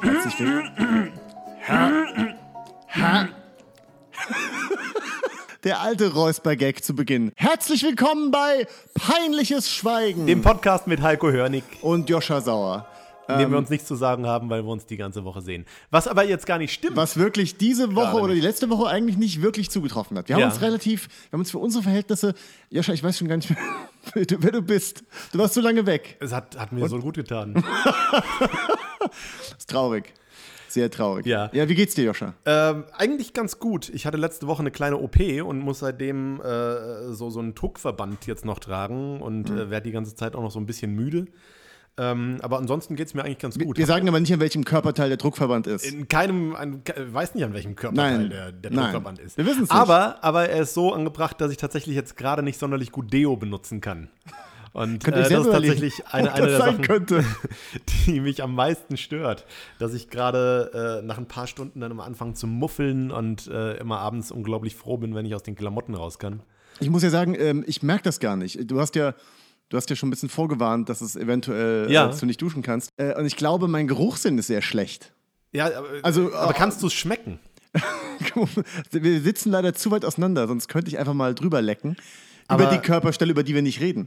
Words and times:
Herzlich 0.00 0.38
willkommen. 0.38 1.12
Der 5.64 5.80
alte 5.80 6.12
Räusper-Gag 6.12 6.82
zu 6.84 6.94
Beginn. 6.94 7.32
Herzlich 7.36 7.82
willkommen 7.84 8.30
bei 8.30 8.66
Peinliches 8.94 9.70
Schweigen. 9.70 10.26
Dem 10.26 10.42
Podcast 10.42 10.86
mit 10.86 11.00
Heiko 11.02 11.30
Hörnig, 11.30 11.62
und 11.82 12.08
Joscha 12.08 12.40
Sauer. 12.40 12.86
in 13.28 13.38
dem 13.38 13.50
wir 13.52 13.58
uns 13.58 13.70
nichts 13.70 13.86
zu 13.86 13.94
sagen 13.94 14.26
haben, 14.26 14.50
weil 14.50 14.62
wir 14.64 14.70
uns 14.70 14.84
die 14.86 14.96
ganze 14.96 15.24
Woche 15.24 15.40
sehen. 15.40 15.64
Was 15.90 16.08
aber 16.08 16.24
jetzt 16.24 16.44
gar 16.46 16.58
nicht 16.58 16.72
stimmt. 16.72 16.96
Was 16.96 17.16
wirklich 17.16 17.56
diese 17.56 17.94
Woche 17.94 18.16
oder 18.20 18.34
die 18.34 18.40
letzte 18.40 18.68
Woche 18.68 18.88
eigentlich 18.88 19.16
nicht 19.16 19.40
wirklich 19.40 19.70
zugetroffen 19.70 20.18
hat. 20.18 20.28
Wir 20.28 20.34
haben 20.34 20.40
Ja. 20.40 20.48
uns 20.48 20.60
relativ, 20.60 21.08
wir 21.30 21.32
haben 21.34 21.40
uns 21.40 21.50
für 21.52 21.58
unsere 21.58 21.84
Verhältnisse, 21.84 22.34
Joscha, 22.70 22.92
ich 22.92 23.02
weiß 23.02 23.16
schon 23.18 23.28
gar 23.28 23.36
nicht 23.36 23.48
mehr, 23.48 23.58
wer 24.14 24.52
du- 24.52 24.62
bist. 24.62 25.04
Du 25.32 25.38
warst 25.38 25.54
so 25.54 25.60
lange 25.60 25.86
weg. 25.86 26.16
Es 26.20 26.32
hat, 26.32 26.58
hat 26.58 26.72
mir 26.72 26.88
so 26.88 26.98
gut 26.98 27.16
getan. 27.16 27.54
Das 27.54 29.10
ist 29.58 29.70
traurig. 29.70 30.12
Sehr 30.68 30.90
traurig. 30.90 31.26
Ja. 31.26 31.50
Ja, 31.52 31.68
wie 31.68 31.74
geht's 31.74 31.94
dir, 31.94 32.04
Joscha? 32.04 32.32
ähm, 32.46 32.84
eigentlich 32.96 33.34
ganz 33.34 33.58
gut. 33.58 33.90
Ich 33.90 34.06
hatte 34.06 34.16
letzte 34.16 34.46
Woche 34.46 34.60
eine 34.60 34.70
kleine 34.70 34.96
OP 34.98 35.18
und 35.44 35.58
muss 35.58 35.80
seitdem 35.80 36.40
äh, 36.40 37.12
so, 37.12 37.28
so 37.28 37.40
einen 37.40 37.54
Druckverband 37.54 38.26
jetzt 38.26 38.46
noch 38.46 38.58
tragen 38.58 39.20
und 39.20 39.50
Mhm. 39.50 39.58
äh, 39.58 39.70
werde 39.70 39.84
die 39.84 39.92
ganze 39.92 40.14
Zeit 40.14 40.34
auch 40.34 40.42
noch 40.42 40.50
so 40.50 40.58
ein 40.58 40.64
bisschen 40.66 40.94
müde. 40.94 41.26
Ähm, 41.98 42.38
aber 42.40 42.58
ansonsten 42.58 42.96
geht 42.96 43.08
es 43.08 43.14
mir 43.14 43.22
eigentlich 43.22 43.38
ganz 43.38 43.58
gut. 43.58 43.76
Wir 43.76 43.86
sagen 43.86 44.08
aber 44.08 44.18
nicht, 44.18 44.32
an 44.32 44.40
welchem 44.40 44.64
Körperteil 44.64 45.08
der 45.08 45.18
Druckverband 45.18 45.66
ist. 45.66 45.84
in 45.84 46.08
keinem, 46.08 46.56
an, 46.56 46.82
weiß 46.96 47.34
nicht, 47.34 47.44
an 47.44 47.52
welchem 47.52 47.76
Körperteil 47.76 48.18
Nein. 48.18 48.30
der, 48.30 48.52
der 48.52 48.70
Nein. 48.70 48.84
Druckverband 48.84 49.18
ist. 49.18 49.36
Wir 49.36 49.44
wissen's 49.44 49.68
nicht. 49.68 49.72
Aber, 49.72 50.24
aber 50.24 50.48
er 50.48 50.62
ist 50.62 50.72
so 50.72 50.94
angebracht, 50.94 51.38
dass 51.40 51.50
ich 51.50 51.58
tatsächlich 51.58 51.94
jetzt 51.94 52.16
gerade 52.16 52.42
nicht 52.42 52.58
sonderlich 52.58 52.92
gut 52.92 53.12
Deo 53.12 53.36
benutzen 53.36 53.82
kann. 53.82 54.08
Und 54.72 55.06
äh, 55.06 55.10
das 55.10 55.30
ist 55.30 55.50
tatsächlich 55.50 56.06
eine, 56.06 56.32
eine 56.32 56.46
der 56.46 56.58
Sachen, 56.58 56.80
könnte. 56.80 57.24
die 58.06 58.20
mich 58.20 58.42
am 58.42 58.54
meisten 58.54 58.96
stört. 58.96 59.44
Dass 59.78 59.92
ich 59.92 60.08
gerade 60.08 61.00
äh, 61.02 61.06
nach 61.06 61.18
ein 61.18 61.26
paar 61.26 61.46
Stunden 61.46 61.80
dann 61.80 61.90
immer 61.90 62.04
anfange 62.04 62.34
zu 62.34 62.46
muffeln 62.46 63.10
und 63.10 63.48
äh, 63.48 63.76
immer 63.76 63.98
abends 63.98 64.30
unglaublich 64.30 64.74
froh 64.74 64.96
bin, 64.96 65.14
wenn 65.14 65.26
ich 65.26 65.34
aus 65.34 65.42
den 65.42 65.56
Klamotten 65.56 65.94
raus 65.94 66.18
kann. 66.18 66.40
Ich 66.80 66.88
muss 66.88 67.02
ja 67.02 67.10
sagen, 67.10 67.36
ähm, 67.38 67.64
ich 67.66 67.82
merke 67.82 68.04
das 68.04 68.18
gar 68.18 68.36
nicht. 68.36 68.70
Du 68.70 68.80
hast 68.80 68.96
ja, 68.96 69.14
du 69.72 69.78
hast 69.78 69.88
ja 69.88 69.96
schon 69.96 70.08
ein 70.08 70.10
bisschen 70.10 70.28
vorgewarnt, 70.28 70.88
dass 70.90 71.00
es 71.00 71.16
eventuell, 71.16 71.90
Ja. 71.90 72.04
äh, 72.04 72.08
dass 72.08 72.20
du 72.20 72.26
nicht 72.26 72.40
duschen 72.42 72.62
kannst. 72.62 72.90
Äh, 72.98 73.14
und 73.18 73.24
ich 73.24 73.36
glaube, 73.36 73.68
mein 73.68 73.88
Geruchssinn 73.88 74.36
ist 74.38 74.46
sehr 74.48 74.60
schlecht. 74.62 75.12
Ja, 75.52 75.66
aber, 75.66 75.86
Also, 76.02 76.32
aber 76.34 76.50
äh, 76.50 76.54
kannst 76.54 76.82
du 76.82 76.86
es 76.88 76.92
schmecken? 76.92 77.38
wir 78.90 79.20
sitzen 79.22 79.50
leider 79.50 79.72
zu 79.74 79.90
weit 79.90 80.04
auseinander, 80.04 80.46
sonst 80.46 80.68
könnte 80.68 80.88
ich 80.90 80.98
einfach 80.98 81.14
mal 81.14 81.34
drüber 81.34 81.62
lecken. 81.62 81.96
Aber- 82.48 82.64
über 82.64 82.72
die 82.72 82.78
Körperstelle, 82.80 83.30
über 83.30 83.42
die 83.42 83.54
wir 83.54 83.62
nicht 83.62 83.80
reden. 83.80 84.04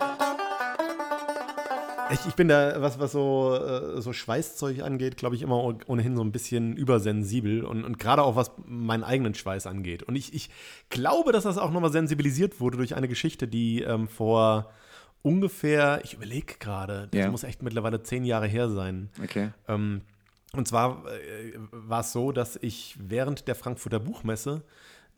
Ich, 2.27 2.35
bin 2.35 2.47
da, 2.47 2.79
was, 2.83 2.99
was 2.99 3.11
so, 3.13 3.55
äh, 3.55 3.99
so 3.99 4.13
Schweißzeug 4.13 4.83
angeht, 4.83 5.17
glaube 5.17 5.35
ich, 5.35 5.41
immer 5.41 5.55
oh- 5.63 5.73
ohnehin 5.87 6.15
so 6.15 6.23
ein 6.23 6.31
bisschen 6.31 6.77
übersensibel 6.77 7.65
und, 7.65 7.83
und 7.83 7.97
gerade 7.97 8.21
auch 8.21 8.35
was 8.35 8.51
meinen 8.67 9.03
eigenen 9.03 9.33
Schweiß 9.33 9.65
angeht. 9.65 10.03
Und 10.03 10.15
ich, 10.15 10.31
ich 10.35 10.51
glaube, 10.91 11.31
dass 11.31 11.45
das 11.45 11.57
auch 11.57 11.71
nochmal 11.71 11.91
sensibilisiert 11.91 12.59
wurde 12.59 12.77
durch 12.77 12.93
eine 12.95 13.07
Geschichte, 13.07 13.47
die 13.47 13.81
ähm, 13.81 14.07
vor 14.07 14.69
ungefähr, 15.25 15.99
ich 16.03 16.13
überlege 16.13 16.55
gerade, 16.59 17.07
das 17.11 17.19
Ja. 17.19 17.31
muss 17.31 17.43
echt 17.43 17.63
mittlerweile 17.63 18.01
zehn 18.03 18.23
Jahre 18.23 18.47
her 18.47 18.69
sein. 18.69 19.09
Okay. 19.21 19.49
Ähm, 19.67 20.01
und 20.53 20.67
zwar 20.67 21.03
äh, 21.07 21.53
war 21.71 22.01
es 22.01 22.11
so, 22.13 22.31
dass 22.31 22.55
ich 22.61 22.95
während 22.99 23.47
der 23.47 23.55
Frankfurter 23.55 23.99
Buchmesse 23.99 24.61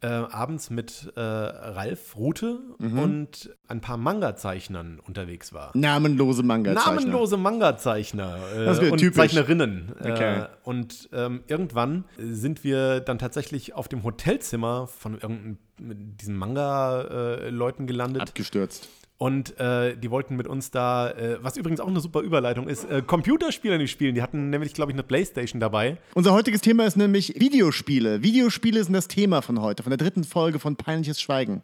äh, 0.02 0.08
abends 0.08 0.70
mit 0.70 1.12
äh, 1.16 1.20
Ralf 1.20 2.16
Rute 2.16 2.60
Mhm. 2.78 3.00
und 3.00 3.50
ein 3.68 3.82
paar 3.82 3.98
Manga-Zeichnern 3.98 5.00
unterwegs 5.00 5.54
war. 5.54 5.72
Namenlose 5.74 6.44
manga 6.44 6.72
Namenlose 6.74 7.36
Manga-Zeichner 7.36 8.38
äh, 8.56 8.90
und 8.92 9.00
typisch. 9.00 9.16
Zeichnerinnen. 9.18 9.94
Okay. 10.00 10.42
Äh, 10.42 10.48
und 10.64 11.10
ähm, 11.14 11.44
irgendwann 11.48 12.06
sind 12.20 12.64
wir 12.64 13.00
dann 13.00 13.18
tatsächlich 13.18 13.74
auf 13.74 13.88
dem 13.88 14.04
Hotelzimmer 14.04 14.86
von 14.88 15.14
irgendeinem 15.16 15.58
diesen 15.80 16.36
Manga-Leuten 16.38 17.88
gelandet. 17.88 18.22
Abgestürzt. 18.22 18.90
Und 19.20 19.60
äh, 19.60 19.98
die 19.98 20.12
wollten 20.12 20.36
mit 20.36 20.46
uns 20.48 20.70
da, 20.70 21.10
äh, 21.10 21.38
was 21.42 21.58
übrigens 21.58 21.80
auch 21.80 21.88
eine 21.88 22.00
super 22.00 22.22
Überleitung 22.22 22.68
ist, 22.68 22.84
äh, 22.86 23.02
Computerspiele 23.02 23.80
nicht 23.80 23.90
spielen. 23.90 24.14
Die 24.14 24.22
hatten 24.22 24.52
nämlich, 24.52 24.76
glaube 24.76 24.92
ich, 24.92 24.96
eine 24.96 25.02
Playstation 25.02 25.60
dabei. 25.60 25.98
Unser 26.14 26.34
heutiges 26.34 26.62
Thema 26.62 26.86
ist 26.86 26.98
nämlich 26.98 27.34
Videospiele. 27.40 28.22
Videospiele 28.22 28.84
sind 28.84 28.94
das 28.94 29.08
Thema 29.08 29.42
von 29.42 29.60
heute, 29.60 29.82
von 29.82 29.90
der 29.90 29.98
dritten 29.98 30.24
Folge 30.24 30.60
von 30.60 30.76
Peinliches 30.76 31.20
Schweigen. 31.20 31.64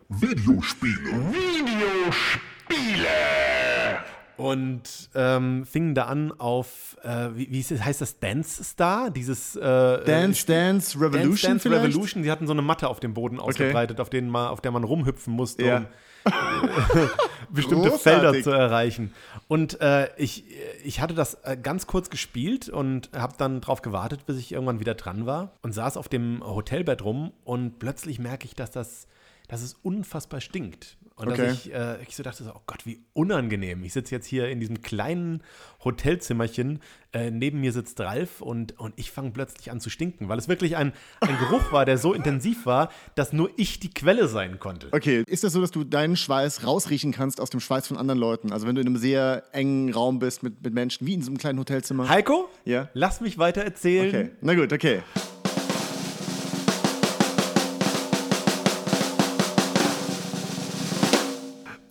Und 4.35 5.09
ähm, 5.13 5.63
fingen 5.67 5.93
da 5.93 6.05
an 6.05 6.31
auf, 6.31 6.97
äh, 7.03 7.29
wie, 7.35 7.51
wie 7.51 7.61
heißt 7.79 8.01
das, 8.01 8.19
Dance 8.19 8.63
Star? 8.63 9.11
Dieses 9.11 9.55
äh, 9.55 9.59
Dance 9.61 10.47
Dance 10.47 10.99
Revolution 10.99 11.21
Dance 11.29 11.47
Dance 11.47 11.59
vielleicht? 11.69 11.83
Revolution. 11.85 12.23
Die 12.23 12.31
hatten 12.31 12.47
so 12.47 12.53
eine 12.53 12.63
Matte 12.63 12.87
auf 12.87 12.99
dem 12.99 13.13
Boden 13.13 13.39
ausgebreitet, 13.39 13.99
auf, 13.99 14.09
denen 14.09 14.29
man, 14.29 14.47
auf 14.47 14.59
der 14.59 14.71
man 14.71 14.83
rumhüpfen 14.83 15.33
musste, 15.33 15.63
Ja. 15.63 15.77
um 15.77 15.85
bestimmte 17.49 17.89
Großartig. 17.89 18.01
Felder 18.01 18.43
zu 18.43 18.51
erreichen. 18.51 19.13
Und 19.47 19.79
äh, 19.81 20.09
ich, 20.17 20.45
ich 20.83 21.01
hatte 21.01 21.13
das 21.13 21.35
äh, 21.43 21.57
ganz 21.61 21.87
kurz 21.87 22.09
gespielt 22.09 22.69
und 22.69 23.09
habe 23.15 23.33
dann 23.37 23.61
drauf 23.61 23.81
gewartet, 23.81 24.25
bis 24.25 24.37
ich 24.37 24.51
irgendwann 24.51 24.79
wieder 24.79 24.95
dran 24.95 25.25
war 25.25 25.51
und 25.61 25.73
saß 25.73 25.97
auf 25.97 26.09
dem 26.09 26.43
Hotelbett 26.43 27.03
rum 27.03 27.31
und 27.43 27.79
plötzlich 27.79 28.19
merke 28.19 28.45
ich, 28.45 28.55
dass 28.55 28.71
das 28.71 29.07
dass 29.47 29.61
es 29.61 29.73
unfassbar 29.83 30.41
stinkt. 30.41 30.97
Und 31.15 31.27
Okay. 31.27 31.45
dass 31.45 31.53
ich, 31.65 31.71
äh, 31.73 32.01
ich 32.01 32.15
so 32.15 32.23
dachte, 32.23 32.43
so, 32.43 32.49
oh 32.55 32.61
Gott, 32.65 32.87
wie 32.87 32.99
unangenehm. 33.13 33.83
Ich 33.83 33.93
sitze 33.93 34.15
jetzt 34.15 34.25
hier 34.25 34.49
in 34.49 34.59
diesem 34.59 34.81
kleinen 34.81 35.43
Hotelzimmerchen, 35.83 36.79
äh, 37.13 37.29
neben 37.29 37.61
mir 37.61 37.71
sitzt 37.71 37.99
Ralf 37.99 38.41
und, 38.41 38.79
und 38.79 38.95
ich 38.97 39.11
fange 39.11 39.29
plötzlich 39.29 39.69
an 39.69 39.79
zu 39.79 39.91
stinken, 39.91 40.27
weil 40.27 40.39
es 40.39 40.47
wirklich 40.47 40.75
ein, 40.75 40.91
ein 41.21 41.37
Geruch 41.37 41.71
war, 41.71 41.85
der 41.85 41.99
so 41.99 42.13
intensiv 42.15 42.65
war, 42.65 42.89
dass 43.13 43.31
nur 43.31 43.51
ich 43.57 43.79
die 43.79 43.93
Quelle 43.93 44.27
sein 44.27 44.57
konnte. 44.57 44.87
Okay, 44.91 45.23
ist 45.27 45.43
das 45.43 45.53
so, 45.53 45.61
dass 45.61 45.69
du 45.69 45.83
deinen 45.83 46.15
Schweiß 46.17 46.65
rausriechen 46.65 47.11
kannst 47.11 47.39
aus 47.39 47.51
dem 47.51 47.59
Schweiß 47.59 47.87
von 47.87 47.97
anderen 47.97 48.19
Leuten? 48.19 48.51
Also 48.51 48.65
wenn 48.65 48.73
du 48.73 48.81
in 48.81 48.87
einem 48.87 48.97
sehr 48.97 49.43
engen 49.51 49.93
Raum 49.93 50.17
bist 50.17 50.41
mit, 50.41 50.63
mit 50.63 50.73
Menschen, 50.73 51.05
wie 51.05 51.13
in 51.13 51.21
so 51.21 51.29
einem 51.29 51.37
kleinen 51.37 51.59
Hotelzimmer? 51.59 52.09
Heiko, 52.09 52.49
Ja. 52.65 52.89
lass 52.93 53.21
mich 53.21 53.37
weiter 53.37 53.61
erzählen. 53.61 54.07
Okay, 54.09 54.29
na 54.41 54.55
gut, 54.55 54.73
okay. 54.73 55.03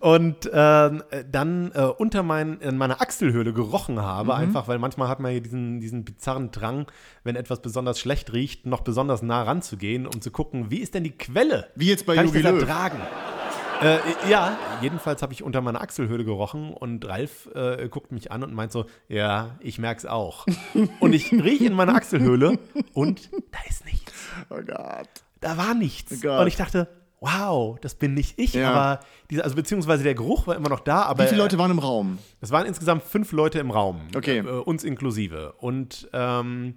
Und 0.02 0.46
äh, 0.46 0.90
dann 1.30 1.70
äh, 1.74 1.82
unter 1.82 2.24
mein, 2.24 2.58
in 2.58 2.76
meiner 2.76 3.00
Achselhöhle 3.00 3.52
gerochen 3.52 4.02
habe, 4.02 4.34
einfach 4.34 4.66
weil 4.66 4.80
manchmal 4.80 5.06
hat 5.06 5.20
man 5.20 5.30
hier 5.30 5.40
diesen, 5.40 5.78
diesen 5.78 6.04
bizarren 6.04 6.50
Drang, 6.50 6.86
wenn 7.22 7.36
etwas 7.36 7.62
besonders 7.62 8.00
schlecht 8.00 8.32
riecht, 8.32 8.66
noch 8.66 8.80
besonders 8.80 9.22
nah 9.22 9.44
ranzugehen, 9.44 10.08
um 10.08 10.20
zu 10.20 10.32
gucken, 10.32 10.72
wie 10.72 10.78
ist 10.78 10.94
denn 10.94 11.04
die 11.04 11.16
Quelle? 11.16 11.68
Wie 11.76 11.86
jetzt 11.86 12.04
bei 12.04 12.16
Kann 12.16 12.26
Jogi 12.26 12.38
ich 12.38 12.44
das 12.44 12.52
ertragen? 12.52 12.98
Äh, 13.80 13.98
ja, 14.28 14.58
jedenfalls 14.80 15.22
habe 15.22 15.32
ich 15.34 15.44
unter 15.44 15.60
meiner 15.60 15.80
Achselhöhle 15.80 16.24
gerochen 16.24 16.74
und 16.74 17.06
Ralf 17.06 17.48
äh, 17.54 17.88
guckt 17.88 18.10
mich 18.10 18.32
an 18.32 18.42
und 18.42 18.52
meint 18.54 18.72
so, 18.72 18.86
ja, 19.06 19.56
ich 19.60 19.78
merk's 19.78 20.04
auch. 20.04 20.46
und 20.98 21.12
ich 21.12 21.30
rieche 21.30 21.66
in 21.66 21.74
meine 21.74 21.94
Achselhöhle 21.94 22.58
und 22.92 23.30
da 23.52 23.58
ist 23.68 23.84
nichts. 23.84 24.12
Oh 24.50 24.62
Gott. 24.66 25.08
Da 25.40 25.56
war 25.56 25.74
nichts. 25.74 26.20
Gott. 26.22 26.40
Und 26.40 26.48
ich 26.48 26.56
dachte, 26.56 26.88
wow, 27.22 27.78
das 27.80 27.94
bin 27.94 28.14
nicht 28.14 28.38
ich, 28.38 28.54
Ja. 28.54 28.70
aber 28.72 29.00
diese, 29.30 29.44
also 29.44 29.54
beziehungsweise 29.56 30.02
der 30.02 30.14
Geruch 30.14 30.46
war 30.48 30.56
immer 30.56 30.68
noch 30.68 30.80
da, 30.80 31.02
aber 31.04 31.22
Wie 31.24 31.28
viele 31.28 31.40
Leute 31.42 31.56
waren 31.56 31.70
im 31.70 31.78
Raum? 31.78 32.18
es 32.40 32.50
waren 32.50 32.66
insgesamt 32.66 33.04
fünf 33.04 33.30
Leute 33.32 33.60
im 33.60 33.70
Raum, 33.70 34.00
Okay. 34.16 34.38
äh, 34.38 34.42
uns 34.42 34.82
inklusive. 34.82 35.52
Und 35.58 36.08
ähm, 36.12 36.74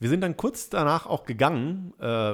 wir 0.00 0.08
sind 0.08 0.20
dann 0.20 0.36
kurz 0.36 0.68
danach 0.68 1.06
auch 1.06 1.24
gegangen, 1.24 1.94
äh, 2.00 2.32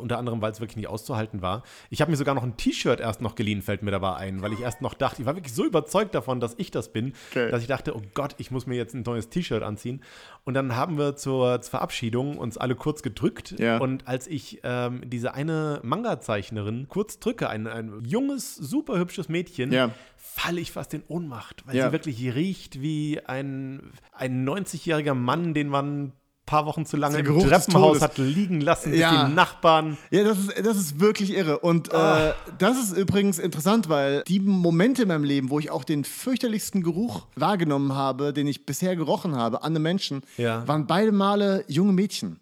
unter 0.00 0.18
anderem, 0.18 0.40
weil 0.42 0.50
es 0.52 0.60
wirklich 0.60 0.76
nicht 0.76 0.88
auszuhalten 0.88 1.42
war. 1.42 1.62
Ich 1.90 2.00
habe 2.00 2.10
mir 2.10 2.16
sogar 2.16 2.34
noch 2.34 2.42
ein 2.42 2.56
T-Shirt 2.56 2.98
erst 2.98 3.20
noch 3.20 3.34
geliehen, 3.34 3.62
fällt 3.62 3.82
mir 3.82 3.90
dabei 3.90 4.14
ein, 4.16 4.42
weil 4.42 4.52
ich 4.52 4.60
erst 4.60 4.80
noch 4.82 4.94
dachte, 4.94 5.20
ich 5.22 5.26
war 5.26 5.36
wirklich 5.36 5.54
so 5.54 5.64
überzeugt 5.64 6.14
davon, 6.14 6.40
dass 6.40 6.54
ich 6.58 6.70
das 6.70 6.92
bin, 6.92 7.12
Okay. 7.30 7.50
dass 7.50 7.60
ich 7.62 7.68
dachte, 7.68 7.94
oh 7.94 8.02
Gott, 8.14 8.34
ich 8.38 8.50
muss 8.50 8.66
mir 8.66 8.74
jetzt 8.76 8.94
ein 8.94 9.02
neues 9.02 9.28
T-Shirt 9.28 9.62
anziehen. 9.62 10.02
Und 10.44 10.54
dann 10.54 10.74
haben 10.76 10.98
wir 10.98 11.14
zur, 11.16 11.60
zur 11.60 11.70
Verabschiedung 11.70 12.38
uns 12.38 12.56
alle 12.58 12.74
kurz 12.74 13.02
gedrückt. 13.02 13.54
Ja. 13.58 13.78
Und 13.78 14.08
als 14.08 14.26
ich 14.26 14.60
ähm, 14.64 15.02
diese 15.08 15.34
eine 15.34 15.80
Manga-Zeichnerin 15.82 16.86
kurz 16.88 17.18
drücke, 17.18 17.48
ein, 17.48 17.66
ein 17.66 18.02
junges, 18.04 18.54
super 18.56 18.98
hübsches 18.98 19.28
Mädchen, 19.28 19.72
Ja. 19.72 19.90
falle 20.16 20.60
ich 20.60 20.72
fast 20.72 20.94
in 20.94 21.02
Ohnmacht, 21.08 21.66
weil 21.66 21.76
Ja. 21.76 21.86
sie 21.86 21.92
wirklich 21.92 22.34
riecht 22.34 22.80
wie 22.80 23.20
ein, 23.24 23.92
ein 24.12 24.44
90-jähriger 24.48 25.14
Mann, 25.14 25.54
den 25.54 25.68
man 25.68 26.12
paar 26.46 26.66
Wochen 26.66 26.84
zu 26.84 26.96
lange 26.96 27.18
im 27.18 27.24
Treppenhaus 27.40 28.00
hat 28.02 28.18
liegen 28.18 28.60
lassen, 28.60 28.92
Ja. 28.94 29.26
die 29.26 29.32
Nachbarn. 29.34 29.96
Ja, 30.10 30.24
das 30.24 30.38
ist, 30.38 30.52
das 30.66 30.76
ist 30.76 31.00
wirklich 31.00 31.32
irre. 31.34 31.58
Und 31.60 31.92
äh, 31.92 31.96
Ah. 31.96 32.34
das 32.58 32.76
ist 32.82 32.96
übrigens 32.96 33.38
interessant, 33.38 33.88
weil 33.88 34.22
die 34.28 34.40
Momente 34.40 35.02
in 35.02 35.08
meinem 35.08 35.24
Leben, 35.24 35.48
wo 35.50 35.58
ich 35.58 35.70
auch 35.70 35.84
den 35.84 36.04
fürchterlichsten 36.04 36.82
Geruch 36.82 37.26
wahrgenommen 37.34 37.94
habe, 37.94 38.32
den 38.32 38.46
ich 38.46 38.66
bisher 38.66 38.94
gerochen 38.96 39.36
habe, 39.36 39.62
an 39.62 39.72
einem 39.74 39.82
Menschen, 39.82 40.22
Ja. 40.36 40.66
waren 40.68 40.86
beide 40.86 41.12
Male 41.12 41.64
junge 41.68 41.92
Mädchen. 41.92 42.38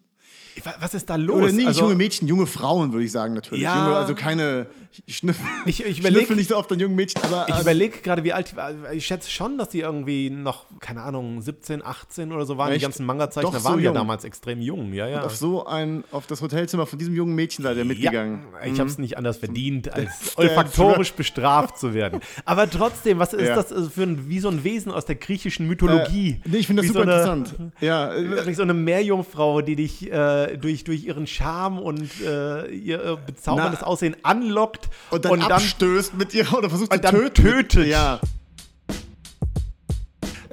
Was 0.79 0.93
ist 0.93 1.09
da 1.09 1.15
los? 1.15 1.35
Oder 1.37 1.51
nicht 1.51 1.65
Also- 1.67 1.81
junge 1.81 1.95
Mädchen, 1.95 2.27
junge 2.27 2.45
Frauen, 2.45 2.91
würde 2.93 3.05
ich 3.05 3.11
sagen, 3.11 3.33
natürlich. 3.33 3.63
Ja. 3.63 3.85
Junge, 3.85 3.97
also 3.97 4.13
keine. 4.15 4.67
Ich 5.05 5.17
schnüffel, 5.17 5.45
Ich- 5.65 5.83
ich 5.85 5.99
überleg- 6.01 6.09
schnüffel 6.19 6.35
nicht 6.35 6.49
so 6.49 6.57
oft 6.57 6.71
an 6.71 6.79
jungen 6.79 6.95
Mädchen, 6.95 7.21
aber. 7.23 7.45
Ich 7.49 7.55
äh, 7.55 7.61
überlege 7.61 7.99
gerade, 7.99 8.23
wie 8.23 8.33
alt, 8.33 8.53
ich 8.93 9.05
schätze 9.05 9.29
schon, 9.31 9.57
dass 9.57 9.69
die 9.69 9.79
irgendwie 9.81 10.29
noch, 10.29 10.65
keine 10.79 11.01
Ahnung, 11.01 11.41
17, 11.41 11.83
18 11.85 12.31
oder 12.31 12.45
so 12.45 12.57
waren. 12.57 12.69
Die 12.69 12.75
Echt? 12.75 12.83
ganzen 12.83 13.05
Manga-Zeichner 13.05 13.59
so 13.59 13.63
waren 13.65 13.79
ja 13.79 13.85
jung. 13.85 13.93
damals 13.95 14.23
extrem 14.23 14.61
jung, 14.61 14.93
ja, 14.93 15.07
ja. 15.07 15.23
auf 15.23 15.35
so 15.35 15.65
ein, 15.65 16.03
auf 16.11 16.27
das 16.27 16.41
Hotelzimmer 16.41 16.85
von 16.85 16.99
diesem 16.99 17.15
jungen 17.15 17.35
Mädchen 17.35 17.63
seid 17.63 17.77
ihr 17.77 17.85
mitgegangen. 17.85 18.41
Ja, 18.61 18.71
ich 18.71 18.79
habe 18.79 18.89
es 18.89 18.97
nicht 18.97 19.17
anders 19.17 19.37
verdient, 19.37 19.91
als 19.93 20.37
olfaktorisch 20.37 21.13
bestraft 21.13 21.77
zu 21.77 21.93
werden. 21.93 22.19
Aber 22.45 22.69
trotzdem, 22.69 23.19
was 23.19 23.33
ist 23.33 23.47
Ja. 23.47 23.55
das 23.55 23.71
äh, 23.71 23.83
für 23.83 24.03
ein, 24.03 24.29
wie 24.29 24.39
so 24.39 24.49
ein 24.49 24.63
Wesen 24.63 24.91
aus 24.91 25.05
der 25.05 25.15
griechischen 25.15 25.67
Mythologie? 25.67 26.41
Äh, 26.45 26.49
nee, 26.49 26.57
ich 26.57 26.67
finde 26.67 26.81
das 26.83 26.89
Wie 26.89 26.93
super 26.93 27.23
so 27.23 27.29
eine, 27.31 27.37
interessant. 27.39 27.73
Ja, 27.81 28.13
äh, 28.13 28.29
Wirklich 28.29 28.55
so 28.57 28.63
eine 28.63 28.73
Meerjungfrau, 28.73 29.61
die 29.61 29.75
dich 29.75 30.11
äh, 30.11 30.57
durch, 30.57 30.83
durch 30.83 31.03
ihren 31.05 31.27
Charme 31.27 31.79
und 31.79 32.09
äh, 32.25 32.67
ihr 32.73 33.03
äh, 33.03 33.17
bezauberndes 33.25 33.81
Na. 33.81 33.87
Aussehen 33.87 34.15
anlockt 34.23 34.82
und 35.11 35.25
dann 35.25 35.41
abstößt 35.41 36.15
mit 36.15 36.33
ihrer 36.33 36.57
oder 36.57 36.69
versucht 36.69 36.93
und 36.93 37.03
zu 37.03 37.11
töten. 37.11 37.33
tötet. 37.33 37.87
Ja. 37.87 38.19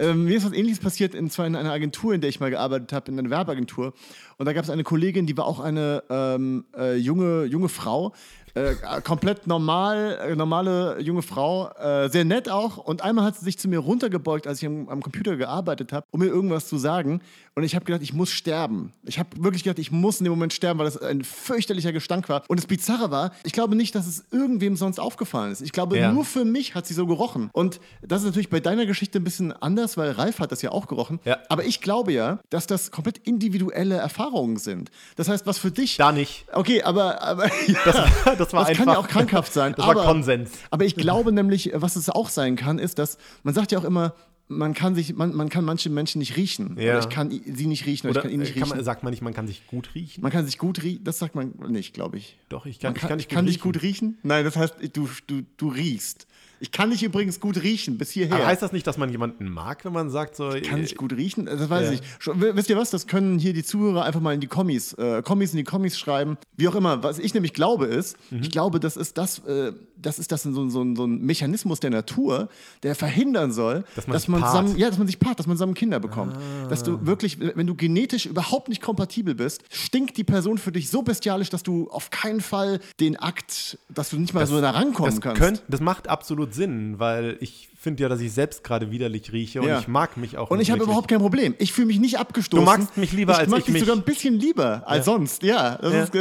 Ähm, 0.00 0.24
mir 0.24 0.38
ist 0.38 0.46
was 0.46 0.52
ähnliches 0.52 0.78
passiert, 0.78 1.14
in, 1.14 1.28
zwar 1.28 1.46
in 1.46 1.54
einer 1.54 1.72
Agentur, 1.72 2.14
in 2.14 2.22
der 2.22 2.30
ich 2.30 2.40
mal 2.40 2.48
gearbeitet 2.48 2.94
habe, 2.94 3.10
in 3.12 3.18
einer 3.18 3.28
Werbeagentur. 3.28 3.92
Und 4.38 4.46
da 4.46 4.54
gab 4.54 4.64
es 4.64 4.70
eine 4.70 4.82
Kollegin, 4.82 5.26
die 5.26 5.36
war 5.36 5.44
auch 5.44 5.60
eine 5.60 6.02
ähm, 6.08 6.64
äh, 6.74 6.96
junge, 6.96 7.44
junge 7.44 7.68
Frau, 7.68 8.14
äh, 8.54 8.74
komplett 9.02 9.46
normal, 9.46 10.18
äh, 10.26 10.34
normale 10.36 11.00
junge 11.00 11.22
Frau, 11.22 11.68
äh, 11.78 12.08
sehr 12.08 12.24
nett 12.24 12.48
auch. 12.48 12.76
Und 12.78 13.02
einmal 13.02 13.24
hat 13.24 13.36
sie 13.36 13.44
sich 13.44 13.58
zu 13.58 13.68
mir 13.68 13.78
runtergebeugt, 13.78 14.46
als 14.46 14.60
ich 14.62 14.66
am, 14.66 14.88
am 14.88 15.02
Computer 15.02 15.36
gearbeitet 15.36 15.92
habe, 15.92 16.06
um 16.10 16.20
mir 16.20 16.26
irgendwas 16.26 16.68
zu 16.68 16.78
sagen. 16.78 17.20
Und 17.54 17.64
ich 17.64 17.74
habe 17.74 17.84
gedacht, 17.84 18.02
ich 18.02 18.12
muss 18.14 18.30
sterben. 18.30 18.92
Ich 19.04 19.18
habe 19.18 19.28
wirklich 19.38 19.64
gedacht, 19.64 19.78
ich 19.78 19.90
muss 19.90 20.20
in 20.20 20.24
dem 20.24 20.30
Moment 20.30 20.52
sterben, 20.52 20.78
weil 20.78 20.86
das 20.86 20.96
ein 21.02 21.24
fürchterlicher 21.24 21.92
Gestank 21.92 22.28
war. 22.28 22.42
Und 22.48 22.58
das 22.58 22.66
Bizarre 22.66 23.10
war, 23.10 23.32
ich 23.44 23.52
glaube 23.52 23.74
nicht, 23.76 23.94
dass 23.94 24.06
es 24.06 24.24
irgendwem 24.30 24.76
sonst 24.76 24.98
aufgefallen 25.00 25.52
ist. 25.52 25.60
Ich 25.60 25.72
glaube, 25.72 25.98
Ja. 25.98 26.12
nur 26.12 26.24
für 26.24 26.44
mich 26.44 26.74
hat 26.74 26.86
sie 26.86 26.94
so 26.94 27.06
gerochen. 27.06 27.50
Und 27.52 27.80
das 28.02 28.20
ist 28.22 28.26
natürlich 28.26 28.50
bei 28.50 28.60
deiner 28.60 28.86
Geschichte 28.86 29.18
ein 29.18 29.24
bisschen 29.24 29.52
anders, 29.52 29.96
weil 29.96 30.12
Ralf 30.12 30.38
hat 30.38 30.52
das 30.52 30.62
ja 30.62 30.70
auch 30.70 30.86
gerochen. 30.86 31.18
Ja. 31.24 31.38
Aber 31.48 31.64
ich 31.64 31.80
glaube 31.80 32.12
ja, 32.12 32.38
dass 32.50 32.66
das 32.66 32.90
komplett 32.90 33.18
individuelle 33.18 33.96
Erfahrungen 33.96 34.56
sind. 34.56 34.90
Das 35.16 35.28
heißt, 35.28 35.46
was 35.46 35.58
für 35.58 35.70
dich. 35.70 35.96
Da 35.96 36.12
nicht. 36.12 36.46
Okay, 36.52 36.82
aber, 36.82 37.20
aber 37.22 37.46
ja, 37.66 37.74
Das, 37.84 37.96
das 38.40 38.52
war 38.52 38.60
das 38.60 38.70
einfach. 38.70 38.84
kann 38.84 38.94
ja 38.94 38.98
auch 38.98 39.08
krankhaft 39.08 39.52
sein. 39.52 39.74
Das 39.76 39.84
aber, 39.84 39.96
war 40.00 40.04
Konsens. 40.06 40.50
Aber 40.70 40.84
ich 40.84 40.96
glaube 40.96 41.32
nämlich, 41.32 41.70
was 41.74 41.96
es 41.96 42.08
auch 42.10 42.28
sein 42.28 42.56
kann, 42.56 42.78
ist, 42.78 42.98
dass 42.98 43.18
man 43.42 43.54
sagt 43.54 43.72
ja 43.72 43.78
auch 43.78 43.84
immer, 43.84 44.14
man 44.48 44.74
kann 44.74 44.96
sich, 44.96 45.14
man, 45.14 45.32
man 45.32 45.48
kann 45.48 45.64
manche 45.64 45.90
Menschen 45.90 46.18
nicht 46.18 46.36
riechen. 46.36 46.76
Ja. 46.76 46.94
Oder 46.96 46.98
ich 47.00 47.08
kann 47.08 47.30
sie 47.30 47.66
nicht 47.66 47.86
riechen 47.86 48.10
oder, 48.10 48.20
Oder 48.20 48.20
ich 48.20 48.22
kann 48.24 48.32
ihn 48.32 48.40
nicht 48.40 48.54
kann 48.54 48.64
riechen. 48.64 48.76
man, 48.78 48.84
sagt 48.84 49.04
man 49.04 49.12
nicht, 49.12 49.22
man 49.22 49.32
kann 49.32 49.46
sich 49.46 49.64
gut 49.68 49.94
riechen? 49.94 50.22
man 50.22 50.32
kann 50.32 50.44
sich 50.44 50.58
gut 50.58 50.82
riechen. 50.82 51.04
Das 51.04 51.20
sagt 51.20 51.36
man 51.36 51.54
nicht, 51.68 51.94
glaube 51.94 52.18
ich. 52.18 52.36
Doch, 52.48 52.66
ich 52.66 52.80
kann, 52.80 52.92
Man 52.92 53.00
kann, 53.00 53.18
ich 53.20 53.26
ich 53.26 53.28
kann, 53.28 53.36
kann, 53.36 53.44
nicht 53.44 53.60
gut 53.60 53.76
dich 53.76 53.82
riechen. 53.84 54.08
gut 54.08 54.18
riechen? 54.18 54.28
Nein, 54.28 54.44
das 54.44 54.56
heißt, 54.56 54.74
du, 54.92 55.08
du, 55.28 55.42
du 55.56 55.68
riechst. 55.68 56.26
Ich 56.62 56.72
kann 56.72 56.90
dich 56.90 57.02
übrigens 57.02 57.40
gut 57.40 57.62
riechen, 57.62 57.96
bis 57.96 58.10
hierher. 58.10 58.36
Aber 58.36 58.46
heißt 58.46 58.60
das 58.60 58.72
nicht, 58.72 58.86
dass 58.86 58.98
man 58.98 59.10
jemanden 59.10 59.48
mag, 59.48 59.84
wenn 59.86 59.92
man 59.94 60.10
sagt 60.10 60.36
so. 60.36 60.50
kann 60.62 60.80
äh, 60.80 60.84
ich 60.84 60.94
gut 60.96 61.12
riechen? 61.14 61.46
Das 61.46 61.70
weiß 61.70 61.86
Ja. 61.86 61.92
ich 61.92 62.00
nicht. 62.02 62.56
Wisst 62.56 62.68
ihr 62.68 62.76
was? 62.76 62.90
Das 62.90 63.06
können 63.06 63.38
hier 63.38 63.52
die 63.54 63.64
Zuhörer 63.64 64.04
einfach 64.04 64.20
mal 64.20 64.34
in 64.34 64.40
die 64.40 64.46
Kommis, 64.46 64.92
äh, 64.94 65.22
Kommis 65.22 65.52
in 65.52 65.56
die 65.56 65.64
Kommis 65.64 65.98
schreiben. 65.98 66.36
Wie 66.58 66.68
auch 66.68 66.74
immer. 66.74 67.02
Was 67.02 67.18
ich 67.18 67.32
nämlich 67.32 67.54
glaube 67.54 67.86
ist, 67.86 68.16
Mhm. 68.30 68.42
ich 68.42 68.50
glaube, 68.50 68.78
das 68.78 68.96
ist 68.98 69.16
das, 69.16 69.38
äh, 69.46 69.72
das 69.96 70.18
ist 70.18 70.32
das 70.32 70.42
so, 70.44 70.68
so, 70.68 70.94
so 70.94 71.04
ein 71.06 71.20
Mechanismus 71.22 71.80
der 71.80 71.90
Natur, 71.90 72.48
der 72.82 72.94
verhindern 72.94 73.52
soll, 73.52 73.84
Dass 73.96 74.06
man 74.06 74.12
dass 74.14 74.22
sich 74.22 74.28
man 74.28 74.42
zusammen, 74.42 74.76
ja, 74.78 74.88
dass 74.88 74.98
man 74.98 75.06
sich 75.06 75.18
paart, 75.18 75.38
dass 75.38 75.46
man 75.46 75.56
zusammen 75.56 75.74
Kinder 75.74 75.98
bekommt. 76.00 76.36
Dass 76.68 76.82
Ah. 76.82 76.86
du 76.86 77.06
wirklich, 77.06 77.38
wenn 77.40 77.66
du 77.66 77.74
genetisch 77.74 78.26
überhaupt 78.26 78.68
nicht 78.68 78.82
kompatibel 78.82 79.34
bist, 79.34 79.62
stinkt 79.70 80.16
die 80.18 80.24
Person 80.24 80.58
für 80.58 80.72
dich 80.72 80.90
so 80.90 81.02
bestialisch, 81.02 81.48
dass 81.50 81.62
du 81.62 81.88
auf 81.90 82.10
keinen 82.10 82.40
Fall 82.42 82.80
den 82.98 83.16
Akt, 83.16 83.78
dass 83.88 84.10
du 84.10 84.18
nicht 84.18 84.34
mal 84.34 84.46
so 84.46 84.60
da 84.60 84.70
rankommen 84.70 85.10
das, 85.12 85.20
kannst. 85.22 85.40
könnt, 85.40 85.62
das 85.68 85.80
macht 85.80 86.08
absolut 86.08 86.49
Sinn, 86.54 86.98
weil 86.98 87.36
ich 87.40 87.68
finde 87.80 88.02
ja, 88.02 88.08
dass 88.08 88.20
ich 88.20 88.32
selbst 88.32 88.62
gerade 88.64 88.90
widerlich 88.90 89.32
rieche 89.32 89.62
und 89.62 89.68
Ja. 89.68 89.78
ich 89.80 89.88
mag 89.88 90.16
mich 90.16 90.36
auch 90.38 90.50
Und 90.50 90.60
ich 90.60 90.70
habe 90.70 90.82
überhaupt 90.82 91.08
kein 91.08 91.18
Problem. 91.20 91.54
Ich 91.58 91.72
fühle 91.72 91.86
mich 91.86 91.98
nicht 92.00 92.18
abgestoßen. 92.18 92.64
Du 92.64 92.70
magst 92.70 92.96
mich 92.96 93.12
lieber, 93.12 93.32
ich 93.32 93.38
als 93.40 93.48
mag 93.48 93.58
ich 93.60 93.64
dich 93.66 93.72
mich. 93.74 93.82
sogar 93.84 93.96
ein 93.96 94.02
bisschen 94.04 94.34
lieber 94.38 94.82
als 94.86 95.06
sonst. 95.06 95.42
Ja, 95.42 95.76
das 95.76 95.92
Ja. 95.92 96.02
Ist, 96.02 96.14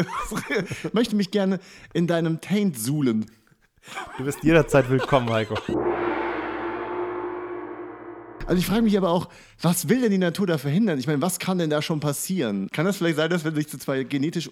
ich 0.85 0.93
möchte 0.93 1.15
mich 1.15 1.31
gerne 1.31 1.59
in 1.93 2.07
deinem 2.07 2.39
Taint 2.41 2.77
suhlen. 2.79 3.25
Du 4.17 4.23
bist 4.23 4.43
jederzeit 4.43 4.89
willkommen, 4.89 5.29
Heiko. 5.31 5.55
Also 8.49 8.61
ich 8.61 8.65
frage 8.65 8.81
mich 8.81 8.97
aber 8.97 9.09
auch, 9.11 9.29
was 9.61 9.89
will 9.89 10.01
denn 10.01 10.09
die 10.09 10.17
Natur 10.17 10.47
da 10.47 10.57
verhindern? 10.57 10.97
Ich 10.97 11.05
meine, 11.05 11.21
was 11.21 11.37
kann 11.37 11.59
denn 11.59 11.69
da 11.69 11.83
schon 11.83 11.99
passieren? 11.99 12.67
Kann 12.71 12.83
das 12.83 12.97
vielleicht 12.97 13.17
sein, 13.17 13.29
dass 13.29 13.45
wenn 13.45 13.53
sich 13.53 13.67
so 13.69 13.77
zwei 13.77 14.03
genetisch 14.03 14.49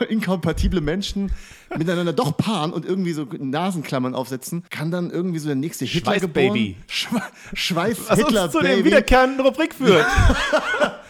äh, 0.00 0.04
inkompatible 0.08 0.80
Menschen 0.80 1.30
miteinander 1.76 2.14
doch 2.14 2.34
paaren 2.38 2.72
und 2.72 2.86
irgendwie 2.86 3.12
so 3.12 3.24
Nasenklammern 3.24 4.14
aufsetzen, 4.14 4.64
kann 4.70 4.90
dann 4.90 5.10
irgendwie 5.10 5.38
so 5.38 5.48
der 5.48 5.54
nächste 5.54 5.84
Hitler 5.84 6.14
Schweißbaby. 6.14 6.68
geboren? 6.68 6.84
Schwe 6.88 7.20
Schweiß 7.52 7.98
Was 8.08 8.18
Hitler 8.18 8.44
uns 8.44 8.52
zu 8.52 8.60
der 8.62 8.68
Baby. 8.70 8.84
wiederkehrenden 8.86 9.44
Rubrik 9.44 9.74
führt. 9.74 10.06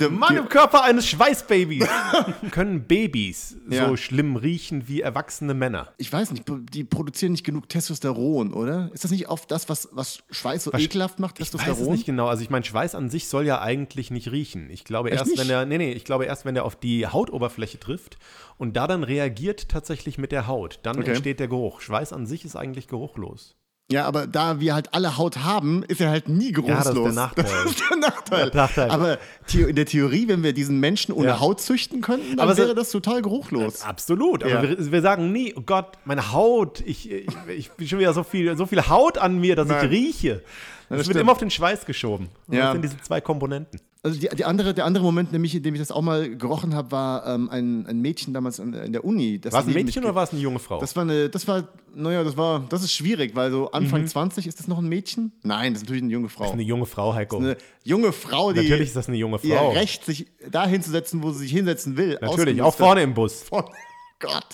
Der 0.00 0.10
Mann 0.10 0.36
im 0.36 0.48
Körper 0.48 0.82
eines 0.84 1.06
Schweißbabys. 1.06 1.86
Können 2.50 2.84
Babys 2.84 3.56
Ja. 3.68 3.88
so 3.88 3.96
schlimm 3.96 4.36
riechen 4.36 4.88
wie 4.88 5.00
erwachsene 5.00 5.54
Männer? 5.54 5.92
ich 5.98 6.12
weiß 6.12 6.30
nicht, 6.32 6.44
die 6.72 6.84
produzieren 6.84 7.32
nicht 7.32 7.44
genug 7.44 7.68
Testosteron, 7.68 8.52
oder? 8.52 8.90
Ist 8.92 9.04
das 9.04 9.10
nicht 9.10 9.28
oft 9.28 9.50
das, 9.50 9.68
was, 9.68 9.88
was 9.92 10.20
Schweiß 10.30 10.64
so 10.64 10.72
ekelhaft 10.72 11.18
macht, 11.18 11.36
Ich 11.38 11.46
weiß 11.46 11.50
Testosteron? 11.52 11.82
es 11.92 11.98
nicht 11.98 12.06
genau. 12.06 12.26
Also 12.28 12.42
ich 12.42 12.50
meine, 12.50 12.64
Schweiß 12.64 12.94
an 12.94 13.10
sich 13.10 13.28
soll 13.28 13.46
ja 13.46 13.60
eigentlich 13.60 14.10
nicht 14.10 14.30
riechen. 14.32 14.70
Ich 14.70 14.84
glaube 14.84 15.10
erst, 15.10 15.26
nicht? 15.26 15.38
wenn 15.38 15.50
er, 15.50 15.66
nee, 15.66 15.78
nee, 15.78 15.92
ich 15.92 16.04
glaube 16.04 16.24
erst, 16.24 16.44
wenn 16.44 16.56
er 16.56 16.64
auf 16.64 16.76
die 16.76 17.06
Hautoberfläche 17.06 17.78
trifft 17.78 18.18
und 18.56 18.76
da 18.76 18.86
dann 18.86 19.04
reagiert 19.04 19.68
tatsächlich 19.68 20.18
mit 20.18 20.32
der 20.32 20.46
Haut, 20.46 20.80
dann 20.82 20.98
Okay. 20.98 21.10
entsteht 21.10 21.40
der 21.40 21.48
Geruch. 21.48 21.80
Schweiß 21.80 22.12
an 22.12 22.26
sich 22.26 22.44
ist 22.44 22.56
eigentlich 22.56 22.88
geruchlos. 22.88 23.56
Ja, 23.90 24.04
aber 24.04 24.26
da 24.26 24.60
wir 24.60 24.74
halt 24.74 24.92
alle 24.92 25.16
Haut 25.16 25.38
haben, 25.38 25.82
ist 25.84 26.02
er 26.02 26.10
halt 26.10 26.28
nie 26.28 26.52
geruchslos. 26.52 26.84
das 26.84 26.88
ist 26.94 27.04
der 27.06 27.12
Nachteil. 27.12 27.44
Das 27.64 27.70
ist 27.70 27.82
der 27.90 27.96
Nachteil. 27.96 28.50
Der 28.50 28.54
Nachteil. 28.62 28.90
Aber 28.90 29.18
in 29.54 29.76
der 29.76 29.86
Theorie, 29.86 30.28
wenn 30.28 30.42
wir 30.42 30.52
diesen 30.52 30.78
Menschen 30.78 31.14
ohne 31.14 31.28
Ja. 31.28 31.40
Haut 31.40 31.62
züchten 31.62 32.02
könnten, 32.02 32.36
dann 32.36 32.40
Aber 32.48 32.56
wäre 32.58 32.74
das 32.74 32.90
total 32.90 33.22
geruchlos. 33.22 33.82
Absolut. 33.82 34.44
Aber 34.44 34.52
Ja. 34.52 34.62
wir, 34.62 34.92
wir 34.92 35.00
sagen 35.00 35.32
nie, 35.32 35.54
oh 35.56 35.62
Gott, 35.62 35.96
meine 36.04 36.32
Haut, 36.32 36.82
ich, 36.84 37.10
ich, 37.10 37.26
ich 37.48 37.70
bin 37.70 37.88
schon 37.88 37.98
wieder 37.98 38.12
so 38.12 38.24
viel, 38.24 38.54
so 38.58 38.66
viel 38.66 38.86
Haut 38.88 39.16
an 39.16 39.38
mir, 39.38 39.56
dass 39.56 39.68
Nein. 39.68 39.86
ich 39.86 39.90
rieche. 39.90 40.42
Das, 40.90 41.06
wird 41.08 41.16
immer 41.18 41.32
auf 41.32 41.38
den 41.38 41.50
Schweiß 41.50 41.86
geschoben. 41.86 42.28
Und 42.46 42.54
Ja. 42.56 42.64
Das 42.64 42.72
sind 42.72 42.82
diese 42.82 43.00
zwei 43.00 43.22
Komponenten. 43.22 43.80
Also 44.02 44.20
die, 44.20 44.28
die 44.28 44.44
andere, 44.44 44.74
der 44.74 44.84
andere 44.84 45.02
Moment, 45.02 45.32
nämlich, 45.32 45.54
in 45.56 45.62
dem 45.64 45.74
ich 45.74 45.80
das 45.80 45.90
auch 45.90 46.02
mal 46.02 46.36
gerochen 46.36 46.72
habe, 46.74 46.92
war 46.92 47.26
ähm, 47.26 47.50
ein, 47.50 47.84
ein 47.86 48.00
Mädchen 48.00 48.32
damals 48.32 48.60
in, 48.60 48.72
in 48.72 48.92
der 48.92 49.04
Uni. 49.04 49.40
das 49.40 49.52
War 49.52 49.62
es 49.62 49.66
ein 49.66 49.72
Mädchen 49.74 50.04
oder 50.04 50.14
war 50.14 50.22
es 50.22 50.30
eine 50.30 50.40
junge 50.40 50.60
Frau? 50.60 50.78
Das 50.78 50.94
war 50.94 51.02
eine, 51.02 51.28
das 51.28 51.48
war, 51.48 51.66
naja, 51.96 52.22
das 52.22 52.36
war, 52.36 52.64
das 52.68 52.84
ist 52.84 52.92
schwierig, 52.92 53.34
weil 53.34 53.50
so 53.50 53.72
Anfang 53.72 54.02
Mhm. 54.02 54.06
20 54.06 54.46
ist 54.46 54.60
das 54.60 54.68
noch 54.68 54.78
ein 54.78 54.88
Mädchen? 54.88 55.32
Nein, 55.42 55.72
das 55.74 55.82
ist 55.82 55.86
natürlich 55.88 56.04
eine 56.04 56.12
junge 56.12 56.28
Frau. 56.28 56.52
eine 56.52 56.62
junge 56.62 56.86
Frau, 56.86 57.12
Heiko. 57.14 57.38
Eine 57.38 57.56
junge 57.82 58.12
Frau, 58.12 58.52
die 58.52 58.60
Natürlich 58.60 58.88
ist 58.88 58.96
das 58.96 59.08
eine 59.08 59.16
junge 59.16 59.40
ihr 59.42 59.56
Frau. 59.56 59.70
Recht, 59.72 60.04
sich 60.04 60.26
da 60.48 60.64
hinzusetzen, 60.66 61.22
wo 61.24 61.32
sie 61.32 61.40
sich 61.40 61.52
hinsetzen 61.52 61.96
will. 61.96 62.18
Natürlich, 62.20 62.62
auch 62.62 62.74
vorne 62.76 63.02
im 63.02 63.14
Bus. 63.14 63.42
Von 63.42 63.64
Gott. 64.20 64.46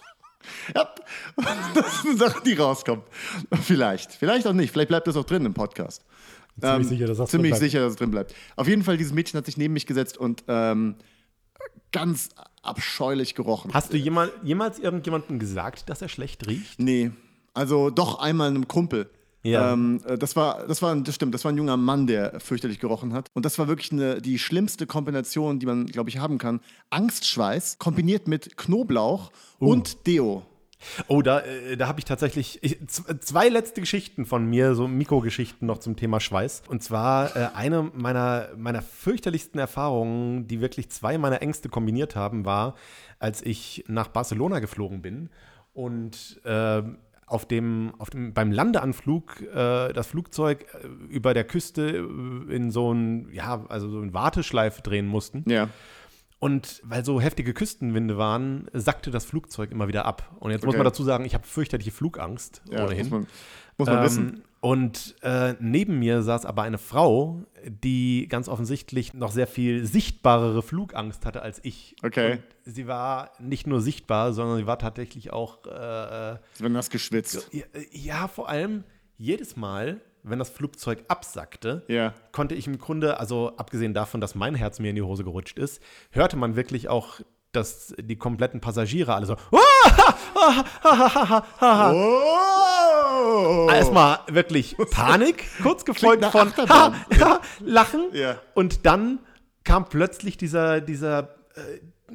Ja, 0.75 0.89
das 1.75 1.87
ist 1.97 2.07
eine 2.07 2.17
Sache, 2.17 2.43
die 2.45 2.55
rauskommt. 2.55 3.03
Vielleicht. 3.63 4.13
Vielleicht 4.13 4.47
auch 4.47 4.53
nicht. 4.53 4.71
Vielleicht 4.73 4.89
bleibt 4.89 5.07
das 5.07 5.17
auch 5.17 5.25
drin 5.25 5.45
im 5.45 5.55
Podcast. 5.55 6.03
Ziemlich 6.61 6.89
sicher, 6.89 7.07
dass 7.07 7.19
das 7.19 7.31
Ziemlich 7.31 7.55
sicher, 7.57 7.81
dass 7.81 7.93
es 7.93 7.97
drin 7.97 8.11
bleibt. 8.11 8.35
Auf 8.57 8.69
jeden 8.69 8.83
Fall, 8.83 8.97
dieses 8.97 9.13
Mädchen 9.13 9.39
hat 9.39 9.47
sich 9.47 9.57
neben 9.57 9.75
mich 9.75 9.87
gesetzt 9.87 10.19
und 10.19 10.45
ähm, 10.49 10.97
ganz 11.93 12.31
abscheulich 12.63 13.35
gerochen. 13.35 13.73
Hast 13.75 13.93
du 13.93 13.97
jemals, 13.97 14.33
jemals 14.43 14.79
irgendjemandem 14.79 15.39
gesagt, 15.39 15.89
dass 15.89 16.03
er 16.03 16.09
schlecht 16.09 16.47
riecht? 16.47 16.81
Nee. 16.81 17.11
Also 17.53 17.91
doch 17.91 18.19
einmal 18.19 18.51
einem 18.51 18.69
Kumpel. 18.69 19.09
Ja. 19.45 19.75
Ähm, 19.75 20.01
äh, 20.07 20.17
das 20.17 20.37
war, 20.37 20.67
das 20.67 20.81
war, 20.81 20.97
das 20.97 21.15
stimmt, 21.15 21.35
das 21.35 21.45
war 21.45 21.53
ein 21.53 21.57
junger 21.57 21.77
Mann, 21.77 22.07
der 22.07 22.41
fürchterlich 22.41 22.81
gerochen 22.81 23.13
hat. 23.13 23.29
Und 23.35 23.45
das 23.45 23.59
war 23.59 23.69
wirklich 23.69 23.93
eine, 23.93 24.21
die 24.21 24.39
schlimmste 24.39 24.87
Kombination, 24.87 25.59
die 25.59 25.67
man, 25.67 25.87
glaube 25.87 26.09
ich, 26.09 26.19
haben 26.19 26.39
kann. 26.39 26.61
Angstschweiß 26.91 27.79
kombiniert 27.79 28.27
mit 28.27 28.57
Knoblauch 28.57 29.31
Uh. 29.61 29.71
und 29.71 30.07
Deo. 30.07 30.45
Oh, 31.09 31.23
da, 31.23 31.41
äh, 31.41 31.77
da 31.77 31.89
habe 31.89 31.99
ich 31.99 32.05
tatsächlich 32.05 32.59
ich, 32.63 32.79
zwei 32.87 33.49
letzte 33.49 33.81
Geschichten 33.81 34.27
von 34.27 34.47
mir, 34.47 34.75
so 34.75 34.89
Mikrogeschichten 34.89 35.67
noch 35.67 35.79
zum 35.79 35.97
Thema 35.97 36.21
Schweiß. 36.21 36.63
Und 36.69 36.83
zwar 36.83 37.37
äh, 37.37 37.49
eine 37.55 37.83
meiner, 37.95 38.49
meiner 38.57 38.83
fürchterlichsten 38.83 39.59
Erfahrungen, 39.59 40.47
die 40.47 40.61
wirklich 40.61 40.91
zwei 40.91 41.19
meiner 41.19 41.43
Ängste 41.43 41.69
kombiniert 41.69 42.17
haben, 42.17 42.45
war, 42.45 42.75
als 43.19 43.43
ich 43.43 43.85
nach 43.89 44.09
Barcelona 44.09 44.59
geflogen 44.59 45.03
bin 45.03 45.31
und 45.73 46.41
äh, 46.45 46.83
auf 47.27 47.47
dem, 47.47 47.93
auf 47.99 48.11
dem, 48.11 48.33
beim 48.33 48.53
Landeanflug 48.53 49.41
äh, 49.41 49.93
das 49.93 50.07
Flugzeug 50.07 50.67
äh, 50.75 50.87
über 51.13 51.35
der 51.35 51.45
Küste 51.45 51.83
äh, 51.83 52.55
in 52.55 52.71
so 52.71 52.93
ein, 52.93 53.29
ja, 53.33 53.65
also 53.69 53.89
so 53.89 54.01
eine 54.01 54.13
Warteschleife 54.13 54.83
drehen 54.83 55.07
mussten. 55.07 55.45
Ja. 55.51 55.69
Und 56.45 56.83
weil 56.85 57.05
so 57.05 57.21
heftige 57.23 57.55
Küstenwinde 57.55 58.19
waren, 58.19 58.69
sackte 58.75 59.11
das 59.11 59.25
Flugzeug 59.25 59.71
immer 59.71 59.89
wieder 59.89 60.05
ab. 60.05 60.31
Und 60.41 60.51
jetzt 60.51 60.65
muss 60.65 60.75
Okay. 60.75 60.79
man 60.79 60.85
dazu 60.85 61.03
sagen, 61.03 61.25
ich 61.25 61.33
habe 61.35 61.47
fürchterliche 61.47 61.91
Flugangst 61.91 62.61
Ja, 62.71 62.85
ohnehin. 62.85 63.05
muss 63.05 63.11
man, 63.11 63.27
muss 63.79 63.89
man 63.89 63.97
Ähm, 63.99 64.05
wissen. 64.05 64.45
Und 64.61 65.17
äh, 65.23 65.55
neben 65.61 65.99
mir 65.99 66.23
saß 66.23 66.45
aber 66.47 66.63
eine 66.63 66.77
Frau, 66.79 67.43
die 67.67 68.29
ganz 68.29 68.49
offensichtlich 68.49 69.15
noch 69.15 69.31
sehr 69.33 69.47
viel 69.47 69.87
sichtbarere 69.87 70.63
Flugangst 70.63 71.25
hatte 71.27 71.41
als 71.43 71.61
ich. 71.65 71.97
Okay. 72.03 72.33
Und 72.67 72.75
sie 72.75 72.87
war 72.87 73.31
nicht 73.39 73.67
nur 73.67 73.81
sichtbar, 73.81 74.33
sondern 74.35 74.59
sie 74.59 74.67
war 74.67 74.79
tatsächlich 74.79 75.33
auch, 75.33 75.67
äh, 75.67 76.33
äh, 76.33 76.39
Es 76.55 76.61
wird 76.61 76.73
nass 76.73 76.91
geschwitzt. 76.91 77.49
ja, 77.53 77.65
äh, 77.73 77.87
ja, 77.93 78.29
vor 78.29 78.49
allem 78.51 78.85
jedes 79.17 79.57
Mal, 79.57 80.01
wenn 80.25 80.39
das 80.39 80.51
Flugzeug 80.51 81.05
absackte, 81.09 81.83
Ja. 81.87 82.15
konnte 82.33 82.55
ich 82.55 82.67
im 82.67 82.79
Grunde, 82.79 83.21
also 83.21 83.53
abgesehen 83.57 83.95
davon, 83.95 84.21
dass 84.21 84.35
mein 84.35 84.55
Herz 84.55 84.81
mir 84.81 84.91
in 84.91 84.97
die 84.97 85.03
Hose 85.03 85.23
gerutscht 85.25 85.59
ist, 85.59 85.81
hörte 86.11 86.37
man 86.37 86.57
wirklich 86.57 86.89
auch, 86.89 87.21
dass 87.53 87.95
die 88.01 88.17
kompletten 88.17 88.61
Passagiere 88.61 89.15
alle 89.15 89.27
so 89.27 89.37
Oh! 91.61 93.69
erstmal 93.71 94.19
wirklich 94.29 94.77
Panik, 94.91 95.45
kurz 95.63 95.85
gefolgt 95.85 96.25
von 96.25 96.49
Achterbahn. 96.49 96.95
ha, 97.21 97.41
Lachen 97.61 98.09
Ja. 98.13 98.37
und 98.55 98.87
dann 98.87 99.21
kam 99.65 99.89
plötzlich 99.89 100.37
dieser, 100.37 100.81
dieser 100.81 101.35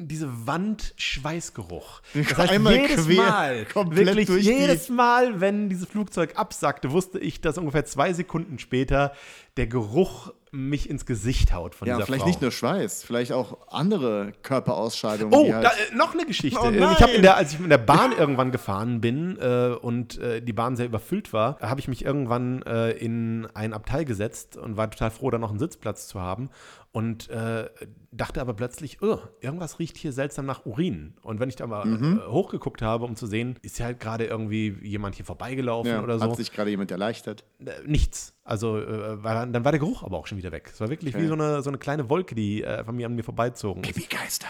diese 0.07 0.47
Wand-Schweißgeruch. 0.47 2.01
Das 2.13 2.37
heißt, 2.37 2.51
Einmal 2.51 2.75
jedes 2.75 3.05
quer, 3.05 3.15
Mal, 3.15 3.65
wirklich 3.91 4.29
jedes 4.29 4.89
Mal, 4.89 5.41
wenn 5.41 5.69
dieses 5.69 5.87
Flugzeug 5.87 6.33
absackte, 6.37 6.91
wusste 6.91 7.19
ich, 7.19 7.41
dass 7.41 7.57
ungefähr 7.57 7.85
zwei 7.85 8.13
Sekunden 8.13 8.59
später 8.59 9.13
der 9.57 9.67
Geruch 9.67 10.31
mich 10.51 10.89
ins 10.89 11.05
Gesicht 11.05 11.53
haut 11.53 11.75
von 11.75 11.87
Ja, 11.87 11.95
dieser 11.95 12.05
vielleicht 12.07 12.21
Frau. 12.21 12.27
nicht 12.27 12.41
nur 12.41 12.51
Schweiß, 12.51 13.03
vielleicht 13.03 13.31
auch 13.31 13.67
andere 13.69 14.31
Körperausscheidungen. 14.41 15.33
Oh, 15.33 15.53
halt 15.53 15.63
da, 15.63 15.69
äh, 15.69 15.95
noch 15.95 16.13
eine 16.13 16.25
Geschichte. 16.25 16.59
Oh 16.59 16.69
Äh, 16.69 16.77
ich 16.93 17.01
habe 17.01 17.11
in 17.11 17.21
der, 17.21 17.37
als 17.37 17.53
ich 17.53 17.59
mit 17.59 17.69
der 17.69 17.77
Bahn 17.77 18.13
irgendwann 18.17 18.51
gefahren 18.51 18.99
bin 19.01 19.37
äh, 19.39 19.75
und 19.79 20.17
äh, 20.17 20.41
die 20.41 20.53
Bahn 20.53 20.75
sehr 20.75 20.87
überfüllt 20.87 21.33
war, 21.33 21.59
habe 21.59 21.79
ich 21.79 21.87
mich 21.87 22.03
irgendwann 22.03 22.63
äh, 22.63 22.91
in 22.91 23.47
ein 23.53 23.73
Abteil 23.73 24.05
gesetzt 24.05 24.57
und 24.57 24.75
war 24.75 24.89
total 24.89 25.11
froh, 25.11 25.29
da 25.29 25.37
noch 25.37 25.51
einen 25.51 25.59
Sitzplatz 25.59 26.07
zu 26.07 26.19
haben 26.19 26.49
und 26.91 27.29
äh, 27.29 27.69
dachte 28.11 28.41
aber 28.41 28.55
plötzlich, 28.55 29.01
oh, 29.03 29.19
irgendwas 29.41 29.77
riecht 29.77 29.95
hier 29.97 30.11
seltsam 30.11 30.45
nach 30.47 30.65
Urin. 30.65 31.13
Und 31.21 31.39
wenn 31.39 31.47
ich 31.49 31.55
da 31.55 31.67
mal 31.67 31.85
Mhm. 31.85 32.19
äh, 32.19 32.27
hochgeguckt 32.31 32.81
habe, 32.81 33.05
um 33.05 33.15
zu 33.15 33.27
sehen, 33.27 33.57
ist 33.61 33.77
ja 33.77 33.85
halt 33.85 33.99
gerade 33.99 34.25
irgendwie 34.25 34.75
jemand 34.81 35.15
hier 35.15 35.25
vorbeigelaufen 35.25 35.91
ja, 35.91 36.01
oder 36.03 36.17
so. 36.17 36.25
hat 36.25 36.35
sich 36.37 36.51
gerade 36.51 36.71
jemand 36.71 36.89
erleichtert. 36.91 37.45
Äh, 37.63 37.71
nichts. 37.85 38.33
Also 38.43 38.79
äh, 38.79 39.23
war, 39.23 39.45
dann 39.45 39.63
war 39.63 39.71
der 39.71 39.79
Geruch 39.79 40.01
aber 40.03 40.17
auch 40.17 40.25
schon 40.25 40.39
wieder 40.39 40.51
weg. 40.51 40.71
Es 40.73 40.81
war 40.81 40.89
wirklich 40.89 41.15
wie 41.15 41.27
so 41.27 41.33
eine, 41.33 41.61
so 41.61 41.69
eine 41.69 41.77
kleine 41.77 42.09
Wolke, 42.09 42.33
die 42.33 42.63
äh, 42.63 42.83
von 42.83 42.95
mir 42.95 43.05
an 43.05 43.13
mir 43.15 43.23
vorbeizogen 43.23 43.83
ist. 43.83 43.93
Pipi-Geister. 43.93 44.47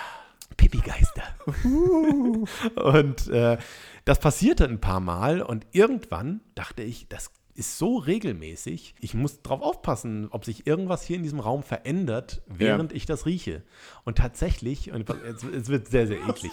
Pipi-Geister. 0.56 1.24
und 2.84 3.28
äh, 3.28 3.58
das 4.06 4.20
passierte 4.20 4.66
ein 4.66 4.80
paar 4.80 5.00
Mal 5.00 5.42
und 5.42 5.68
irgendwann 5.72 6.42
dachte 6.56 6.84
ich, 6.84 7.08
das 7.10 7.32
ist 7.60 7.78
so 7.78 7.98
regelmäßig, 7.98 8.96
ich 9.02 9.14
muss 9.14 9.42
drauf 9.42 9.62
aufpassen, 9.62 10.30
ob 10.32 10.46
sich 10.46 10.66
irgendwas 10.66 11.04
hier 11.04 11.18
in 11.18 11.24
diesem 11.24 11.40
Raum 11.40 11.62
verändert, 11.62 12.42
während 12.48 12.94
ich 12.94 13.06
das 13.06 13.26
rieche. 13.26 13.64
Und 14.06 14.18
tatsächlich, 14.18 14.92
und 14.92 15.10
es, 15.10 15.44
es 15.44 15.68
wird 15.68 15.88
sehr, 15.88 16.08
sehr 16.08 16.18
eklig, 16.18 16.52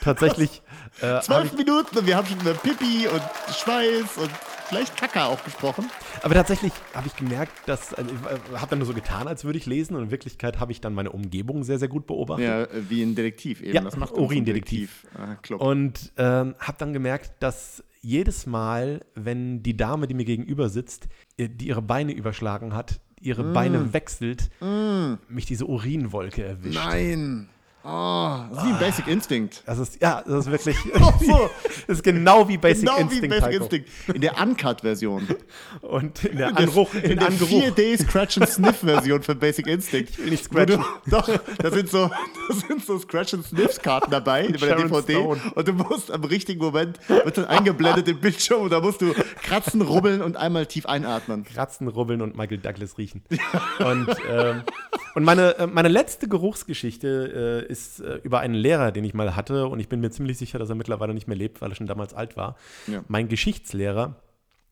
tatsächlich 0.00 0.62
äh, 1.00 1.20
Zwölf 1.20 1.54
Minuten 1.54 1.98
und 1.98 2.06
wir 2.06 2.16
haben 2.16 2.26
schon 2.26 2.40
über 2.40 2.54
Pipi 2.54 3.08
und 3.08 3.22
Schweiß 3.54 4.18
und 4.18 4.30
vielleicht 4.68 4.96
Kacke 4.96 5.24
auch 5.24 5.42
gesprochen. 5.42 5.90
Aber 6.22 6.34
tatsächlich 6.34 6.72
habe 6.94 7.06
ich 7.06 7.16
gemerkt, 7.16 7.52
dass 7.66 7.92
ich 7.92 8.58
habe 8.58 8.70
dann 8.70 8.78
nur 8.78 8.86
so 8.86 8.94
getan, 8.94 9.28
als 9.28 9.44
würde 9.44 9.58
ich 9.58 9.66
lesen 9.66 9.96
und 9.96 10.04
in 10.04 10.10
Wirklichkeit 10.10 10.60
habe 10.60 10.72
ich 10.72 10.80
dann 10.80 10.94
meine 10.94 11.12
Umgebung 11.12 11.64
sehr, 11.64 11.78
sehr 11.78 11.88
gut 11.88 12.06
beobachtet. 12.06 12.44
Ja, 12.44 12.62
äh, 12.62 12.90
wie 12.90 13.02
ein 13.02 13.14
Detektiv 13.14 13.62
eben. 13.62 13.74
Ja, 13.74 13.80
das 13.80 13.96
macht 13.96 14.12
Urindetektiv. 14.12 15.06
Ah, 15.14 15.34
Club. 15.36 15.60
Und 15.62 16.12
ähm, 16.18 16.54
habe 16.58 16.76
dann 16.78 16.92
gemerkt, 16.92 17.32
dass 17.40 17.82
jedes 18.02 18.46
Mal, 18.46 19.04
wenn 19.14 19.62
die 19.62 19.76
Dame, 19.76 20.06
die 20.06 20.14
mir 20.14 20.24
gegenüber 20.24 20.68
sitzt, 20.68 21.08
die 21.38 21.68
ihre 21.68 21.82
Beine 21.82 22.12
überschlagen 22.12 22.74
hat, 22.74 23.00
ihre 23.20 23.44
Beine 23.52 23.92
wechselt, 23.92 24.50
mich 25.28 25.46
diese 25.46 25.66
Urinwolke 25.66 26.44
erwischt. 26.44 26.74
Nein. 26.74 27.48
Oh, 27.84 28.38
das 28.50 28.58
ist 28.58 28.64
wie 28.68 28.72
ein 28.72 28.78
Basic 28.78 29.06
Instinct. 29.08 29.62
Das 29.66 29.78
ist, 29.78 30.00
ja, 30.00 30.22
das 30.24 30.46
ist 30.46 30.50
wirklich, 30.52 30.76
so. 31.20 31.50
das 31.88 31.98
ist 31.98 32.04
genau 32.04 32.48
wie 32.48 32.56
Basic 32.56 32.84
Genau 32.88 32.98
wie 32.98 33.02
Instinct. 33.02 33.28
Basic 33.30 33.44
Heiko. 33.44 33.62
Instinct. 33.64 33.88
In 34.14 34.20
der 34.20 34.40
Uncut-Version. 34.40 35.28
Und 35.80 36.24
in 36.24 36.38
der 36.38 36.48
In 36.50 36.54
der- 36.56 36.64
Anruch, 36.68 36.94
in 36.94 37.02
in 37.12 37.18
der 37.18 37.28
Angeruch. 37.28 37.50
4D 37.50 38.02
Scratch 38.02 38.38
and 38.38 38.48
Sniff 38.48 38.76
Version 38.78 39.22
von 39.22 39.38
Basic 39.38 39.66
Instinct. 39.66 40.10
Ich 40.10 40.18
will 40.18 40.30
nicht 40.30 40.54
Wo 40.54 40.58
du, 40.64 40.74
scratchen. 40.74 40.84
doch, 41.06 41.28
da 41.58 41.70
sind 41.70 41.90
so, 41.90 42.08
da 42.48 42.54
sind 42.54 42.84
so 42.86 42.98
Scratch 42.98 43.34
and 43.34 43.44
Sniff 43.46 43.80
Karten 43.82 44.10
dabei 44.10 44.48
bei 44.48 44.66
der 44.66 44.76
DVD 44.76 45.12
Stone. 45.14 45.40
und 45.54 45.68
du 45.68 45.72
musst 45.72 46.10
am 46.10 46.22
richtigen 46.24 46.60
Moment 46.60 46.98
wird 47.08 47.36
dann 47.38 47.46
eingeblendet 47.46 48.06
im 48.08 48.20
Bildschirm 48.20 48.62
und 48.62 48.70
da 48.70 48.80
musst 48.80 49.00
du 49.00 49.12
kratzen, 49.42 49.82
rubbeln 49.82 50.22
und 50.22 50.36
einmal 50.36 50.66
tief 50.66 50.86
einatmen. 50.86 51.44
Kratzen, 51.44 51.88
rubbeln 51.88 52.22
und 52.22 52.36
Michael 52.36 52.58
Douglas 52.58 52.96
riechen. 52.98 53.22
Und, 53.80 54.08
ähm, 54.30 54.62
und 55.14 55.24
meine, 55.24 55.58
äh, 55.58 55.66
meine 55.66 55.88
letzte 55.88 56.28
Geruchsgeschichte 56.28 57.66
äh, 57.68 57.71
ist 57.72 58.00
äh, 58.00 58.20
über 58.22 58.40
einen 58.40 58.54
Lehrer, 58.54 58.92
den 58.92 59.04
ich 59.04 59.14
mal 59.14 59.34
hatte. 59.34 59.66
Und 59.66 59.80
ich 59.80 59.88
bin 59.88 60.00
mir 60.00 60.10
ziemlich 60.10 60.38
sicher, 60.38 60.58
dass 60.58 60.68
er 60.68 60.76
mittlerweile 60.76 61.14
nicht 61.14 61.26
mehr 61.26 61.36
lebt, 61.36 61.60
weil 61.60 61.72
er 61.72 61.74
schon 61.74 61.86
damals 61.88 62.14
alt 62.14 62.36
war. 62.36 62.56
Ja. 62.86 63.02
Mein 63.08 63.28
Geschichtslehrer, 63.28 64.14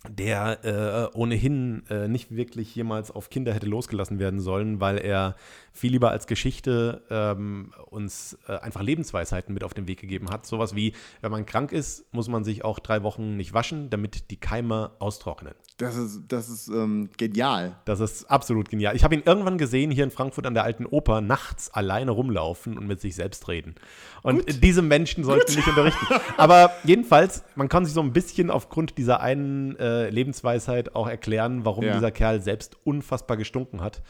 der 0.09 0.65
äh, 1.13 1.17
ohnehin 1.17 1.83
äh, 1.91 2.09
nicht 2.09 2.35
wirklich 2.35 2.75
jemals 2.75 3.11
auf 3.11 3.29
Kinder 3.29 3.53
hätte 3.53 3.67
losgelassen 3.67 4.19
werden 4.19 4.41
sollen, 4.41 4.81
weil 4.81 4.97
er 4.97 5.37
viel 5.73 5.93
lieber 5.93 6.11
als 6.11 6.27
Geschichte 6.27 7.03
ähm, 7.11 7.73
uns 7.91 8.39
äh, 8.49 8.57
einfach 8.57 8.83
Lebensweisheiten 8.83 9.53
mit 9.53 9.63
auf 9.63 9.75
den 9.75 9.87
Weg 9.89 10.01
gegeben 10.01 10.31
hat. 10.31 10.47
Sowas 10.47 10.75
wie, 10.75 10.95
wenn 11.21 11.31
man 11.31 11.45
krank 11.45 11.73
ist, 11.73 12.13
muss 12.15 12.29
man 12.29 12.45
sich 12.45 12.65
auch 12.65 12.79
drei 12.79 13.03
Wochen 13.03 13.37
nicht 13.37 13.53
waschen, 13.53 13.91
damit 13.91 14.31
die 14.31 14.39
Keime 14.39 14.93
austrocknen. 15.01 15.55
Das 15.77 15.97
ist, 15.97 16.23
das 16.29 16.49
ist 16.49 16.69
ähm, 16.69 17.11
genial. 17.19 17.77
Das 17.85 18.01
ist 18.01 18.25
absolut 18.31 18.71
genial. 18.71 18.97
Ich 18.97 19.05
habe 19.05 19.15
ihn 19.15 19.23
irgendwann 19.25 19.59
gesehen 19.59 19.91
hier 19.91 20.05
in 20.05 20.11
Frankfurt 20.11 20.47
an 20.47 20.55
der 20.55 20.65
Alten 20.65 20.87
Oper 20.87 21.21
nachts 21.21 21.71
alleine 21.71 22.11
rumlaufen 22.11 22.79
und 22.79 22.87
mit 22.87 23.01
sich 23.01 23.15
selbst 23.15 23.49
reden. 23.49 23.75
Und 24.23 24.63
diese 24.63 24.83
Menschen 24.83 25.25
sollten 25.25 25.55
nicht 25.55 25.69
unterrichten. 25.69 26.07
Aber 26.39 26.71
jedenfalls, 26.85 27.45
man 27.55 27.69
kann 27.69 27.85
sich 27.85 27.95
so 27.95 28.01
ein 28.01 28.13
bisschen 28.13 28.51
aufgrund 28.51 28.99
dieser 28.99 29.21
einen 29.21 29.77
äh, 29.77 29.90
Lebensweisheit 30.11 30.95
auch 30.95 31.09
erklären, 31.09 31.65
warum 31.65 31.85
Ja. 31.85 31.95
dieser 31.95 32.11
Kerl 32.11 32.41
selbst 32.41 32.77
unfassbar 32.85 33.37
gestunken 33.37 33.81
hat. 33.81 34.03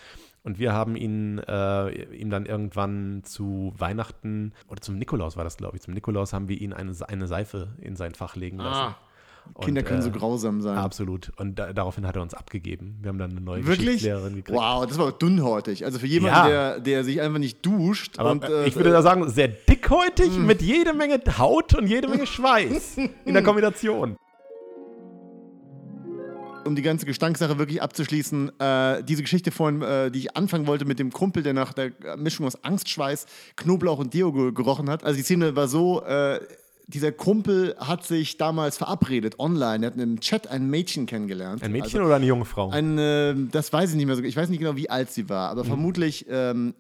Und 0.43 0.59
wir 0.59 0.73
haben 0.73 0.97
ihn 0.97 1.39
äh, 1.39 1.91
ihm 2.17 2.31
dann 2.31 2.47
irgendwann 2.47 3.23
zu 3.25 3.75
Weihnachten 3.77 4.53
oder 4.69 4.81
zum 4.81 4.97
Nikolaus 4.97 5.37
war 5.37 5.45
das, 5.45 5.59
glaube 5.59 5.77
ich. 5.77 5.83
Zum 5.83 5.93
Nikolaus 5.93 6.33
haben 6.33 6.49
wir 6.49 6.59
ihn 6.61 6.73
eine, 6.73 6.93
eine 7.09 7.27
Seife 7.27 7.69
in 7.81 7.95
sein 7.95 8.15
Fach 8.15 8.37
legen 8.37 8.57
lassen. 8.59 8.95
Und, 9.55 9.65
Kinder 9.65 9.83
können 9.83 10.01
äh, 10.01 10.03
so 10.03 10.11
grausam 10.11 10.61
sein. 10.61 10.77
Absolut. 10.79 11.33
Und 11.37 11.59
da, 11.59 11.73
daraufhin 11.73 12.07
hat 12.07 12.15
er 12.17 12.23
uns 12.23 12.35
abgegeben. 12.35 12.99
Wir 13.03 13.09
haben 13.09 13.19
dann 13.19 13.31
eine 13.33 13.41
neue 13.41 13.67
Wirklich? 13.67 13.87
Geschichtslehrerin 13.87 14.37
gekriegt. 14.37 14.57
Wow, 14.59 14.87
das 14.87 14.97
war 14.99 15.07
auch 15.07 15.13
dünnhäutig. 15.19 15.85
Also 15.85 15.99
für 15.99 16.07
jemanden, 16.07 16.37
Ja. 16.37 16.49
der, 16.49 16.81
der 16.81 17.05
sich 17.05 17.21
einfach 17.21 17.39
nicht 17.39 17.65
duscht 17.65 18.19
Aber 18.19 18.31
und 18.31 18.45
äh, 18.45 18.65
äh, 18.65 18.69
ich 18.69 18.77
würde 18.77 18.91
da 18.91 19.03
sagen, 19.03 19.29
sehr 19.29 19.49
dickhäutig 19.49 20.39
mit 20.39 20.63
jede 20.63 20.93
Menge 20.93 21.21
Haut 21.39 21.75
und 21.75 21.87
jede 21.87 22.09
Menge 22.09 22.27
Schweiß 22.27 22.99
in 23.25 23.35
der 23.35 23.43
Kombination. 23.43 24.17
Um 26.65 26.77
die 26.77 26.83
ganze 26.83 27.07
Gestankssache 27.07 27.59
wirklich 27.59 27.83
abzuschließen, 27.83 28.61
äh, 28.61 29.03
diese 29.03 29.23
Geschichte 29.23 29.51
vorhin, 29.51 29.83
äh, 29.83 30.11
die 30.11 30.21
ich 30.21 30.37
anfangen 30.37 30.67
wollte 30.67 30.85
mit 30.85 30.99
dem 30.99 31.13
Kumpel, 31.13 31.43
der 31.43 31.53
nach 31.53 31.73
der 31.73 31.93
Mischung 32.17 32.47
aus 32.47 32.63
Angstschweiß, 32.65 33.27
Knoblauch 33.57 33.99
und 33.99 34.15
Deo 34.15 34.33
ge 34.33 34.53
gerochen 34.53 34.91
hat. 34.91 35.05
Also 35.05 35.17
die 35.17 35.23
Szene 35.23 35.57
war 35.57 35.69
so, 35.69 36.03
äh, 36.03 36.41
dieser 36.91 37.13
Kumpel 37.13 37.77
hat 37.79 38.05
sich 38.05 38.37
damals 38.37 38.77
verabredet 38.77 39.39
online. 39.39 39.85
Er 39.85 39.87
hat 39.89 39.95
in 39.95 40.03
einem 40.03 40.21
Chat 40.21 40.49
ein 40.49 40.69
Mädchen 40.69 41.07
kennengelernt. 41.07 41.63
Ein 41.63 41.73
Mädchen 41.73 42.01
also, 42.01 42.07
oder 42.07 42.17
eine 42.17 42.27
junge 42.27 42.45
Frau? 42.45 42.71
ein, 42.71 42.99
äh, 42.99 43.35
das 43.51 43.73
weiß 43.73 43.91
ich 43.91 43.97
nicht 43.97 44.07
mehr 44.07 44.17
so. 44.17 44.23
Ich 44.23 44.37
weiß 44.37 44.49
nicht 44.49 44.59
genau, 44.59 44.77
wie 44.77 44.91
alt 44.91 45.11
sie 45.11 45.29
war, 45.29 45.51
aber 45.51 45.65
vermutlich 45.65 46.27
ähm, 46.29 46.75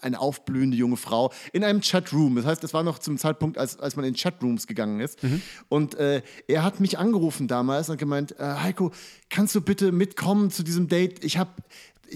eine 0.00 0.18
aufblühende 0.20 0.76
junge 0.76 0.96
Frau 0.96 1.32
in 1.52 1.62
einem 1.62 1.80
Chatroom. 1.80 2.36
Das 2.36 2.46
heißt, 2.46 2.64
das 2.64 2.74
war 2.74 2.82
noch 2.82 2.98
zum 2.98 3.18
Zeitpunkt, 3.18 3.58
als, 3.58 3.78
als 3.78 3.96
man 3.96 4.04
in 4.04 4.14
Chatrooms 4.14 4.66
gegangen 4.66 5.00
ist. 5.00 5.18
Und 5.68 5.94
äh, 5.94 6.22
er 6.48 6.64
hat 6.64 6.80
mich 6.80 6.98
angerufen 6.98 7.46
damals 7.46 7.90
und 7.90 7.98
gemeint: 7.98 8.38
äh, 8.38 8.44
Heiko, 8.44 8.92
kannst 9.28 9.54
du 9.54 9.60
bitte 9.60 9.92
mitkommen 9.92 10.50
zu 10.50 10.62
diesem 10.62 10.88
Date? 10.88 11.24
Ich 11.24 11.36
habe 11.38 11.50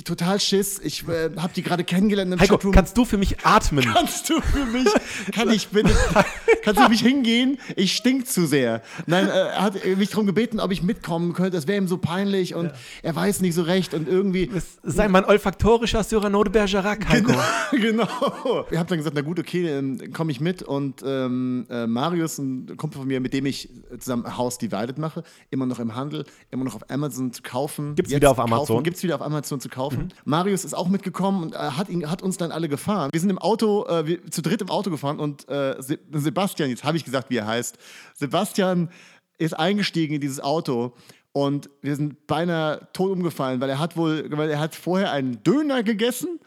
total 0.02 0.40
Schiss. 0.40 0.80
Ich 0.82 1.06
äh, 1.08 1.30
habe 1.36 1.52
die 1.54 1.62
gerade 1.62 1.84
kennengelernt 1.84 2.32
im 2.32 2.40
Heiko, 2.40 2.54
Chatroom. 2.54 2.72
kannst 2.72 2.96
du 2.96 3.04
für 3.04 3.18
mich 3.18 3.44
atmen? 3.44 3.84
Kannst 3.84 4.28
du 4.28 4.40
für 4.40 4.66
mich, 4.66 4.88
kann 5.32 5.50
ich 5.50 5.68
bitte, 5.68 5.94
kannst 6.62 6.80
du 6.80 6.88
mich 6.88 7.00
hingehen? 7.00 7.58
Ich 7.76 7.94
stink 7.96 8.26
zu 8.26 8.46
sehr. 8.46 8.82
Nein, 9.06 9.28
äh, 9.28 9.30
er 9.30 9.62
hat 9.62 9.84
mich 9.96 10.10
darum 10.10 10.26
gebeten, 10.26 10.60
ob 10.60 10.70
ich 10.70 10.82
mitkommen 10.82 11.32
könnte. 11.32 11.52
Das 11.52 11.66
wäre 11.66 11.78
ihm 11.78 11.88
so 11.88 11.98
peinlich 11.98 12.54
und 12.54 12.72
er 13.02 13.14
weiß 13.14 13.40
nicht 13.40 13.54
so 13.54 13.62
recht 13.62 13.94
und 13.94 14.08
irgendwie. 14.08 14.50
Sei 14.82 15.08
mal 15.08 15.22
ein 15.22 15.28
olfaktorischer 15.28 16.04
Cyrano 16.04 16.44
de 16.44 16.52
Bergerac, 16.52 17.08
Heiko. 17.08 17.32
Genau. 17.32 17.42
genau. 17.72 18.66
Ich 18.70 18.78
habe 18.78 18.88
dann 18.88 18.98
gesagt, 18.98 19.14
na 19.14 19.22
gut, 19.22 19.38
okay, 19.38 19.66
dann 19.66 20.12
komme 20.12 20.32
ich 20.32 20.40
mit 20.40 20.62
und 20.62 21.02
ähm, 21.04 21.66
äh, 21.70 21.86
Marius, 21.86 22.38
ein 22.38 22.76
Kumpel 22.76 22.98
von 22.98 23.08
mir, 23.08 23.20
mit 23.20 23.32
dem 23.32 23.46
ich 23.46 23.68
zusammen 23.98 24.36
House 24.36 24.58
Divided 24.58 24.98
mache, 24.98 25.22
immer 25.50 25.66
noch 25.66 25.78
im 25.78 25.94
Handel, 25.94 26.24
immer 26.50 26.64
noch 26.64 26.74
auf 26.74 26.90
Amazon 26.90 27.32
zu 27.32 27.42
kaufen. 27.42 27.94
Gibt's 27.94 28.10
Jetzt 28.10 28.20
wieder 28.20 28.30
auf 28.30 28.38
Amazon? 28.38 28.82
Gibt 28.82 28.96
es 28.96 29.02
wieder 29.02 29.16
auf 29.16 29.22
Amazon 29.22 29.60
zu 29.60 29.68
kaufen. 29.68 30.12
Marius 30.24 30.64
ist 30.64 30.74
auch 30.74 30.88
mitgekommen 30.88 31.42
und 31.42 31.54
äh, 31.54 31.58
hat, 31.58 31.88
ihn, 31.88 32.10
hat 32.10 32.22
uns 32.22 32.36
dann 32.36 32.52
alle 32.52 32.68
gefahren. 32.68 33.10
Wir 33.12 33.20
sind 33.20 33.30
im 33.30 33.38
Auto, 33.38 33.86
äh, 33.86 34.06
wir, 34.06 34.30
zu 34.30 34.42
dritt 34.42 34.62
im 34.62 34.70
Auto 34.70 34.90
gefahren 34.90 35.18
und 35.18 35.48
äh, 35.48 35.76
Se 35.80 35.98
Sebastian, 36.44 36.68
jetzt 36.68 36.84
habe 36.84 36.98
ich 36.98 37.04
gesagt, 37.04 37.30
wie 37.30 37.38
er 37.38 37.46
heißt, 37.46 37.78
Sebastian 38.14 38.90
ist 39.38 39.54
eingestiegen 39.54 40.14
in 40.14 40.20
dieses 40.20 40.40
Auto 40.40 40.92
und 41.32 41.70
wir 41.80 41.96
sind 41.96 42.26
beinahe 42.26 42.86
tot 42.92 43.12
umgefallen, 43.12 43.62
weil 43.62 43.70
er 43.70 43.78
hat 43.78 43.96
wohl, 43.96 44.26
weil 44.30 44.50
er 44.50 44.60
hat 44.60 44.74
vorher 44.74 45.10
einen 45.10 45.42
Döner 45.42 45.82
gegessen 45.82 46.38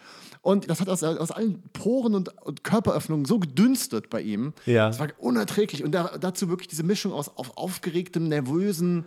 und 0.42 0.70
das 0.70 0.80
hat 0.80 0.88
aus, 0.88 1.02
aus 1.02 1.32
allen 1.32 1.64
Poren 1.74 2.14
und, 2.14 2.30
und 2.46 2.64
Körperöffnungen 2.64 3.26
so 3.26 3.40
gedünstet 3.40 4.12
bei 4.12 4.22
ihm. 4.22 4.54
Ja. 4.68 4.88
Das 4.88 5.00
war 5.00 5.08
unerträglich. 5.18 5.84
Und 5.84 5.94
da, 5.94 6.18
dazu 6.20 6.48
wirklich 6.48 6.68
diese 6.68 6.84
Mischung 6.84 7.12
aus 7.12 7.28
auf 7.36 7.58
aufgeregtem, 7.58 8.28
nervösen 8.30 9.06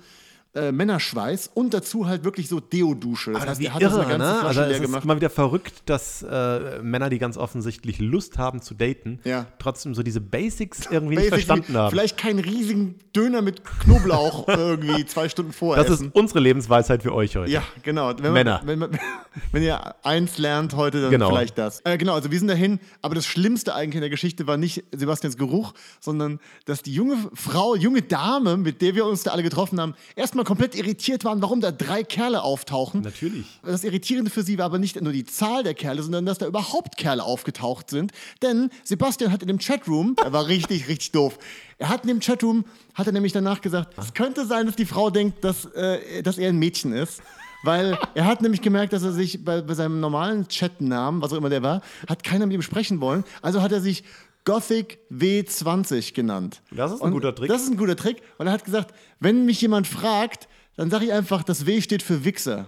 äh, 0.55 0.73
Männerschweiß 0.73 1.51
und 1.55 1.73
dazu 1.75 2.07
halt 2.09 2.25
wirklich 2.25 2.49
so 2.49 2.59
Deodusche. 2.59 3.33
Das 3.33 3.43
Aber 3.43 3.51
heißt, 3.53 3.61
wie 3.61 3.67
er 3.67 3.75
hat 3.75 3.83
das 3.83 3.93
irre, 3.93 4.01
eine 4.07 4.11
ganze 4.19 4.27
ne? 4.27 4.33
Flasche 4.41 4.47
Also 4.49 4.61
es 4.63 4.77
ist 4.77 4.83
gemacht. 4.83 5.05
immer 5.05 5.17
wieder 5.17 5.31
verrückt, 5.31 5.83
dass 5.87 6.23
äh, 6.29 6.81
Männer, 6.83 7.09
die 7.09 7.19
ganz 7.21 7.37
offensichtlich 7.37 8.01
Lust 8.01 8.37
haben 8.39 8.61
zu 8.61 8.75
daten, 8.75 9.21
Ja. 9.25 9.47
trotzdem 9.61 9.95
so 9.95 10.03
diese 10.03 10.21
Basics 10.21 10.87
irgendwie 10.91 11.17
nicht 11.17 11.31
Basically 11.31 11.43
verstanden 11.45 11.77
haben. 11.79 11.91
Vielleicht 11.91 12.17
keinen 12.19 12.41
riesigen 12.41 12.97
Döner 13.15 13.43
mit 13.43 13.63
Knoblauch 13.65 14.49
irgendwie 14.49 15.07
zwei 15.07 15.29
Stunden 15.29 15.53
vorher 15.53 15.85
Das 15.85 16.01
ist 16.01 16.05
unsere 16.15 16.41
Lebensweisheit 16.41 17.03
für 17.05 17.15
euch 17.15 17.37
heute. 17.37 17.51
Ja, 17.53 17.63
genau. 17.85 18.09
Wenn 18.17 18.23
man, 18.25 18.33
Männer. 18.33 18.61
Wenn, 18.65 18.79
man, 18.81 18.99
wenn 19.53 19.63
ihr 19.63 19.95
eins 20.05 20.39
lernt 20.39 20.75
heute, 20.75 21.01
dann 21.01 21.11
Genau. 21.11 21.29
vielleicht 21.29 21.59
das. 21.59 21.81
Äh, 21.85 21.97
genau, 21.97 22.15
also 22.15 22.31
wir 22.33 22.39
sind 22.41 22.49
dahin, 22.49 22.81
aber 23.03 23.15
das 23.15 23.27
Schlimmste 23.27 23.75
eigentlich 23.75 23.95
in 23.97 24.01
der 24.01 24.11
Geschichte 24.11 24.47
war 24.49 24.57
nicht 24.57 24.83
Sebastians 24.93 25.37
Geruch, 25.37 25.75
sondern 26.01 26.41
dass 26.65 26.83
die 26.83 26.93
junge 26.93 27.17
Frau, 27.35 27.77
junge 27.77 28.03
Dame, 28.03 28.57
mit 28.57 28.83
der 28.83 28.97
wir 28.97 29.07
uns 29.07 29.23
da 29.23 29.31
alle 29.31 29.45
getroffen 29.45 29.81
haben, 29.81 29.95
erstmal 30.17 30.40
komplett 30.45 30.75
irritiert 30.75 31.25
waren, 31.25 31.43
warum 31.43 31.61
da 31.61 31.71
drei 31.71 32.03
Kerle 32.03 32.43
auftauchen. 32.43 33.03
Natürlich. 33.03 33.47
Das 33.63 33.85
Irritierende 33.85 34.31
für 34.31 34.43
sie 34.43 34.59
war 34.59 34.67
aber 34.67 34.79
nicht 34.79 35.01
nur 35.01 35.13
die 35.13 35.25
Zahl 35.25 35.63
der 35.63 35.75
Kerle, 35.75 36.03
sondern 36.03 36.27
dass 36.27 36.39
da 36.39 36.47
überhaupt 36.47 36.97
Kerle 36.97 37.25
aufgetaucht 37.25 37.91
sind. 37.91 38.13
Denn 38.43 38.71
Sebastian 38.85 39.33
hat 39.33 39.43
in 39.43 39.49
dem 39.49 39.59
Chatroom, 39.59 40.17
er 40.23 40.33
war 40.33 40.47
richtig, 40.47 40.89
richtig 40.89 41.13
doof. 41.13 41.39
Er 41.79 41.89
hat 41.89 42.03
in 42.03 42.09
dem 42.09 42.21
Chatroom, 42.21 42.65
hat 42.95 43.07
er 43.07 43.13
nämlich 43.13 43.33
danach 43.33 43.61
gesagt, 43.61 43.97
es 43.99 44.15
könnte 44.15 44.47
sein, 44.47 44.67
dass 44.67 44.77
die 44.77 44.87
Frau 44.87 45.11
denkt, 45.11 45.45
dass, 45.45 45.65
äh, 45.67 46.23
dass 46.23 46.39
er 46.39 46.49
ein 46.49 46.59
Mädchen 46.59 46.93
ist. 46.93 47.23
Weil 47.63 47.99
er 48.15 48.25
hat 48.25 48.41
nämlich 48.41 48.63
gemerkt, 48.63 48.93
dass 48.93 49.03
er 49.03 49.13
sich 49.13 49.45
bei, 49.45 49.61
bei 49.61 49.75
seinem 49.75 50.01
normalen 50.01 50.49
Chatnamen, 50.49 51.21
was 51.21 51.33
auch 51.33 51.37
immer 51.37 51.51
der 51.51 51.63
war, 51.63 51.83
hat 52.09 52.25
keiner 52.25 52.47
mit 52.47 52.55
ihm 52.55 52.63
sprechen 52.63 53.01
wollen. 53.01 53.25
Also 53.43 53.61
hat 53.61 53.71
er 53.71 53.81
sich 53.81 54.03
Gothic 54.45 54.99
W20 55.13 56.15
genannt. 56.15 56.63
Das 56.71 56.93
ist 56.93 57.03
ein 57.03 57.11
guter 57.13 57.35
Trick. 57.35 57.49
Das 57.49 57.63
ist 57.63 57.71
ein 57.71 57.77
guter 57.77 57.97
Trick. 57.97 58.23
Und 58.39 58.47
er 58.47 58.53
hat 58.53 58.65
gesagt, 58.65 58.95
wenn 59.19 59.45
mich 59.45 59.61
jemand 59.61 59.87
fragt, 59.87 60.49
dann 60.77 60.91
sage 60.91 61.05
ich 61.07 61.13
einfach, 61.13 61.43
das 61.43 61.67
W 61.67 61.81
steht 61.83 62.03
für 62.03 62.25
Wichser. 62.25 62.67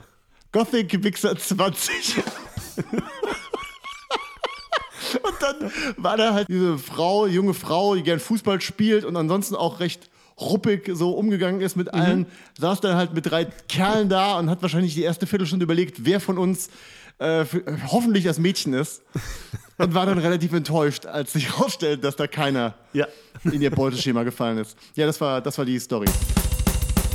Gothic 0.53 1.03
Wichser 1.03 1.37
20. 1.37 2.19
und 5.23 5.35
dann 5.41 5.73
war 5.97 6.17
da 6.17 6.35
halt 6.35 6.49
diese 6.49 6.79
Frau, 6.79 7.27
junge 7.27 7.55
Frau, 7.55 7.95
die 7.95 8.03
gern 8.03 8.21
Fußball 8.21 8.61
spielt 8.61 9.05
und 9.05 9.17
ansonsten 9.17 9.55
auch 9.55 9.81
recht 9.81 10.11
ruppig 10.41 10.91
so 10.93 11.13
umgegangen 11.13 11.61
ist 11.61 11.77
mit 11.77 11.93
allen, 11.93 12.27
saß 12.59 12.81
dann 12.81 12.97
halt 12.97 13.15
mit 13.15 13.31
drei 13.31 13.47
Kerlen 13.69 14.09
da 14.09 14.39
und 14.39 14.51
hat 14.51 14.63
wahrscheinlich 14.63 14.95
die 14.95 15.03
erste 15.03 15.27
Viertelstunde 15.27 15.65
überlegt, 15.65 16.05
wer 16.05 16.21
von 16.21 16.39
uns 16.39 16.69
äh, 17.23 17.45
für, 17.45 17.63
hoffentlich 17.89 18.25
das 18.25 18.39
Mädchen 18.39 18.73
ist. 18.75 19.03
Und 19.79 19.95
war 19.95 20.07
dann 20.07 20.19
relativ 20.19 20.53
enttäuscht, 20.53 21.07
als 21.07 21.33
sich 21.33 21.49
herausstellt, 21.57 22.05
dass 22.05 22.17
da 22.17 22.27
keiner 22.27 22.75
Ja. 22.93 23.07
in 23.45 23.61
ihr 23.63 23.71
Beuteschema 23.71 24.23
gefallen 24.23 24.59
ist. 24.59 24.77
Ja, 24.95 25.07
das 25.07 25.21
war, 25.21 25.41
das 25.41 25.57
war 25.59 25.65
die 25.65 25.79
Story. 25.79 26.07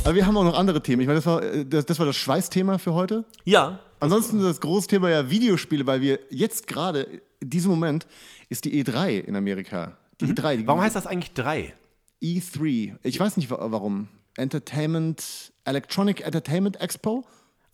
Aber 0.04 0.14
wir 0.14 0.26
haben 0.26 0.36
auch 0.36 0.44
noch 0.44 0.58
andere 0.58 0.82
Themen. 0.82 1.02
Ich 1.02 1.06
meine, 1.06 1.18
das 1.18 1.26
war 1.26 1.42
äh, 1.42 1.64
das, 1.64 1.86
das, 1.86 1.98
war 1.98 2.06
das 2.06 2.16
Schweißthema 2.16 2.78
für 2.78 2.94
heute. 2.94 3.24
Ja. 3.44 3.78
Ansonsten 4.00 4.40
das 4.42 4.60
große 4.60 4.88
Thema 4.88 5.10
ja 5.10 5.28
Videospiele, 5.30 5.86
weil 5.86 6.00
wir 6.00 6.20
jetzt 6.30 6.66
gerade, 6.66 7.06
in 7.40 7.50
diesem 7.50 7.70
Moment, 7.70 8.06
ist 8.48 8.64
die 8.64 8.82
E3 8.84 9.20
in 9.20 9.36
Amerika. 9.36 9.96
Die 10.20 10.26
E3. 10.26 10.56
Die 10.56 10.62
Mhm. 10.62 10.66
Warum 10.66 10.80
heißt 10.80 10.96
das 10.96 11.06
eigentlich 11.06 11.32
drei? 11.34 11.74
E3? 12.22 12.96
Ich 13.02 13.18
weiß 13.20 13.36
nicht 13.36 13.50
wa- 13.50 13.58
warum. 13.70 14.08
Entertainment, 14.36 15.52
Electronic 15.64 16.20
Entertainment 16.24 16.80
Expo? 16.80 17.24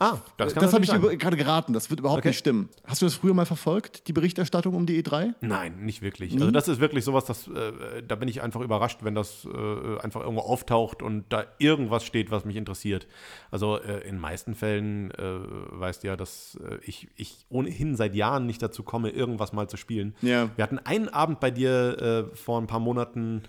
Ah, 0.01 0.19
das 0.37 0.53
kann 0.55 0.63
Das 0.65 0.73
habe 0.73 0.85
ich 0.85 1.19
gerade 1.21 1.37
geraten. 1.37 1.73
Das 1.73 1.89
wird 1.89 2.01
überhaupt 2.01 2.19
Okay. 2.19 2.29
nicht 2.29 2.39
stimmen. 2.39 2.69
Hast 2.85 3.01
du 3.01 3.07
das 3.07 3.15
früher 3.15 3.33
mal 3.33 3.47
verfolgt, 3.47 4.09
die 4.09 4.13
Berichterstattung 4.13 4.75
um 4.75 4.87
die 4.87 5.01
E3? 5.03 5.35
Nein, 5.41 5.85
nicht 5.85 6.03
wirklich. 6.03 6.33
Also 6.35 6.51
das 6.51 6.67
ist 6.69 6.81
wirklich 6.81 7.05
sowas, 7.05 7.25
das, 7.25 7.47
äh, 7.49 8.03
da 8.07 8.17
bin 8.17 8.29
ich 8.29 8.43
einfach 8.43 8.61
überrascht, 8.61 9.01
wenn 9.03 9.15
das 9.15 9.45
äh, 9.47 9.99
einfach 10.01 10.21
irgendwo 10.23 10.43
auftaucht 10.43 11.01
und 11.03 11.25
da 11.29 11.45
irgendwas 11.59 12.05
steht, 12.05 12.31
was 12.33 12.45
mich 12.45 12.57
interessiert. 12.57 13.07
Also 13.53 13.79
äh, 13.81 14.07
in 14.09 14.19
meisten 14.19 14.55
Fällen 14.55 15.13
äh, 15.13 15.23
weißt 15.71 16.02
du 16.02 16.09
ja, 16.09 16.17
dass 16.17 16.59
äh, 16.69 16.78
ich, 16.85 17.09
ich 17.15 17.47
ohnehin 17.49 17.95
seit 17.97 18.15
Jahren 18.17 18.47
nicht 18.47 18.61
dazu 18.63 18.83
komme, 18.83 19.11
irgendwas 19.11 19.52
mal 19.52 19.69
zu 19.69 19.76
spielen. 19.76 20.15
Ja. 20.23 20.50
Wir 20.57 20.65
hatten 20.65 20.80
einen 20.80 21.09
Abend 21.09 21.39
bei 21.39 21.50
dir 21.52 22.28
äh, 22.33 22.37
vor 22.37 22.61
ein 22.61 22.67
paar 22.67 22.80
Monaten, 22.80 23.43
äh, 23.45 23.49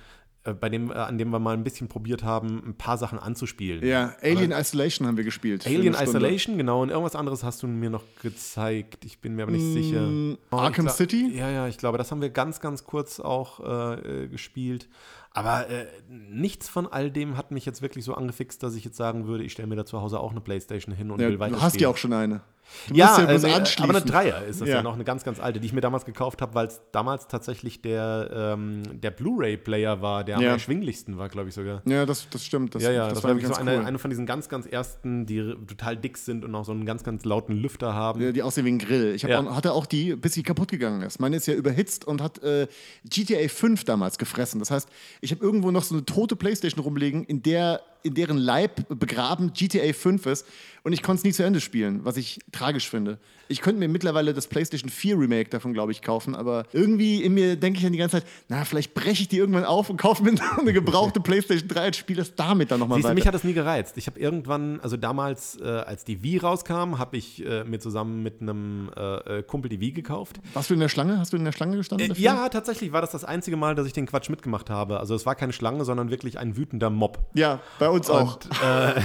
bei 0.53 0.69
dem, 0.69 0.91
äh, 0.91 0.93
an 0.95 1.17
dem 1.17 1.29
wir 1.31 1.39
mal 1.39 1.53
ein 1.53 1.63
bisschen 1.63 1.87
probiert 1.87 2.23
haben, 2.23 2.61
ein 2.65 2.75
paar 2.75 2.97
Sachen 2.97 3.17
anzuspielen. 3.19 3.85
Ja, 3.85 4.13
Alien 4.21 4.51
Isolation 4.51 5.07
haben 5.07 5.17
wir 5.17 5.23
gespielt. 5.23 5.65
Alien. 5.65 5.95
Isolation, 5.95 6.57
genau. 6.57 6.81
Und 6.83 6.89
irgendwas 6.89 7.15
anderes 7.15 7.43
hast 7.43 7.63
du 7.63 7.67
mir 7.67 7.89
noch 7.89 8.03
gezeigt. 8.21 9.05
Ich 9.05 9.19
bin 9.19 9.35
mir 9.35 9.43
aber 9.43 9.51
nicht 9.51 9.65
sicher. 9.73 10.01
Mm, 10.01 10.37
Oh, 10.51 10.57
Arkham 10.57 10.85
ich 10.85 10.91
gla- 10.91 10.95
City? 10.95 11.31
Ja, 11.35 11.49
ja, 11.49 11.67
ich 11.67 11.77
glaube, 11.77 11.97
das 11.97 12.11
haben 12.11 12.21
wir 12.21 12.29
ganz, 12.29 12.59
ganz 12.59 12.83
kurz 12.83 13.19
auch 13.19 13.59
äh, 13.59 14.23
äh, 14.23 14.27
gespielt. 14.27 14.87
Aber 15.31 15.69
äh, 15.69 15.85
nichts 16.09 16.69
von 16.69 16.87
all 16.87 17.11
dem 17.11 17.35
hat 17.37 17.51
mich 17.51 17.65
jetzt 17.65 17.81
wirklich 17.81 18.05
so 18.05 18.13
angefixt, 18.13 18.63
dass 18.63 18.75
ich 18.75 18.85
jetzt 18.85 18.95
sagen 18.95 19.27
würde, 19.27 19.43
ich 19.43 19.51
stelle 19.51 19.67
mir 19.67 19.75
da 19.75 19.85
zu 19.85 19.99
Hause 20.01 20.19
auch 20.19 20.31
eine 20.31 20.39
Playstation 20.41 20.95
hin 20.95 21.11
und 21.11 21.19
Ja, 21.19 21.27
will 21.27 21.39
weiter 21.39 21.55
du 21.57 21.61
hast 21.61 21.79
ja 21.81 21.89
auch 21.89 21.97
schon 21.97 22.13
eine. 22.13 22.41
Du 22.87 22.95
ja, 22.95 23.19
ja 23.19 23.25
also, 23.25 23.47
äh, 23.47 23.53
aber 23.79 23.95
eine 23.95 24.01
Dreier 24.01 24.43
ist 24.45 24.61
das 24.61 24.69
ja. 24.69 24.75
Ja. 24.75 24.83
noch, 24.83 24.93
eine 24.93 25.03
ganz, 25.03 25.23
ganz 25.23 25.39
alte, 25.39 25.59
die 25.59 25.67
ich 25.67 25.73
mir 25.73 25.81
damals 25.81 26.05
gekauft 26.05 26.41
habe, 26.41 26.53
weil 26.55 26.67
es 26.67 26.81
damals 26.91 27.27
tatsächlich 27.27 27.81
der, 27.81 28.29
ähm, 28.33 28.83
der 29.01 29.11
Blu-ray-Player 29.11 30.01
war, 30.01 30.23
der 30.23 30.37
am 30.37 30.43
Ja. 30.43 30.51
erschwinglichsten 30.51 31.17
war, 31.17 31.29
glaube 31.29 31.49
ich 31.49 31.55
sogar. 31.55 31.81
Ja, 31.85 32.05
das, 32.05 32.27
das 32.29 32.45
stimmt. 32.45 32.75
Das, 32.75 32.83
Ja, 32.83 32.91
ja, 32.91 33.09
das, 33.09 33.23
war 33.23 33.31
eigentlich 33.31 33.43
wirklich 33.43 33.55
so 33.57 33.61
eine, 33.61 33.79
cool. 33.79 33.85
eine 33.85 33.99
von 33.99 34.09
diesen 34.09 34.25
ganz, 34.25 34.49
ganz 34.49 34.65
ersten, 34.65 35.25
die 35.25 35.55
total 35.67 35.97
dick 35.97 36.17
sind 36.17 36.43
und 36.45 36.53
auch 36.55 36.65
so 36.65 36.71
einen 36.71 36.85
ganz, 36.85 37.03
ganz 37.03 37.25
lauten 37.25 37.55
Lüfter 37.55 37.93
haben. 37.93 38.21
Ja, 38.21 38.31
die 38.31 38.43
aussehen 38.43 38.65
wie 38.65 38.71
ein 38.71 38.79
Grill. 38.79 39.13
Ich 39.15 39.25
auch, 39.25 39.55
hatte 39.55 39.73
auch 39.73 39.85
die, 39.85 40.15
bis 40.15 40.33
sie 40.33 40.43
kaputt 40.43 40.69
gegangen 40.71 41.01
ist. 41.01 41.19
Meine 41.19 41.37
ist 41.37 41.47
ja 41.47 41.53
überhitzt 41.53 42.05
und 42.05 42.21
hat 42.21 42.41
äh, 42.43 42.67
GTA 43.09 43.47
5 43.47 43.83
damals 43.83 44.17
gefressen. 44.17 44.59
Das 44.59 44.71
heißt, 44.71 44.89
ich 45.21 45.31
habe 45.31 45.43
irgendwo 45.43 45.71
noch 45.71 45.83
so 45.83 45.95
eine 45.95 46.05
tote 46.05 46.35
Playstation 46.35 46.83
rumliegen, 46.83 47.23
in, 47.23 47.41
der, 47.41 47.81
in 48.05 48.13
deren 48.13 48.37
Leib 48.37 48.87
begraben 48.87 49.51
GTA 49.53 49.91
5 49.91 50.25
ist. 50.27 50.45
Und 50.83 50.93
ich 50.93 51.01
konnte 51.01 51.21
es 51.21 51.23
nie 51.23 51.33
zu 51.33 51.41
Ende 51.41 51.61
spielen, 51.61 52.05
was 52.05 52.15
ich 52.15 52.39
tragisch 52.51 52.87
finde. 52.87 53.17
Ich 53.47 53.61
könnte 53.61 53.79
mir 53.79 53.87
mittlerweile 53.87 54.35
das 54.35 54.45
PlayStation 54.45 54.91
4 54.91 55.17
Remake 55.17 55.49
davon, 55.49 55.73
glaube 55.73 55.91
ich, 55.91 56.03
kaufen. 56.03 56.35
Aber 56.35 56.65
irgendwie 56.73 57.23
in 57.23 57.33
mir 57.33 57.55
denke 57.55 57.77
ich 57.77 57.83
dann 57.83 57.91
die 57.91 57.97
ganze 57.97 58.17
Zeit, 58.17 58.29
na, 58.49 58.65
vielleicht 58.65 58.93
breche 58.93 59.23
ich 59.23 59.27
die 59.27 59.37
irgendwann 59.37 59.65
auf 59.65 59.89
und 59.89 59.97
kaufe 59.97 60.23
mir 60.23 60.35
eine 60.59 60.73
gebrauchte 60.73 61.19
PlayStation 61.21 61.67
3 61.67 61.87
und 61.87 61.95
spiele 61.95 62.19
das 62.19 62.35
damit 62.35 62.69
dann 62.69 62.79
nochmal 62.79 63.01
weiter. 63.01 63.15
mich 63.15 63.25
hat 63.25 63.33
das 63.33 63.43
nie 63.43 63.53
gereizt. 63.53 63.97
Ich 63.97 64.05
habe 64.05 64.19
irgendwann, 64.19 64.79
also 64.81 64.95
damals, 64.95 65.59
äh, 65.59 65.63
als 65.65 66.05
die 66.05 66.21
Wii 66.21 66.37
rauskam, 66.37 66.99
habe 66.99 67.17
ich 67.17 67.43
äh, 67.43 67.63
mir 67.63 67.79
zusammen 67.79 68.21
mit 68.21 68.41
einem 68.41 68.91
äh, 68.95 69.39
äh, 69.39 69.43
Kumpel 69.43 69.69
die 69.69 69.79
Wii 69.79 69.91
gekauft. 69.91 70.39
Warst 70.53 70.69
du 70.69 70.75
in 70.75 70.79
der 70.79 70.89
Schlange? 70.89 71.17
Hast 71.17 71.33
du 71.33 71.37
in 71.37 71.45
der 71.45 71.51
Schlange 71.51 71.77
gestanden? 71.77 72.05
Äh, 72.05 72.09
dafür? 72.09 72.23
ja, 72.23 72.49
tatsächlich 72.49 72.91
war 72.91 73.01
das 73.01 73.09
das 73.09 73.25
einzige 73.25 73.57
Mal, 73.57 73.73
dass 73.73 73.87
ich 73.87 73.93
den 73.93 74.05
Quatsch 74.05 74.29
mitgemacht 74.29 74.69
habe. 74.69 74.99
Also 74.99 75.15
es 75.15 75.25
war 75.25 75.33
keine 75.33 75.51
Schlange, 75.51 75.83
sondern 75.83 76.11
wirklich 76.11 76.37
ein 76.37 76.57
wütender 76.57 76.91
Mob. 76.91 77.17
Ja, 77.33 77.59
bei 77.79 77.89
uns 77.89 77.94
auch. 78.09 78.35
Und, 78.35 78.49
äh, 78.63 79.01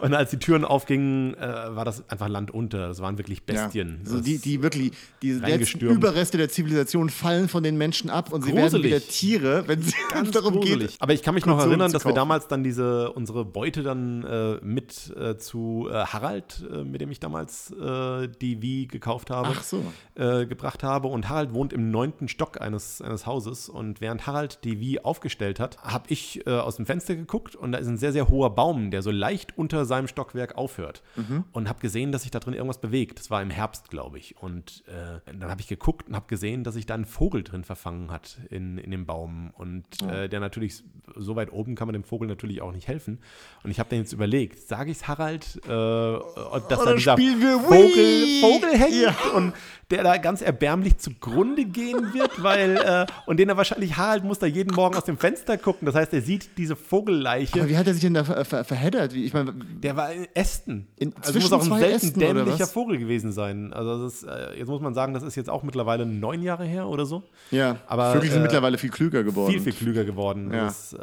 und 0.04 0.14
als 0.14 0.30
die 0.30 0.38
Türen 0.38 0.64
aufgingen, 0.64 1.34
äh, 1.34 1.40
war 1.40 1.84
das 1.84 2.08
einfach 2.08 2.28
Land 2.28 2.50
unter. 2.50 2.88
Das 2.88 3.00
waren 3.00 3.18
wirklich 3.18 3.44
Bestien. 3.44 4.00
Ja. 4.04 4.10
Also 4.10 4.22
die, 4.22 4.38
die 4.38 4.62
wirklich, 4.62 4.92
die 5.22 5.32
letzten. 5.32 5.80
Überreste 5.80 6.38
der 6.38 6.48
Zivilisation 6.48 7.10
fallen 7.10 7.48
von 7.48 7.62
den 7.62 7.76
Menschen 7.76 8.10
ab 8.10 8.32
und 8.32 8.42
sie 8.42 8.52
werden 8.52 8.70
Gruselig. 8.70 8.86
wieder 8.86 9.00
Tiere, 9.00 9.64
wenn 9.68 9.80
es 9.80 9.94
Ganz 10.10 10.30
darum 10.32 10.54
gruselig. 10.54 10.92
geht. 10.92 11.02
Aber 11.02 11.12
ich 11.12 11.22
kann 11.22 11.34
mich 11.34 11.46
noch 11.46 11.58
erinnern, 11.58 11.92
dass 11.92 12.04
wir 12.04 12.12
damals 12.12 12.48
dann 12.48 12.62
diese 12.62 13.12
unsere 13.12 13.44
Beute 13.44 13.82
dann 13.82 14.24
äh, 14.24 14.58
mit 14.62 15.14
äh, 15.16 15.36
zu 15.36 15.88
äh, 15.90 15.94
Harald, 15.94 16.64
äh, 16.70 16.84
mit 16.84 17.00
dem 17.00 17.10
ich 17.10 17.20
damals 17.20 17.72
die 17.72 18.62
Wii 18.62 18.86
gekauft 18.86 19.30
habe, 19.30 19.54
so. 19.62 19.82
gebracht 20.14 20.82
habe. 20.82 21.08
Und 21.08 21.28
Harald 21.28 21.52
wohnt 21.54 21.72
im 21.72 21.90
neunten 21.90 22.28
Stock 22.28 22.60
eines, 22.60 23.00
eines 23.00 23.26
Hauses. 23.26 23.68
Und 23.68 24.00
während 24.00 24.26
Harald 24.26 24.64
die 24.64 24.80
Wii 24.80 25.00
aufgestellt 25.00 25.60
hat, 25.60 25.78
habe 25.82 26.04
ich 26.08 26.46
aus 26.46 26.76
dem 26.76 26.86
Fenster 26.86 27.14
geguckt 27.14 27.56
und 27.56 27.72
da 27.72 27.78
ist 27.78 27.88
ein 27.88 27.91
sehr, 27.96 28.12
sehr 28.12 28.28
hoher 28.28 28.54
Baum, 28.54 28.90
der 28.90 29.02
so 29.02 29.10
leicht 29.10 29.56
unter 29.58 29.84
seinem 29.84 30.08
Stockwerk 30.08 30.56
aufhört. 30.56 31.02
Mhm. 31.16 31.44
Und 31.52 31.68
habe 31.68 31.80
gesehen, 31.80 32.12
dass 32.12 32.22
sich 32.22 32.30
da 32.30 32.38
drin 32.40 32.54
irgendwas 32.54 32.80
bewegt. 32.80 33.18
Das 33.18 33.30
war 33.30 33.42
im 33.42 33.50
Herbst, 33.50 33.90
glaube 33.90 34.18
ich. 34.18 34.36
Und 34.42 34.84
äh, 34.86 35.20
dann 35.38 35.50
habe 35.50 35.60
ich 35.60 35.68
geguckt 35.68 36.08
und 36.08 36.16
habe 36.16 36.26
gesehen, 36.28 36.64
dass 36.64 36.74
sich 36.74 36.86
da 36.86 36.94
ein 36.94 37.04
Vogel 37.04 37.42
drin 37.42 37.64
verfangen 37.64 38.10
hat 38.10 38.38
in, 38.50 38.78
in 38.78 38.90
dem 38.90 39.06
Baum. 39.06 39.50
Und 39.56 39.84
Oh. 40.02 40.08
äh, 40.08 40.28
der 40.28 40.40
natürlich, 40.40 40.82
so 41.16 41.36
weit 41.36 41.52
oben 41.52 41.74
kann 41.74 41.86
man 41.86 41.92
dem 41.92 42.04
Vogel 42.04 42.26
natürlich 42.28 42.62
auch 42.62 42.72
nicht 42.72 42.88
helfen. 42.88 43.18
Und 43.62 43.70
ich 43.70 43.78
habe 43.78 43.90
dann 43.90 43.98
jetzt 44.00 44.12
überlegt, 44.12 44.58
sage 44.68 44.90
ich 44.90 44.98
es 44.98 45.08
Harald, 45.08 45.60
äh, 45.64 45.68
dass 45.68 46.66
da 46.68 46.78
Oder 46.82 46.94
dieser 46.96 47.12
spielen 47.12 47.40
wir 47.40 47.58
Vogel? 47.60 48.40
Vogel 48.40 48.78
hängt 48.78 48.94
Ja. 49.02 49.14
und 49.34 49.52
der 49.90 50.02
da 50.04 50.16
ganz 50.16 50.40
erbärmlich 50.40 50.96
zugrunde 50.98 51.66
gehen 51.66 52.14
wird, 52.14 52.42
weil, 52.42 52.76
äh, 52.78 53.06
und 53.26 53.38
den 53.38 53.48
er 53.50 53.56
wahrscheinlich, 53.58 53.96
Harald 53.98 54.24
muss 54.24 54.38
da 54.38 54.46
jeden 54.46 54.74
Morgen 54.74 54.96
aus 54.96 55.04
dem 55.04 55.18
Fenster 55.18 55.58
gucken. 55.58 55.84
Das 55.86 55.94
heißt, 55.94 56.12
er 56.14 56.22
sieht 56.22 56.56
diese 56.56 56.76
Vogelleiche. 56.76 57.60
Hat 57.82 57.88
er 57.88 57.94
sich 57.94 58.02
denn 58.02 58.14
da 58.14 58.24
ver 58.24 58.44
ver 58.44 58.64
verheddert? 58.64 59.12
Ich 59.12 59.32
meine, 59.34 59.52
Der 59.82 59.96
war 59.96 60.12
in 60.12 60.26
Ästen. 60.34 60.86
In- 60.96 61.12
also 61.16 61.38
muss 61.38 61.52
auch 61.52 61.60
ein 61.62 61.78
selten 61.80 61.94
Ästen, 62.06 62.20
dämlicher? 62.20 62.66
Vogel 62.66 62.96
gewesen 62.98 63.32
sein. 63.32 63.72
Also 63.72 64.06
ist, 64.06 64.22
äh, 64.22 64.56
jetzt 64.58 64.68
muss 64.68 64.80
man 64.80 64.94
sagen, 64.94 65.12
das 65.14 65.22
ist 65.22 65.34
jetzt 65.36 65.50
auch 65.50 65.62
mittlerweile 65.62 66.06
neun 66.06 66.42
Jahre 66.42 66.64
her 66.64 66.86
oder 66.88 67.04
so. 67.06 67.24
ja, 67.50 67.76
Aber, 67.86 68.12
Vögel 68.12 68.30
sind 68.30 68.38
äh, 68.38 68.42
mittlerweile 68.42 68.78
viel 68.78 68.90
klüger 68.90 69.24
geworden. 69.24 69.50
Viel, 69.52 69.60
viel 69.60 69.72
klüger 69.72 70.04
geworden. 70.04 70.52
Ja. 70.52 70.64
Das, 70.66 70.92
äh, 70.92 70.98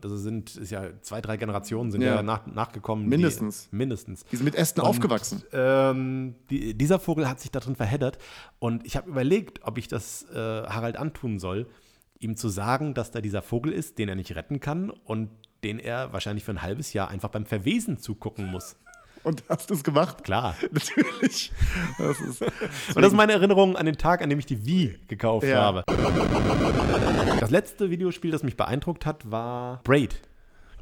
das 0.00 0.12
sind 0.22 0.56
ist 0.56 0.70
ja 0.70 0.84
zwei, 1.02 1.20
drei 1.20 1.36
Generationen 1.36 1.90
sind 1.90 2.00
Ja. 2.02 2.14
ja, 2.16 2.22
nach, 2.22 2.46
nachgekommen. 2.46 3.08
Mindestens. 3.08 3.68
Die, 3.70 3.76
mindestens. 3.76 4.24
Die 4.32 4.36
sind 4.36 4.44
mit 4.46 4.54
Ästen 4.54 4.80
Und, 4.80 4.86
aufgewachsen. 4.88 5.42
Ähm, 5.52 6.34
die, 6.50 6.72
dieser 6.74 6.98
Vogel 6.98 7.28
hat 7.28 7.40
sich 7.40 7.50
da 7.50 7.60
drin 7.60 7.76
verheddert 7.76 8.18
und 8.58 8.86
ich 8.86 8.96
habe 8.96 9.10
überlegt, 9.10 9.60
ob 9.64 9.76
ich 9.78 9.88
das 9.88 10.26
äh, 10.34 10.36
Harald 10.38 10.96
antun 10.96 11.38
soll, 11.38 11.66
ihm 12.18 12.36
zu 12.36 12.48
sagen, 12.48 12.94
dass 12.94 13.10
da 13.10 13.20
dieser 13.20 13.42
Vogel 13.42 13.72
ist, 13.72 13.98
den 13.98 14.08
er 14.08 14.14
nicht 14.14 14.34
retten 14.36 14.60
kann 14.60 14.90
und 14.90 15.28
den 15.64 15.78
er 15.78 16.12
wahrscheinlich 16.12 16.44
für 16.44 16.52
ein 16.52 16.62
halbes 16.62 16.92
Jahr 16.92 17.08
einfach 17.08 17.28
beim 17.30 17.46
Verwesen 17.46 17.98
zugucken 17.98 18.46
muss. 18.50 18.76
Und 19.24 19.44
hast 19.48 19.70
du 19.70 19.74
es 19.74 19.84
gemacht? 19.84 20.24
Klar. 20.24 20.56
Natürlich. 20.72 21.52
Das 21.98 22.20
ist, 22.20 22.42
Und 22.42 22.96
das 22.96 23.06
ist 23.06 23.12
meine 23.12 23.32
Erinnerung 23.32 23.76
an 23.76 23.86
den 23.86 23.96
Tag, 23.96 24.20
an 24.20 24.28
dem 24.30 24.38
ich 24.40 24.46
die 24.46 24.66
Wii 24.66 24.98
gekauft 25.06 25.46
Ja. 25.46 25.60
habe. 25.60 25.84
Das 27.38 27.50
letzte 27.50 27.90
Videospiel, 27.90 28.32
das 28.32 28.42
mich 28.42 28.56
beeindruckt 28.56 29.06
hat, 29.06 29.30
war 29.30 29.80
Braid. 29.84 30.20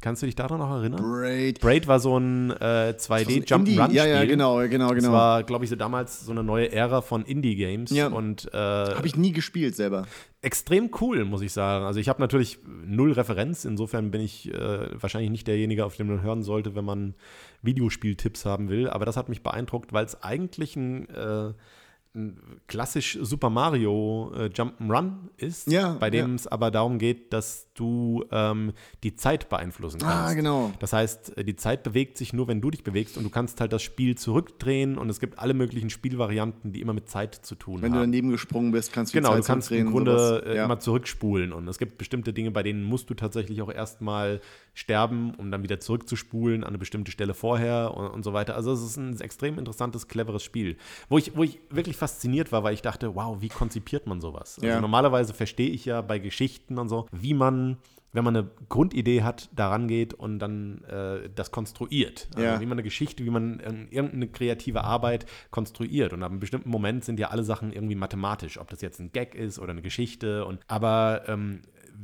Kannst 0.01 0.21
du 0.21 0.25
dich 0.25 0.35
daran 0.35 0.59
noch 0.59 0.71
erinnern? 0.71 1.01
Braid. 1.01 1.59
Braid 1.61 1.87
war 1.87 1.99
so 1.99 2.17
ein 2.17 2.49
äh, 2.51 2.95
2D-Jump-Run-Spiel. 2.97 3.95
Ja, 3.95 4.05
ja, 4.07 4.25
genau, 4.25 4.57
genau, 4.67 4.89
Das 4.89 4.97
genau. 5.03 5.13
war, 5.13 5.43
glaube 5.43 5.63
ich, 5.63 5.69
so 5.69 5.75
damals 5.75 6.25
so 6.25 6.31
eine 6.31 6.43
neue 6.43 6.71
Ära 6.71 7.01
von 7.01 7.23
Indie-Games. 7.23 7.91
Ja. 7.91 8.07
Und 8.07 8.51
äh, 8.53 8.57
Habe 8.57 9.05
ich 9.05 9.15
nie 9.15 9.31
gespielt 9.31 9.75
selber. 9.75 10.07
extrem 10.41 10.89
cool, 11.01 11.23
muss 11.25 11.41
ich 11.43 11.53
sagen. 11.53 11.85
Also 11.85 11.99
ich 11.99 12.09
habe 12.09 12.19
natürlich 12.19 12.57
null 12.85 13.11
Referenz, 13.11 13.63
insofern 13.63 14.09
bin 14.11 14.21
ich 14.21 14.51
äh, 14.51 14.99
wahrscheinlich 14.99 15.29
nicht 15.29 15.47
derjenige, 15.47 15.85
auf 15.85 15.95
den 15.95 16.07
man 16.07 16.23
hören 16.23 16.41
sollte, 16.41 16.73
wenn 16.75 16.85
man 16.85 17.13
Videospieltipps 17.61 18.45
haben 18.45 18.69
will. 18.69 18.89
Aber 18.89 19.05
das 19.05 19.17
hat 19.17 19.29
mich 19.29 19.43
beeindruckt, 19.43 19.93
weil 19.93 20.05
es 20.05 20.21
eigentlich 20.23 20.75
ein, 20.75 21.07
äh, 21.09 21.13
ein 21.47 21.53
klassisch 22.67 23.17
Super 23.21 23.49
Mario 23.49 24.33
äh, 24.35 24.45
Jump'n'Run 24.47 25.13
ist, 25.37 25.71
Ja, 25.71 25.93
bei 25.93 26.09
dem 26.09 26.29
ja. 26.29 26.35
es 26.35 26.45
aber 26.47 26.69
darum 26.69 26.97
geht, 26.99 27.31
dass 27.31 27.67
du 27.73 28.25
ähm, 28.31 28.73
die 29.03 29.15
Zeit 29.15 29.47
beeinflussen 29.47 29.99
kannst. 29.99 30.15
Ah, 30.31 30.33
genau. 30.33 30.73
Das 30.79 30.91
heißt, 30.91 31.37
äh, 31.37 31.43
die 31.45 31.55
Zeit 31.55 31.83
bewegt 31.83 32.17
sich 32.17 32.33
nur, 32.33 32.49
wenn 32.49 32.59
du 32.59 32.69
dich 32.69 32.83
bewegst 32.83 33.17
und 33.17 33.23
du 33.23 33.29
kannst 33.29 33.61
halt 33.61 33.71
das 33.71 33.81
Spiel 33.81 34.17
zurückdrehen 34.17 34.97
und 34.97 35.09
es 35.09 35.21
gibt 35.21 35.39
alle 35.39 35.53
möglichen 35.53 35.89
Spielvarianten, 35.89 36.73
die 36.73 36.81
immer 36.81 36.93
mit 36.93 37.07
Zeit 37.09 37.33
zu 37.35 37.55
tun 37.55 37.81
Wenn 37.81 37.91
haben. 37.93 37.99
du 37.99 38.05
daneben 38.05 38.29
gesprungen 38.29 38.71
bist, 38.73 38.91
kannst 38.91 39.13
du 39.13 39.17
die 39.17 39.21
Genau, 39.21 39.33
Zeit 39.35 39.43
du 39.43 39.47
kannst 39.47 39.71
im 39.71 39.87
und 39.87 39.93
Grunde 39.93 40.43
äh, 40.45 40.57
ja. 40.57 40.65
immer 40.65 40.79
zurückspulen. 40.79 41.53
Und 41.53 41.67
es 41.69 41.77
gibt 41.77 41.97
bestimmte 41.97 42.33
Dinge, 42.33 42.51
bei 42.51 42.61
denen 42.63 42.83
musst 42.83 43.09
du 43.09 43.13
tatsächlich 43.13 43.61
auch 43.61 43.71
erstmal 43.71 44.41
sterben, 44.73 45.33
um 45.35 45.51
dann 45.51 45.63
wieder 45.63 45.79
zurückzuspulen 45.79 46.63
an 46.63 46.69
eine 46.69 46.77
bestimmte 46.77 47.11
Stelle 47.11 47.33
vorher 47.33 47.93
und, 47.95 48.07
und 48.07 48.23
so 48.23 48.33
weiter. 48.33 48.55
Also 48.55 48.71
es 48.71 48.81
ist 48.81 48.97
ein 48.97 49.19
extrem 49.19 49.57
interessantes, 49.59 50.07
cleveres 50.07 50.43
Spiel, 50.43 50.77
wo 51.09 51.17
ich, 51.17 51.35
wo 51.35 51.43
ich 51.43 51.59
wirklich 51.69 51.97
fasziniert 51.97 52.51
war, 52.51 52.63
weil 52.63 52.73
ich 52.73 52.81
dachte, 52.81 53.15
wow, 53.15 53.37
wie 53.41 53.49
konzipiert 53.49 54.07
man 54.07 54.21
sowas? 54.21 54.55
Also 54.57 54.67
Ja. 54.67 54.81
normalerweise 54.81 55.33
verstehe 55.33 55.69
ich 55.69 55.85
ja 55.85 56.01
bei 56.01 56.19
Geschichten 56.19 56.77
und 56.77 56.89
so, 56.89 57.07
wie 57.11 57.33
man 57.33 57.77
wenn 58.13 58.23
man 58.25 58.35
eine 58.35 58.49
Grundidee 58.67 59.23
hat, 59.23 59.49
daran 59.55 59.87
geht 59.87 60.13
und 60.13 60.39
dann 60.39 60.83
äh, 60.83 61.29
das 61.33 61.51
konstruiert. 61.51 62.27
Also 62.35 62.45
Ja. 62.45 62.59
Wie 62.59 62.65
man 62.65 62.73
eine 62.73 62.83
Geschichte, 62.83 63.23
wie 63.23 63.29
man 63.29 63.61
ähm, 63.63 63.87
irgendeine 63.89 64.27
kreative 64.27 64.83
Arbeit 64.83 65.25
konstruiert. 65.49 66.11
Und 66.11 66.21
ab 66.23 66.31
einem 66.31 66.39
bestimmten 66.39 66.69
Moment 66.69 67.05
sind 67.05 67.19
ja 67.19 67.29
alle 67.29 67.43
Sachen 67.43 67.71
irgendwie 67.71 67.95
mathematisch, 67.95 68.59
ob 68.59 68.69
das 68.69 68.81
jetzt 68.81 68.99
ein 68.99 69.11
Gag 69.13 69.33
ist 69.35 69.59
oder 69.59 69.71
eine 69.71 69.81
Geschichte. 69.81 70.45
Und, 70.45 70.59
aber 70.67 71.23
ähm, 71.27 71.61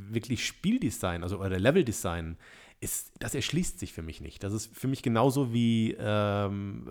wirklich 0.10 0.46
Spieldesign, 0.46 1.24
also 1.24 1.40
oder 1.40 1.60
Leveldesign, 1.60 2.38
ist, 2.80 3.12
das 3.18 3.34
erschließt 3.34 3.80
sich 3.80 3.92
für 3.92 4.04
mich 4.04 4.22
nicht. 4.22 4.44
Das 4.44 4.54
ist 4.54 4.70
für 4.72 4.88
mich 4.88 5.02
genauso 5.02 5.52
wie 5.52 5.96
ähm, 6.00 6.88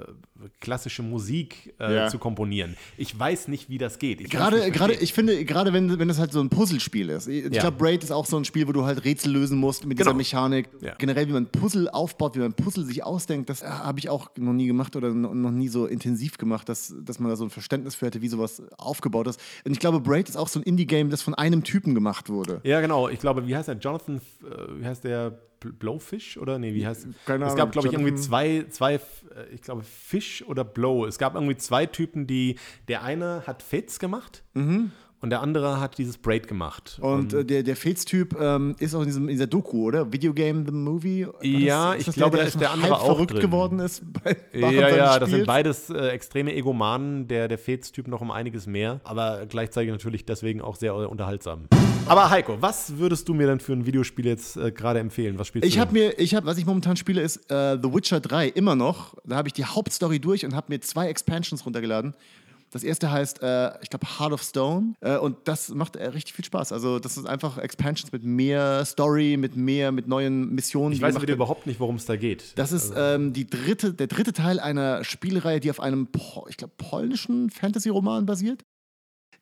klassische 0.61 1.03
Musik 1.05 1.75
äh, 1.79 1.95
Ja. 1.95 2.09
zu 2.09 2.19
komponieren. 2.19 2.77
Ich 2.97 3.17
weiß 3.17 3.47
nicht, 3.47 3.71
wie 3.71 3.79
das 3.79 4.01
geht. 4.01 4.21
Ich 4.21 4.29
Gerade, 4.31 4.71
gerade, 4.73 4.95
ich 4.95 5.13
finde, 5.13 5.45
gerade 5.45 5.73
wenn, 5.73 5.97
wenn 6.01 6.09
das 6.09 6.19
halt 6.19 6.33
so 6.33 6.41
ein 6.41 6.49
Puzzlespiel 6.49 7.09
ist. 7.11 7.29
Ich 7.29 7.45
Ja. 7.45 7.61
glaube, 7.63 7.77
Braid 7.77 8.03
ist 8.03 8.11
auch 8.11 8.27
so 8.27 8.37
ein 8.37 8.45
Spiel, 8.45 8.67
wo 8.67 8.73
du 8.73 8.85
halt 8.85 9.05
Rätsel 9.05 9.31
lösen 9.33 9.59
musst 9.59 9.87
mit 9.87 9.97
Genau. 9.97 10.11
dieser 10.11 10.17
Mechanik. 10.17 10.69
Ja. 10.81 10.95
Generell, 10.97 11.29
wie 11.29 11.33
man 11.33 11.47
Puzzle 11.47 11.89
aufbaut, 11.89 12.35
wie 12.35 12.41
man 12.41 12.53
Puzzle 12.53 12.85
sich 12.85 13.05
ausdenkt, 13.05 13.49
das 13.49 13.63
äh, 13.63 13.67
habe 13.67 14.01
ich 14.01 14.09
auch 14.09 14.31
noch 14.37 14.55
nie 14.55 14.67
gemacht 14.67 14.97
oder 14.97 15.15
no- 15.15 15.35
noch 15.35 15.53
nie 15.53 15.69
so 15.69 15.87
intensiv 15.87 16.37
gemacht, 16.37 16.69
dass, 16.69 16.95
dass 17.01 17.21
man 17.21 17.31
da 17.31 17.37
so 17.37 17.45
ein 17.45 17.51
Verständnis 17.51 17.95
für 17.95 18.07
hätte, 18.07 18.23
wie 18.23 18.29
sowas 18.29 18.61
aufgebaut 18.77 19.29
ist. 19.29 19.41
Und 19.65 19.71
ich 19.71 19.79
glaube, 19.79 20.01
Braid 20.01 20.29
ist 20.29 20.37
auch 20.37 20.49
so 20.49 20.59
ein 20.59 20.65
Indie-Game, 20.65 21.11
das 21.11 21.23
von 21.23 21.35
einem 21.35 21.63
Typen 21.63 21.95
gemacht 21.95 22.29
wurde. 22.29 22.61
Ja, 22.65 22.81
genau. 22.81 23.09
Ich 23.09 23.21
glaube, 23.21 23.47
wie 23.47 23.55
heißt 23.57 23.69
der? 23.69 23.77
Jonathan, 23.77 24.17
äh, 24.43 24.81
wie 24.81 24.85
heißt 24.85 25.05
der? 25.05 25.39
Bl- 25.63 25.73
Blowfish? 25.73 26.37
Oder? 26.37 26.59
Nee, 26.59 26.75
wie 26.75 26.87
heißt 26.87 27.07
Keine 27.25 27.45
Es 27.45 27.53
Ahnung, 27.53 27.57
gab, 27.57 27.73
glaube 27.73 27.89
ich, 27.89 27.95
irgendwie 27.95 28.15
zwei, 28.15 28.67
zwei, 28.71 29.01
ich 29.53 29.63
glaube, 29.63 29.83
Fish 29.83 30.43
oder 30.47 30.65
Blow. 30.65 31.07
Es 31.07 31.19
gab 31.19 31.35
irgendwie 31.35 31.57
zwei 31.57 31.87
Typen, 31.87 32.27
die, 32.27 32.57
der 32.89 33.03
eine 33.03 33.43
hat 33.47 33.63
Fates 33.63 33.99
gemacht 33.99 34.43
und 35.21 35.31
der 35.31 35.41
andere 35.41 35.81
hat 35.81 35.99
dieses 35.99 36.19
Braid 36.19 36.47
gemacht. 36.47 36.99
Und 37.01 37.33
äh, 37.33 37.45
der, 37.45 37.63
der 37.63 37.75
Fates-Typ 37.77 38.37
ähm, 38.39 38.77
ist 38.79 38.95
auch 38.95 39.01
in, 39.01 39.07
diesem, 39.07 39.23
in 39.25 39.35
dieser 39.35 39.47
Doku, 39.47 39.85
oder? 39.85 40.13
Video 40.13 40.35
Game 40.35 40.67
The 40.67 40.73
Movie? 40.73 41.27
War 41.27 41.45
Ja, 41.45 41.95
ich 41.95 42.05
das 42.05 42.15
glaube, 42.15 42.37
der, 42.37 42.45
da 42.45 42.49
ist 42.49 42.61
der 42.61 42.71
andere 42.71 43.01
auch 43.01 43.07
verrückt 43.07 43.33
drin. 43.33 43.41
geworden 43.41 43.79
ist 43.81 44.03
bei 44.13 44.37
ja, 44.53 44.71
ja, 44.97 45.19
das 45.19 45.31
sind 45.31 45.47
beides 45.47 45.91
äh, 45.91 46.09
extreme 46.09 46.55
Egomanen. 46.55 47.29
Der, 47.29 47.49
der 47.49 47.59
Fates-Typ 47.59 48.09
noch 48.09 48.21
um 48.21 48.31
einiges 48.31 48.67
mehr, 48.67 49.01
aber 49.05 49.47
gleichzeitig 49.47 49.91
natürlich 49.91 50.25
deswegen 50.27 50.61
auch 50.61 50.77
sehr 50.77 50.95
unterhaltsam. 50.95 51.65
Aber 52.07 52.31
Heiko, 52.31 52.59
was 52.61 52.99
würdest 52.99 53.29
du 53.29 53.35
mir 53.35 53.47
denn 53.47 53.59
für 53.59 53.73
ein 53.73 53.85
Videospiel 53.87 54.27
jetzt 54.27 54.57
äh, 54.57 54.71
gerade 54.71 55.01
empfehlen? 55.01 55.39
Was 55.39 55.49
spielst 55.49 55.67
Ich 55.67 55.75
du? 55.75 55.81
habe 55.81 55.93
mir, 55.93 56.19
ich 56.21 56.35
habe, 56.35 56.47
was 56.47 56.59
ich 56.59 56.67
momentan 56.67 56.97
spiele, 56.97 57.21
ist 57.21 57.51
äh, 57.51 57.79
The 57.83 57.93
Witcher 57.93 58.21
3 58.21 58.49
immer 58.49 58.77
noch. 58.77 59.15
Da 59.25 59.37
habe 59.37 59.49
ich 59.49 59.55
die 59.55 59.65
Hauptstory 59.65 60.21
durch 60.21 60.45
und 60.45 60.55
habe 60.55 60.67
mir 60.73 60.81
zwei 60.81 61.09
Expansions 61.09 61.65
runtergeladen. 61.67 62.15
Das 62.77 62.85
erste 62.85 63.11
heißt, 63.11 63.43
äh, 63.43 63.73
ich 63.83 63.89
glaube, 63.89 64.07
Heart 64.19 64.33
of 64.33 64.43
Stone. 64.43 64.95
Äh, 65.01 65.17
und 65.17 65.37
das 65.45 65.71
macht 65.71 65.97
äh, 65.97 66.09
richtig 66.09 66.35
viel 66.35 66.45
Spaß. 66.45 66.73
Also, 66.73 66.99
das 66.99 67.17
ist 67.17 67.27
einfach 67.27 67.57
Expansions 67.57 68.13
mit 68.13 68.23
mehr 68.23 68.85
Story, 68.85 69.39
mit 69.39 69.57
mehr, 69.57 69.93
mit 69.93 70.09
neuen 70.09 70.55
Missionen. 70.55 70.93
Ich 70.93 71.01
weiß 71.01 71.23
wieder 71.23 71.33
überhaupt 71.33 71.67
nicht, 71.67 71.81
worum 71.81 71.97
es 71.97 72.05
da 72.05 72.17
geht. 72.17 72.53
Das 72.57 72.73
ist 72.73 72.93
ähm, 72.95 73.33
die 73.33 73.47
dritte, 73.47 73.95
der 73.95 74.09
dritte 74.09 74.35
Teil 74.35 74.61
einer 74.61 75.05
Spielreihe, 75.05 75.59
die 75.59 75.71
auf 75.71 75.81
einem, 75.81 76.07
ich 76.49 76.59
glaube, 76.59 76.75
polnischen 76.77 77.49
Fantasy-Roman 77.49 78.27
basiert. 78.27 78.63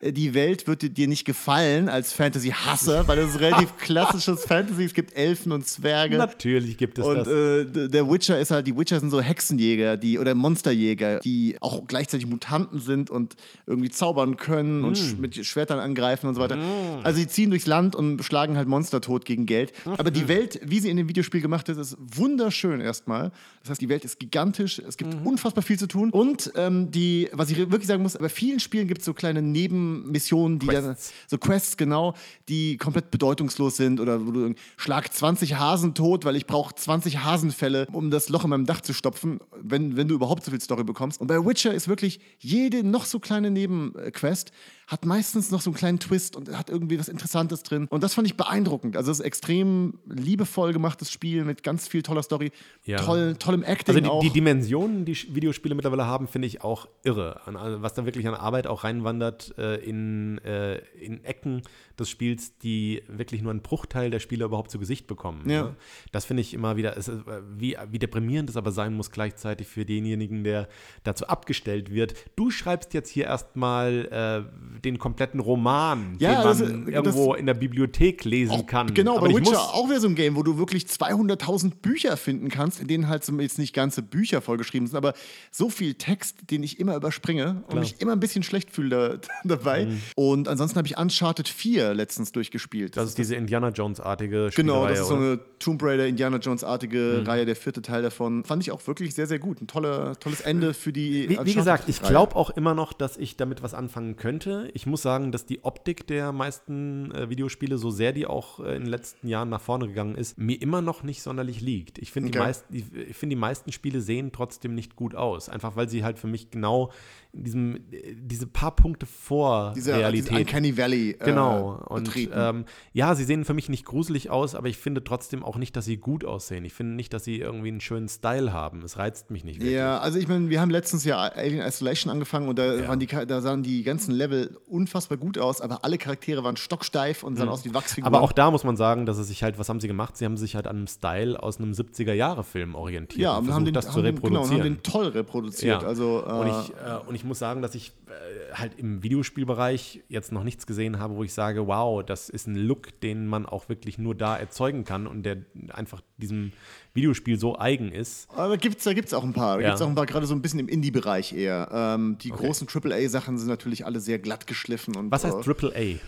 Äh, 0.00 0.12
Die 0.12 0.34
Welt 0.34 0.66
wird 0.66 0.96
dir 0.96 1.08
nicht 1.08 1.24
gefallen 1.24 1.88
als 1.88 2.12
Fantasy-Hasser, 2.12 3.06
weil 3.08 3.16
das 3.16 3.30
ist 3.30 3.40
relativ 3.40 3.76
klassisches 3.78 4.44
Fantasy. 4.44 4.84
Es 4.84 4.94
gibt 4.94 5.16
Elfen 5.16 5.52
und 5.52 5.66
Zwerge. 5.66 6.16
Natürlich 6.18 6.76
gibt 6.76 6.98
es 6.98 7.06
Und 7.06 7.16
das. 7.18 7.28
äh, 7.28 7.64
d- 7.64 7.88
der 7.88 8.10
Witcher 8.10 8.38
ist 8.38 8.50
halt, 8.50 8.66
die 8.66 8.76
Witcher 8.76 9.00
sind 9.00 9.10
so 9.10 9.20
Hexenjäger, 9.20 9.96
die 9.96 10.18
oder 10.18 10.34
Monsterjäger, 10.34 11.20
die 11.20 11.56
auch 11.60 11.86
gleichzeitig 11.86 12.26
Mutanten 12.26 12.80
sind 12.80 13.10
und 13.10 13.34
irgendwie 13.66 13.90
zaubern 13.90 14.36
können 14.36 14.84
und 14.84 14.96
Hm. 14.98 15.04
sch 15.04 15.18
mit 15.18 15.46
Schwertern 15.46 15.78
angreifen 15.78 16.26
und 16.26 16.34
so 16.34 16.40
weiter. 16.40 16.58
Also 17.02 17.18
sie 17.18 17.26
ziehen 17.28 17.50
durchs 17.50 17.66
Land 17.66 17.94
und 17.96 18.22
schlagen 18.24 18.56
halt 18.56 18.68
Monster 18.68 19.00
tot 19.00 19.24
gegen 19.24 19.46
Geld. 19.46 19.72
Aber 19.86 20.10
die 20.10 20.28
Welt, 20.28 20.60
wie 20.64 20.80
sie 20.80 20.90
in 20.90 20.96
dem 20.96 21.08
Videospiel 21.08 21.40
gemacht 21.40 21.68
ist, 21.68 21.78
ist 21.78 21.96
wunderschön 21.98 22.80
erstmal. 22.80 23.30
Das 23.62 23.70
heißt, 23.70 23.80
die 23.80 23.88
Welt 23.88 24.04
ist 24.04 24.18
gigantisch, 24.20 24.78
es 24.86 24.96
gibt 24.96 25.14
Mhm. 25.20 25.26
unfassbar 25.26 25.62
viel 25.62 25.78
zu 25.78 25.86
tun. 25.86 26.10
Und 26.10 26.52
ähm, 26.56 26.90
die, 26.90 27.28
was 27.32 27.50
ich 27.50 27.58
wirklich 27.58 27.86
sagen 27.86 28.02
muss, 28.02 28.16
bei 28.18 28.28
vielen 28.28 28.60
Spielen 28.60 28.88
gibt 28.88 29.00
es 29.00 29.04
so 29.04 29.14
kleine 29.14 29.42
Nebenmissionen, 29.84 30.58
die 30.58 30.66
dann 30.66 30.84
Quests. 30.84 31.12
so 31.26 31.38
Quests, 31.38 31.76
genau, 31.76 32.14
die 32.48 32.76
komplett 32.76 33.10
bedeutungslos 33.10 33.76
sind 33.76 34.00
oder 34.00 34.26
wo 34.26 34.30
du 34.30 34.54
schlag 34.76 35.12
20 35.12 35.56
Hasen 35.56 35.94
tot, 35.94 36.24
weil 36.24 36.36
ich 36.36 36.46
brauche 36.46 36.74
20 36.74 37.24
Hasenfälle, 37.24 37.86
um 37.92 38.10
das 38.10 38.28
Loch 38.28 38.44
in 38.44 38.50
meinem 38.50 38.66
Dach 38.66 38.80
zu 38.80 38.92
stopfen, 38.92 39.40
wenn, 39.60 39.96
wenn 39.96 40.08
du 40.08 40.14
überhaupt 40.14 40.44
so 40.44 40.50
viel 40.50 40.60
Story 40.60 40.84
bekommst. 40.84 41.20
Und 41.20 41.26
bei 41.26 41.44
Witcher 41.44 41.72
ist 41.72 41.88
wirklich 41.88 42.20
jede 42.38 42.84
noch 42.84 43.04
so 43.04 43.18
kleine 43.18 43.50
Nebenquest 43.50 44.52
hat 44.86 45.04
meistens 45.06 45.50
noch 45.50 45.60
so 45.60 45.70
einen 45.70 45.76
kleinen 45.76 45.98
Twist 45.98 46.36
und 46.36 46.56
hat 46.56 46.70
irgendwie 46.70 46.98
was 46.98 47.08
Interessantes 47.08 47.62
drin. 47.62 47.86
Und 47.90 48.02
das 48.02 48.14
fand 48.14 48.26
ich 48.26 48.36
beeindruckend. 48.36 48.96
Also 48.96 49.10
es 49.10 49.20
ist 49.20 49.24
extrem 49.24 49.98
liebevoll 50.06 50.72
gemachtes 50.72 51.10
Spiel 51.10 51.44
mit 51.44 51.62
ganz 51.62 51.88
viel 51.88 52.02
toller 52.02 52.22
Story, 52.22 52.52
Ja. 52.84 52.98
toll, 52.98 53.36
tollem 53.38 53.62
Acting 53.62 53.94
Also 53.94 54.00
die, 54.00 54.10
auch. 54.10 54.20
die 54.20 54.30
Dimensionen, 54.30 55.04
die 55.04 55.16
Videospiele 55.34 55.74
mittlerweile 55.74 56.06
haben, 56.06 56.28
finde 56.28 56.46
ich 56.46 56.62
auch 56.62 56.88
irre. 57.02 57.40
Was 57.80 57.94
da 57.94 58.04
wirklich 58.04 58.26
an 58.28 58.34
Arbeit 58.34 58.66
auch 58.66 58.84
reinwandert 58.84 59.56
äh, 59.58 59.76
in, 59.76 60.38
äh, 60.44 60.78
in 61.00 61.24
Ecken 61.24 61.62
des 61.98 62.10
Spiels, 62.10 62.58
die 62.58 63.02
wirklich 63.08 63.42
nur 63.42 63.50
einen 63.52 63.62
Bruchteil 63.62 64.10
der 64.10 64.18
Spieler 64.20 64.46
überhaupt 64.46 64.70
zu 64.70 64.78
Gesicht 64.78 65.06
bekommen. 65.06 65.48
Ja. 65.48 65.62
Ne? 65.64 65.76
Das 66.12 66.24
finde 66.24 66.40
ich 66.40 66.52
immer 66.54 66.76
wieder, 66.76 66.96
ist, 66.96 67.08
äh, 67.08 67.12
wie, 67.56 67.76
wie 67.90 67.98
deprimierend 67.98 68.50
es 68.50 68.56
aber 68.56 68.72
sein 68.72 68.94
muss 68.94 69.10
gleichzeitig 69.10 69.66
für 69.66 69.84
denjenigen, 69.84 70.44
der 70.44 70.68
dazu 71.04 71.26
abgestellt 71.26 71.90
wird. 71.92 72.14
Du 72.36 72.50
schreibst 72.50 72.94
jetzt 72.94 73.10
hier 73.10 73.24
erstmal 73.24 74.48
äh, 74.50 74.73
den 74.82 74.98
kompletten 74.98 75.40
Roman, 75.40 76.16
Ja, 76.18 76.34
den 76.36 76.44
das- 76.44 76.58
man 76.60 76.84
das- 76.86 76.94
irgendwo 76.94 77.34
in 77.34 77.46
der 77.46 77.54
Bibliothek 77.54 78.24
lesen 78.24 78.66
kann. 78.66 78.92
Genau, 78.94 79.18
aber 79.18 79.28
bei 79.28 79.34
Witcher 79.36 79.50
muss, 79.52 79.58
auch 79.58 79.88
wieder 79.88 80.00
so 80.00 80.08
ein 80.08 80.14
Game, 80.14 80.36
wo 80.36 80.42
du 80.42 80.58
wirklich 80.58 80.86
200.000 80.88 81.82
Bücher 81.82 82.16
finden 82.16 82.48
kannst, 82.48 82.80
in 82.80 82.88
denen 82.88 83.08
halt 83.08 83.24
so 83.24 83.32
jetzt 83.38 83.58
nicht 83.58 83.74
ganze 83.74 84.02
Bücher 84.02 84.40
vollgeschrieben 84.40 84.86
sind, 84.86 84.96
aber 84.96 85.14
so 85.50 85.68
viel 85.70 85.94
Text, 85.94 86.50
den 86.50 86.62
ich 86.62 86.80
immer 86.80 86.96
überspringe 86.96 87.62
und 87.68 87.80
mich 87.80 88.00
immer 88.00 88.12
ein 88.12 88.20
bisschen 88.20 88.42
schlecht 88.42 88.70
fühle 88.70 89.18
da, 89.18 89.28
dabei. 89.44 89.86
Mhm. 89.86 90.00
Und 90.16 90.48
ansonsten 90.48 90.76
habe 90.78 90.88
ich 90.88 90.98
Uncharted 90.98 91.48
4 91.48 91.94
letztens 91.94 92.32
durchgespielt. 92.32 92.96
das 92.96 93.08
ist 93.10 93.18
diese 93.18 93.34
Indiana 93.36 93.68
Jones-artige 93.68 94.50
Genau, 94.54 94.86
das 94.88 95.00
ist 95.00 95.08
so 95.08 95.14
oder? 95.14 95.22
eine 95.24 95.40
Tomb 95.58 95.82
Raider, 95.82 96.06
Indiana 96.06 96.38
Jones-artige 96.38 97.18
Mhm. 97.20 97.26
Reihe, 97.26 97.46
der 97.46 97.56
vierte 97.56 97.82
Teil 97.82 98.02
davon. 98.02 98.44
Fand 98.44 98.62
ich 98.62 98.70
auch 98.72 98.86
wirklich 98.86 99.14
sehr, 99.14 99.26
sehr 99.26 99.38
gut. 99.38 99.60
Ein 99.60 99.66
toller, 99.66 100.18
tolles 100.18 100.40
Ende 100.40 100.74
für 100.74 100.92
die. 100.92 101.28
Wie, 101.28 101.38
wie 101.44 101.54
gesagt, 101.54 101.88
ich 101.88 102.02
glaube 102.02 102.36
auch 102.36 102.50
immer 102.50 102.74
noch, 102.74 102.92
dass 102.92 103.16
ich 103.16 103.36
damit 103.36 103.62
was 103.62 103.74
anfangen 103.74 104.16
könnte. 104.16 104.63
Ich 104.72 104.86
muss 104.86 105.02
sagen, 105.02 105.32
dass 105.32 105.46
die 105.46 105.64
Optik 105.64 106.06
der 106.06 106.32
meisten 106.32 107.10
äh, 107.12 107.28
Videospiele, 107.28 107.76
so 107.78 107.90
sehr 107.90 108.12
die 108.12 108.26
auch 108.26 108.60
äh, 108.60 108.76
in 108.76 108.82
den 108.84 108.90
letzten 108.90 109.28
Jahren 109.28 109.48
nach 109.50 109.60
vorne 109.60 109.88
gegangen 109.88 110.14
ist, 110.14 110.38
mir 110.38 110.60
immer 110.62 110.80
noch 110.80 111.02
nicht 111.02 111.22
sonderlich 111.22 111.60
liegt. 111.60 111.98
Ich 111.98 112.10
finde, 112.12 112.30
die, 112.30 112.38
Okay. 112.38 112.46
meisten- 112.46 112.74
ich, 112.74 112.84
ich 112.92 113.16
finde, 113.16 113.34
die 113.36 113.40
meisten 113.40 113.72
Spiele 113.72 114.00
sehen 114.00 114.32
trotzdem 114.32 114.74
nicht 114.74 114.96
gut 114.96 115.14
aus. 115.14 115.48
Einfach 115.48 115.76
weil 115.76 115.88
sie 115.88 116.04
halt 116.04 116.18
für 116.18 116.26
mich 116.28 116.50
genau 116.50 116.90
diesem, 117.34 117.76
äh, 117.76 118.14
diese 118.16 118.46
paar 118.46 118.74
Punkte 118.74 119.06
vor 119.06 119.72
Diese, 119.74 119.94
Realität 119.94 120.46
Uncanny 120.46 120.76
Valley. 120.76 121.10
Äh, 121.10 121.24
Genau. 121.24 121.82
Und 121.88 122.10
ähm, 122.16 122.64
ja, 122.92 123.14
sie 123.14 123.24
sehen 123.24 123.44
für 123.44 123.54
mich 123.54 123.68
nicht 123.68 123.84
gruselig 123.84 124.30
aus, 124.30 124.54
aber 124.54 124.68
ich 124.68 124.78
finde 124.78 125.02
trotzdem 125.04 125.42
auch 125.42 125.56
nicht, 125.56 125.76
dass 125.76 125.84
sie 125.84 125.96
gut 125.96 126.24
aussehen. 126.24 126.64
Ich 126.64 126.74
finde 126.74 126.94
nicht, 126.94 127.12
dass 127.12 127.24
sie 127.24 127.38
irgendwie 127.38 127.68
einen 127.68 127.80
schönen 127.80 128.08
Style 128.08 128.52
haben. 128.52 128.82
Es 128.82 128.98
reizt 128.98 129.30
mich 129.30 129.44
nicht 129.44 129.60
wirklich. 129.60 129.74
Ja, 129.74 129.98
also 129.98 130.18
ich 130.18 130.28
meine, 130.28 130.50
wir 130.50 130.60
haben 130.60 130.70
letztens 130.70 131.04
ja 131.04 131.18
Alien 131.18 131.66
Isolation 131.66 132.12
angefangen 132.12 132.48
und 132.48 132.58
da, 132.58 132.88
waren 132.88 132.98
die, 132.98 133.06
da 133.06 133.40
sahen 133.40 133.62
die 133.62 133.82
ganzen 133.82 134.12
Level 134.12 134.58
unfassbar 134.66 135.18
gut 135.18 135.38
aus, 135.38 135.60
aber 135.60 135.84
alle 135.84 135.98
Charaktere 135.98 136.44
waren 136.44 136.56
stocksteif 136.56 137.22
und 137.22 137.36
sahen 137.36 137.48
aus 137.48 137.64
wie 137.64 137.74
Wachsfiguren. 137.74 138.10
Mhm. 138.10 138.16
Aber 138.16 138.24
auch 138.24 138.32
da 138.32 138.50
muss 138.50 138.64
man 138.64 138.76
sagen, 138.76 139.06
dass 139.06 139.18
es 139.18 139.28
sich 139.28 139.42
halt, 139.42 139.58
was 139.58 139.68
haben 139.68 139.80
sie 139.80 139.88
gemacht? 139.88 140.16
Sie 140.16 140.24
haben 140.24 140.36
sich 140.36 140.54
halt 140.56 140.66
an 140.66 140.76
einem 140.76 140.86
Style 140.86 141.42
aus 141.42 141.58
einem 141.58 141.72
70er-Jahre-Film 141.72 142.74
orientiert 142.74 143.20
ja, 143.20 143.36
und 143.36 143.44
und 143.48 143.54
haben 143.54 143.64
den, 143.64 143.74
das 143.74 143.86
zu 143.86 143.94
haben 143.94 144.04
den, 144.04 144.16
genau, 144.16 144.42
und 144.42 144.50
reproduzieren. 144.50 144.64
haben 144.64 144.74
den 144.76 144.82
toll 144.82 145.06
reproduziert. 145.08 145.82
Ja. 145.82 145.88
Also, 145.88 146.24
äh, 146.26 146.32
und, 146.32 146.48
ich, 146.48 146.70
äh, 146.70 147.08
und 147.08 147.14
ich 147.14 147.23
muss 147.24 147.38
sagen, 147.38 147.62
dass 147.62 147.74
ich 147.74 147.92
äh, 148.06 148.54
halt 148.54 148.78
im 148.78 149.02
Videospielbereich 149.02 150.02
jetzt 150.08 150.32
noch 150.32 150.44
nichts 150.44 150.66
gesehen 150.66 150.98
habe, 150.98 151.16
wo 151.16 151.24
ich 151.24 151.32
sage, 151.32 151.66
wow, 151.66 152.04
das 152.04 152.28
ist 152.28 152.46
ein 152.46 152.56
Look, 152.56 153.00
den 153.00 153.26
man 153.26 153.46
auch 153.46 153.68
wirklich 153.68 153.98
nur 153.98 154.14
da 154.14 154.36
erzeugen 154.36 154.84
kann 154.84 155.06
und 155.06 155.22
der 155.24 155.38
einfach 155.72 156.00
diesem 156.18 156.52
Videospiel 156.94 157.38
so 157.38 157.58
eigen 157.58 157.90
ist. 157.92 158.28
Aber 158.30 158.56
gibt's, 158.56 158.84
da 158.84 158.92
gibt 158.92 159.08
es 159.08 159.14
auch 159.14 159.24
ein 159.24 159.32
paar. 159.32 159.56
Da 159.56 159.62
Ja. 159.62 159.68
gibt 159.68 159.76
es 159.76 159.82
auch 159.82 159.88
ein 159.88 159.94
paar, 159.94 160.06
gerade 160.06 160.26
so 160.26 160.34
ein 160.34 160.42
bisschen 160.42 160.60
im 160.60 160.68
Indie-Bereich 160.68 161.32
eher. 161.32 161.68
Ähm, 161.72 162.18
die 162.20 162.30
großen 162.30 162.68
AAA-Sachen 162.68 163.38
sind 163.38 163.48
natürlich 163.48 163.84
alle 163.86 164.00
sehr 164.00 164.18
glatt 164.18 164.46
geschliffen. 164.46 164.96
Und, 164.96 165.10
Was 165.10 165.24
heißt 165.24 165.46
äh, 165.46 165.50
AAA? 165.50 165.98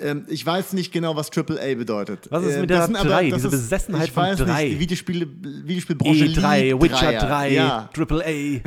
Ähm, 0.00 0.24
ich 0.28 0.44
weiß 0.44 0.72
nicht 0.72 0.92
genau, 0.92 1.16
was 1.16 1.30
AAA 1.36 1.74
bedeutet. 1.76 2.26
Was 2.30 2.44
ist 2.44 2.54
Äh, 2.56 2.60
mit 2.60 2.70
das 2.70 2.78
der 2.78 2.86
sind 2.86 2.96
aber- 2.96 3.08
drei, 3.08 3.30
das 3.30 3.42
diese 3.42 3.48
ist- 3.48 3.62
Besessenheit 3.62 4.06
ich 4.08 4.12
von 4.12 4.22
weiß 4.22 4.38
drei? 4.38 4.64
Nicht, 4.64 4.74
die 4.74 4.80
Videospiele, 4.80 5.26
Videospielbranche 5.42 6.24
E3, 6.26 6.62
liebt 6.70 6.82
Witcher 6.82 6.96
Dreier. 7.12 7.20
3, 7.20 7.52
Ja. 7.52 7.88
AAA. 7.92 8.60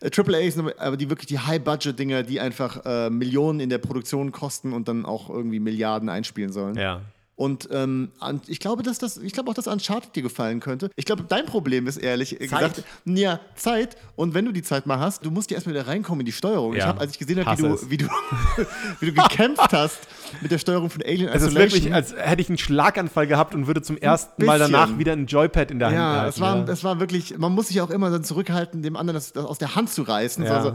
Äh, 0.00 0.10
AAA 0.10 0.50
sind 0.50 0.60
aber- 0.60 0.74
aber 0.80 0.96
die 0.96 1.08
wirklich 1.10 1.26
die 1.26 1.38
High-Budget-Dinger, 1.38 2.22
die 2.24 2.40
einfach 2.40 2.84
äh, 2.84 3.10
Millionen 3.10 3.60
in 3.60 3.70
der 3.70 3.78
Produktion 3.78 4.32
kosten 4.32 4.72
und 4.72 4.88
dann 4.88 5.06
auch 5.06 5.30
irgendwie 5.30 5.60
Milliarden 5.60 6.08
einspielen 6.08 6.52
sollen. 6.52 6.76
Ja. 6.76 7.00
Und 7.36 7.68
ähm, 7.72 8.12
ich 8.46 8.60
glaube, 8.60 8.82
dass 8.84 8.98
das, 8.98 9.16
ich 9.16 9.32
glaube 9.32 9.50
auch, 9.50 9.54
dass 9.54 9.66
Uncharted 9.66 10.14
dir 10.14 10.22
gefallen 10.22 10.60
könnte. 10.60 10.88
Ich 10.94 11.04
glaube, 11.04 11.24
dein 11.28 11.46
Problem 11.46 11.88
ist 11.88 11.96
ehrlich 11.96 12.38
gesagt, 12.38 12.84
ja, 13.06 13.40
Zeit. 13.56 13.96
Und 14.14 14.34
wenn 14.34 14.44
du 14.44 14.52
die 14.52 14.62
Zeit 14.62 14.86
mal 14.86 15.00
hast, 15.00 15.24
du 15.26 15.30
musst 15.32 15.50
dir 15.50 15.54
erstmal 15.56 15.74
wieder 15.74 15.86
reinkommen 15.88 16.20
in 16.20 16.26
die 16.26 16.32
Steuerung. 16.32 16.74
Ich 16.74 16.78
Ja. 16.80 16.86
habe, 16.86 17.00
als 17.00 17.12
ich 17.12 17.18
gesehen 17.18 17.44
habe, 17.44 17.60
wie 17.60 17.66
du, 17.66 17.90
wie 17.90 17.96
du, 18.58 18.66
wie 19.00 19.06
du 19.06 19.14
gekämpft 19.14 19.72
hast 19.72 19.98
mit 20.42 20.52
der 20.52 20.58
Steuerung 20.58 20.90
von 20.90 21.02
Alien 21.02 21.28
Es 21.28 21.42
ist 21.42 21.48
Isolation. 21.48 21.72
wirklich, 21.82 21.94
als 21.94 22.14
hätte 22.16 22.40
ich 22.42 22.48
einen 22.48 22.58
Schlaganfall 22.58 23.26
gehabt 23.26 23.54
und 23.54 23.66
würde 23.66 23.82
zum 23.82 23.96
ersten 23.96 24.44
Mal 24.44 24.58
danach 24.60 24.96
wieder 24.98 25.12
ein 25.12 25.26
Joypad 25.26 25.72
in 25.72 25.80
der 25.80 25.88
Hand 25.88 25.96
ja, 25.96 26.12
halten. 26.20 26.28
es 26.28 26.40
war, 26.40 26.56
ja. 26.56 26.72
es 26.72 26.84
war 26.84 27.00
wirklich, 27.00 27.36
man 27.36 27.52
muss 27.52 27.68
sich 27.68 27.80
auch 27.80 27.90
immer 27.90 28.10
dann 28.10 28.22
zurückhalten, 28.22 28.82
dem 28.82 28.96
anderen 28.96 29.16
das, 29.16 29.32
das 29.32 29.44
aus 29.44 29.58
der 29.58 29.74
Hand 29.74 29.90
zu 29.90 30.02
reißen. 30.02 30.44
Ja. 30.44 30.56
Also 30.56 30.74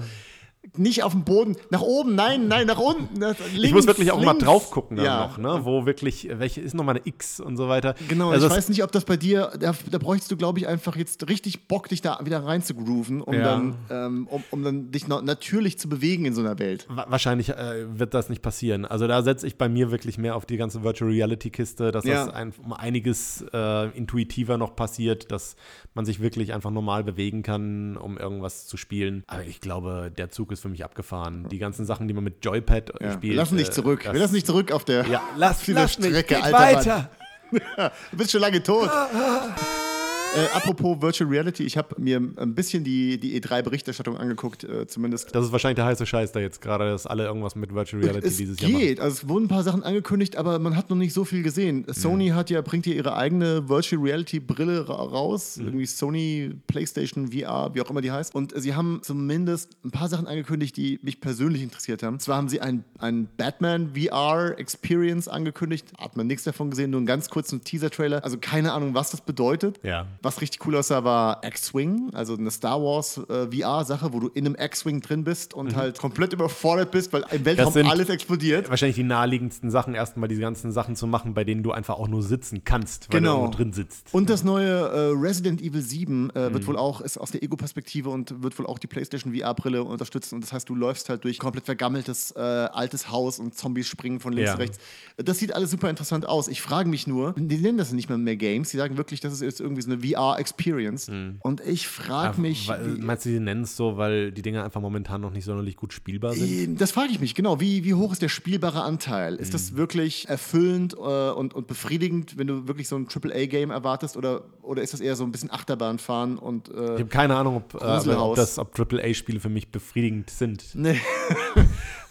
nicht 0.77 1.03
auf 1.03 1.13
dem 1.13 1.23
Boden, 1.23 1.55
nach 1.71 1.81
oben, 1.81 2.15
nein, 2.15 2.47
nein, 2.47 2.67
nach 2.67 2.79
unten. 2.79 3.17
Nach, 3.17 3.33
links, 3.53 3.63
ich 3.63 3.71
muss 3.73 3.87
wirklich 3.87 4.11
auch 4.11 4.21
mal 4.21 4.31
links. 4.31 4.43
drauf 4.43 4.71
gucken 4.71 4.97
dann 4.97 5.05
ja. 5.05 5.27
noch, 5.27 5.37
ne? 5.37 5.61
wo 5.63 5.85
wirklich, 5.85 6.29
welche 6.33 6.59
ist 6.61 6.73
nochmal 6.75 6.95
eine 6.97 7.07
X 7.07 7.39
und 7.39 7.55
so 7.57 7.69
weiter. 7.69 7.95
Genau, 8.09 8.29
also 8.31 8.47
ich 8.47 8.53
weiß 8.53 8.67
nicht, 8.69 8.83
ob 8.83 8.91
das 8.91 9.05
bei 9.05 9.15
dir, 9.17 9.51
da, 9.57 9.73
da 9.89 9.97
bräuchtest 9.97 10.29
du, 10.31 10.37
glaube 10.37 10.59
ich, 10.59 10.67
einfach 10.67 10.95
jetzt 10.97 11.27
richtig 11.29 11.67
Bock, 11.69 11.87
dich 11.87 12.01
da 12.01 12.19
wieder 12.23 12.43
rein 12.43 12.61
zu 12.61 12.75
grooven, 12.75 13.21
um, 13.21 13.33
Ja. 13.33 13.43
dann, 13.43 13.75
ähm, 13.89 14.27
um, 14.29 14.43
um 14.51 14.63
dann 14.63 14.91
dich 14.91 15.07
natürlich 15.07 15.79
zu 15.79 15.87
bewegen 15.87 16.25
in 16.25 16.35
so 16.35 16.41
einer 16.41 16.59
Welt. 16.59 16.85
wa- 16.89 17.05
Wahrscheinlich 17.09 17.49
äh, 17.49 17.97
wird 17.97 18.13
das 18.13 18.29
nicht 18.29 18.41
passieren. 18.41 18.85
Also 18.85 19.07
da 19.07 19.23
setze 19.23 19.47
ich 19.47 19.57
bei 19.57 19.69
mir 19.69 19.91
wirklich 19.91 20.17
mehr 20.17 20.35
auf 20.35 20.45
die 20.45 20.57
ganze 20.57 20.83
Virtual 20.83 21.09
Reality 21.09 21.49
Kiste, 21.51 21.91
dass 21.91 22.03
Ja. 22.05 22.25
das 22.25 22.33
ein, 22.33 22.53
um 22.61 22.73
einiges 22.73 23.43
äh, 23.53 23.89
intuitiver 23.97 24.57
noch 24.57 24.75
passiert, 24.75 25.31
dass 25.31 25.55
man 25.93 26.05
sich 26.05 26.19
wirklich 26.19 26.53
einfach 26.53 26.69
normal 26.69 27.03
bewegen 27.05 27.43
kann, 27.43 27.97
um 27.97 28.17
irgendwas 28.17 28.67
zu 28.67 28.75
spielen. 28.77 29.23
Aber 29.27 29.43
ich 29.45 29.61
glaube, 29.61 30.11
der 30.15 30.29
Zug 30.29 30.48
ist 30.51 30.61
für 30.61 30.69
mich 30.69 30.83
abgefahren. 30.83 31.47
Die 31.49 31.57
ganzen 31.57 31.85
Sachen, 31.85 32.07
die 32.07 32.13
man 32.13 32.23
mit 32.23 32.43
Joypad 32.43 32.93
Ja. 33.01 33.13
spielt. 33.13 33.21
Wir 33.33 33.35
lassen 33.35 33.57
dich 33.57 33.67
äh, 33.69 33.71
zurück. 33.71 34.05
Wir 34.11 34.19
lassen 34.19 34.33
dich 34.35 34.45
zurück 34.45 34.71
auf 34.71 34.85
der 34.85 35.07
Ja, 35.07 35.21
lass, 35.37 35.59
dieser 35.65 35.81
lass 35.81 35.97
mich, 35.99 36.09
Strecke, 36.09 36.35
geht 36.35 36.43
alter 36.43 36.59
weiter. 36.59 37.09
Du 38.11 38.17
bist 38.17 38.31
schon 38.31 38.41
lange 38.41 38.61
tot. 38.61 38.89
Äh, 40.35 40.45
apropos 40.55 41.01
Virtual 41.01 41.29
Reality, 41.29 41.63
ich 41.63 41.77
habe 41.77 41.95
mir 41.99 42.17
ein 42.17 42.53
bisschen 42.53 42.83
die, 42.83 43.19
die 43.19 43.39
E3-Berichterstattung 43.41 44.17
angeguckt, 44.17 44.63
äh, 44.63 44.85
zumindest. 44.87 45.33
Das 45.33 45.45
ist 45.45 45.51
wahrscheinlich 45.51 45.77
der 45.77 45.85
heiße 45.85 46.05
Scheiß 46.05 46.31
da 46.31 46.39
jetzt 46.39 46.61
gerade, 46.61 46.85
dass 46.89 47.07
alle 47.07 47.25
irgendwas 47.25 47.55
mit 47.55 47.73
Virtual 47.73 48.03
Reality 48.03 48.27
es 48.27 48.37
dieses 48.37 48.59
Jahr 48.59 48.71
machen. 48.71 48.81
geht. 48.81 48.99
Also 48.99 49.23
es 49.23 49.29
wurden 49.29 49.45
ein 49.45 49.47
paar 49.47 49.63
Sachen 49.63 49.83
angekündigt, 49.83 50.35
aber 50.35 50.59
man 50.59 50.75
hat 50.75 50.89
noch 50.89 50.97
nicht 50.97 51.13
so 51.13 51.25
viel 51.25 51.41
gesehen. 51.41 51.85
Sony 51.89 52.29
hat 52.29 52.49
ja, 52.49 52.61
bringt 52.61 52.85
ja 52.85 52.93
ihre 52.93 53.15
eigene 53.15 53.67
Virtual 53.69 54.01
Reality 54.01 54.39
Brille 54.39 54.87
ra 54.87 54.95
raus. 54.95 55.57
Mhm. 55.57 55.65
Irgendwie 55.65 55.85
Sony 55.85 56.51
PlayStation 56.67 57.31
VR, 57.31 57.71
wie 57.73 57.81
auch 57.81 57.89
immer 57.89 58.01
die 58.01 58.11
heißt. 58.11 58.35
Und 58.35 58.53
sie 58.55 58.75
haben 58.75 58.99
zumindest 59.01 59.77
ein 59.83 59.91
paar 59.91 60.09
Sachen 60.09 60.27
angekündigt, 60.27 60.77
die 60.77 60.99
mich 61.01 61.21
persönlich 61.21 61.63
interessiert 61.63 62.03
haben. 62.03 62.19
Zwar 62.19 62.37
haben 62.37 62.49
sie 62.49 62.61
ein, 62.61 62.83
ein 62.99 63.27
Batman 63.37 63.91
VR 63.95 64.57
Experience 64.57 65.27
angekündigt. 65.27 65.87
Hat 65.97 66.15
man 66.15 66.27
nichts 66.27 66.43
davon 66.43 66.69
gesehen, 66.69 66.91
nur 66.91 66.99
einen 66.99 67.07
ganz 67.07 67.29
kurzen 67.29 67.63
Teaser-Trailer. 67.63 68.23
Also 68.23 68.37
keine 68.39 68.73
Ahnung, 68.73 68.93
was 68.93 69.09
das 69.11 69.21
bedeutet. 69.21 69.79
Ja. 69.83 70.05
Was 70.21 70.41
richtig 70.41 70.65
cool 70.65 70.75
aussah, 70.75 71.03
war 71.03 71.41
X-Wing, 71.45 72.09
also 72.13 72.35
eine 72.35 72.51
Star 72.51 72.81
Wars 72.81 73.17
äh, 73.29 73.47
VR-Sache, 73.51 74.11
wo 74.13 74.19
du 74.19 74.27
in 74.27 74.45
einem 74.45 74.55
X-Wing 74.55 75.01
drin 75.01 75.23
bist 75.23 75.53
und 75.53 75.75
halt 75.75 75.97
komplett 75.99 76.33
überfordert 76.33 76.91
bist, 76.91 77.13
weil 77.13 77.23
im 77.31 77.45
Weltraum 77.45 77.73
Mhm. 77.73 77.89
alles 77.89 78.09
explodiert. 78.09 78.69
Wahrscheinlich 78.69 78.95
die 78.97 79.03
naheliegendsten 79.03 79.71
Sachen, 79.71 79.93
erstmal 79.95 80.27
diese 80.27 80.41
ganzen 80.41 80.71
Sachen 80.71 80.95
zu 80.95 81.07
machen, 81.07 81.33
bei 81.33 81.43
denen 81.43 81.63
du 81.63 81.71
einfach 81.71 81.95
auch 81.97 82.07
nur 82.07 82.21
sitzen 82.23 82.63
kannst, 82.65 83.07
weil 83.11 83.21
Genau. 83.21 83.45
du 83.47 83.55
drin 83.57 83.73
sitzt. 83.73 84.07
Und 84.13 84.29
das 84.29 84.43
neue 84.43 84.69
äh, 84.69 85.11
Resident 85.15 85.61
Evil 85.61 85.81
7 85.81 86.29
äh, 86.31 86.49
Mhm. 86.49 86.53
wird 86.53 86.67
wohl 86.67 86.77
auch, 86.77 87.01
ist 87.01 87.17
aus 87.17 87.31
der 87.31 87.41
Ego-Perspektive 87.43 88.09
und 88.09 88.43
wird 88.43 88.57
wohl 88.59 88.65
auch 88.67 88.79
die 88.79 88.87
PlayStation 88.87 89.33
VR-Brille 89.33 89.83
unterstützen. 89.83 90.35
Und 90.35 90.41
das 90.43 90.51
heißt, 90.53 90.67
du 90.67 90.75
läufst 90.75 91.09
halt 91.09 91.23
durch 91.23 91.39
komplett 91.39 91.65
vergammeltes 91.65 92.31
äh, 92.31 92.39
altes 92.39 93.09
Haus 93.11 93.39
und 93.39 93.55
Zombies 93.55 93.87
springen 93.87 94.19
von 94.19 94.33
links 94.33 94.49
Ja. 94.49 94.55
zu 94.55 94.59
rechts. 94.61 94.77
Das 95.17 95.37
sieht 95.39 95.53
alles 95.55 95.71
super 95.71 95.89
interessant 95.89 96.27
aus. 96.27 96.47
Ich 96.47 96.61
frage 96.61 96.89
mich 96.89 97.07
nur, 97.07 97.33
die 97.37 97.57
nennen 97.57 97.77
das 97.77 97.91
nicht 97.93 98.09
mehr 98.09 98.17
mehr 98.17 98.35
Games, 98.35 98.69
die 98.69 98.77
sagen 98.77 98.97
wirklich, 98.97 99.19
das 99.21 99.33
ist 99.33 99.41
jetzt 99.41 99.61
irgendwie 99.61 99.81
so 99.81 99.89
eine 99.91 100.01
VR-Experience. 100.13 101.09
Und 101.41 101.61
ich 101.65 101.87
frage 101.87 102.39
mich. 102.41 102.67
Mhm. 102.67 102.71
Weil, 102.71 102.87
meinst 102.99 103.25
du, 103.25 103.29
sie 103.29 103.39
nennen 103.39 103.63
es 103.63 103.75
so, 103.75 103.97
weil 103.97 104.31
die 104.31 104.41
Dinge 104.41 104.63
einfach 104.63 104.81
momentan 104.81 105.21
noch 105.21 105.31
nicht 105.31 105.45
sonderlich 105.45 105.75
gut 105.75 105.93
spielbar 105.93 106.33
sind? 106.33 106.79
Das 106.81 106.91
frage 106.91 107.09
ich 107.11 107.19
mich, 107.19 107.35
genau. 107.35 107.59
Wie, 107.59 107.83
wie 107.83 107.93
hoch 107.93 108.11
ist 108.11 108.21
der 108.21 108.29
spielbare 108.29 108.81
Anteil? 108.83 109.35
Ist 109.35 109.49
Mhm. 109.49 109.53
das 109.53 109.75
wirklich 109.75 110.27
erfüllend 110.29 110.93
äh, 110.93 110.97
und, 111.31 111.53
und 111.53 111.67
befriedigend, 111.67 112.37
wenn 112.37 112.47
du 112.47 112.67
wirklich 112.67 112.87
so 112.87 112.95
ein 112.95 113.07
AAA-Game 113.07 113.71
erwartest? 113.71 114.17
Oder, 114.17 114.43
oder 114.61 114.81
ist 114.81 114.93
das 114.93 114.99
eher 115.01 115.15
so 115.15 115.23
ein 115.23 115.31
bisschen 115.31 115.51
Achterbahnfahren 115.51 116.37
und. 116.37 116.69
Ich 116.69 116.75
Äh, 116.75 116.87
habe 116.99 117.05
keine 117.05 117.35
Ahnung, 117.35 117.57
ob, 117.57 117.73
äh, 117.81 118.09
ob, 118.15 118.35
das, 118.35 118.57
ob 118.59 118.77
AAA-Spiele 118.79 119.39
für 119.39 119.49
mich 119.49 119.71
befriedigend 119.71 120.29
sind. 120.29 120.63
nee. 120.75 120.99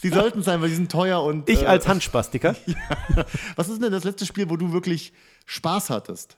Sie 0.00 0.10
sollten 0.10 0.42
sein, 0.42 0.60
weil 0.60 0.68
die 0.68 0.76
sind 0.76 0.92
teuer 0.92 1.20
und. 1.24 1.48
Ich 1.48 1.62
äh, 1.62 1.66
als 1.66 1.88
Handspastiker. 1.88 2.54
Was 3.56 3.68
ist 3.68 3.82
denn 3.82 3.90
das 3.90 4.04
letzte 4.04 4.26
Spiel, 4.26 4.48
wo 4.48 4.56
du 4.56 4.72
wirklich 4.72 5.12
Spaß 5.46 5.90
hattest? 5.90 6.36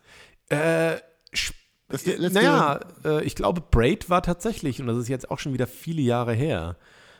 äh, 0.48 0.96
Das 1.90 2.06
letzte- 2.06 2.32
naja, 2.34 2.80
äh, 3.04 3.24
ich 3.24 3.34
glaube, 3.34 3.62
Braid 3.70 4.08
war 4.10 4.22
tatsächlich, 4.22 4.80
und 4.80 4.86
das 4.86 4.96
ist 4.98 5.08
jetzt 5.08 5.30
auch 5.30 5.38
schon 5.38 5.52
wieder 5.52 5.66
viele 5.66 6.02
Jahre 6.02 6.32
her, 6.34 6.76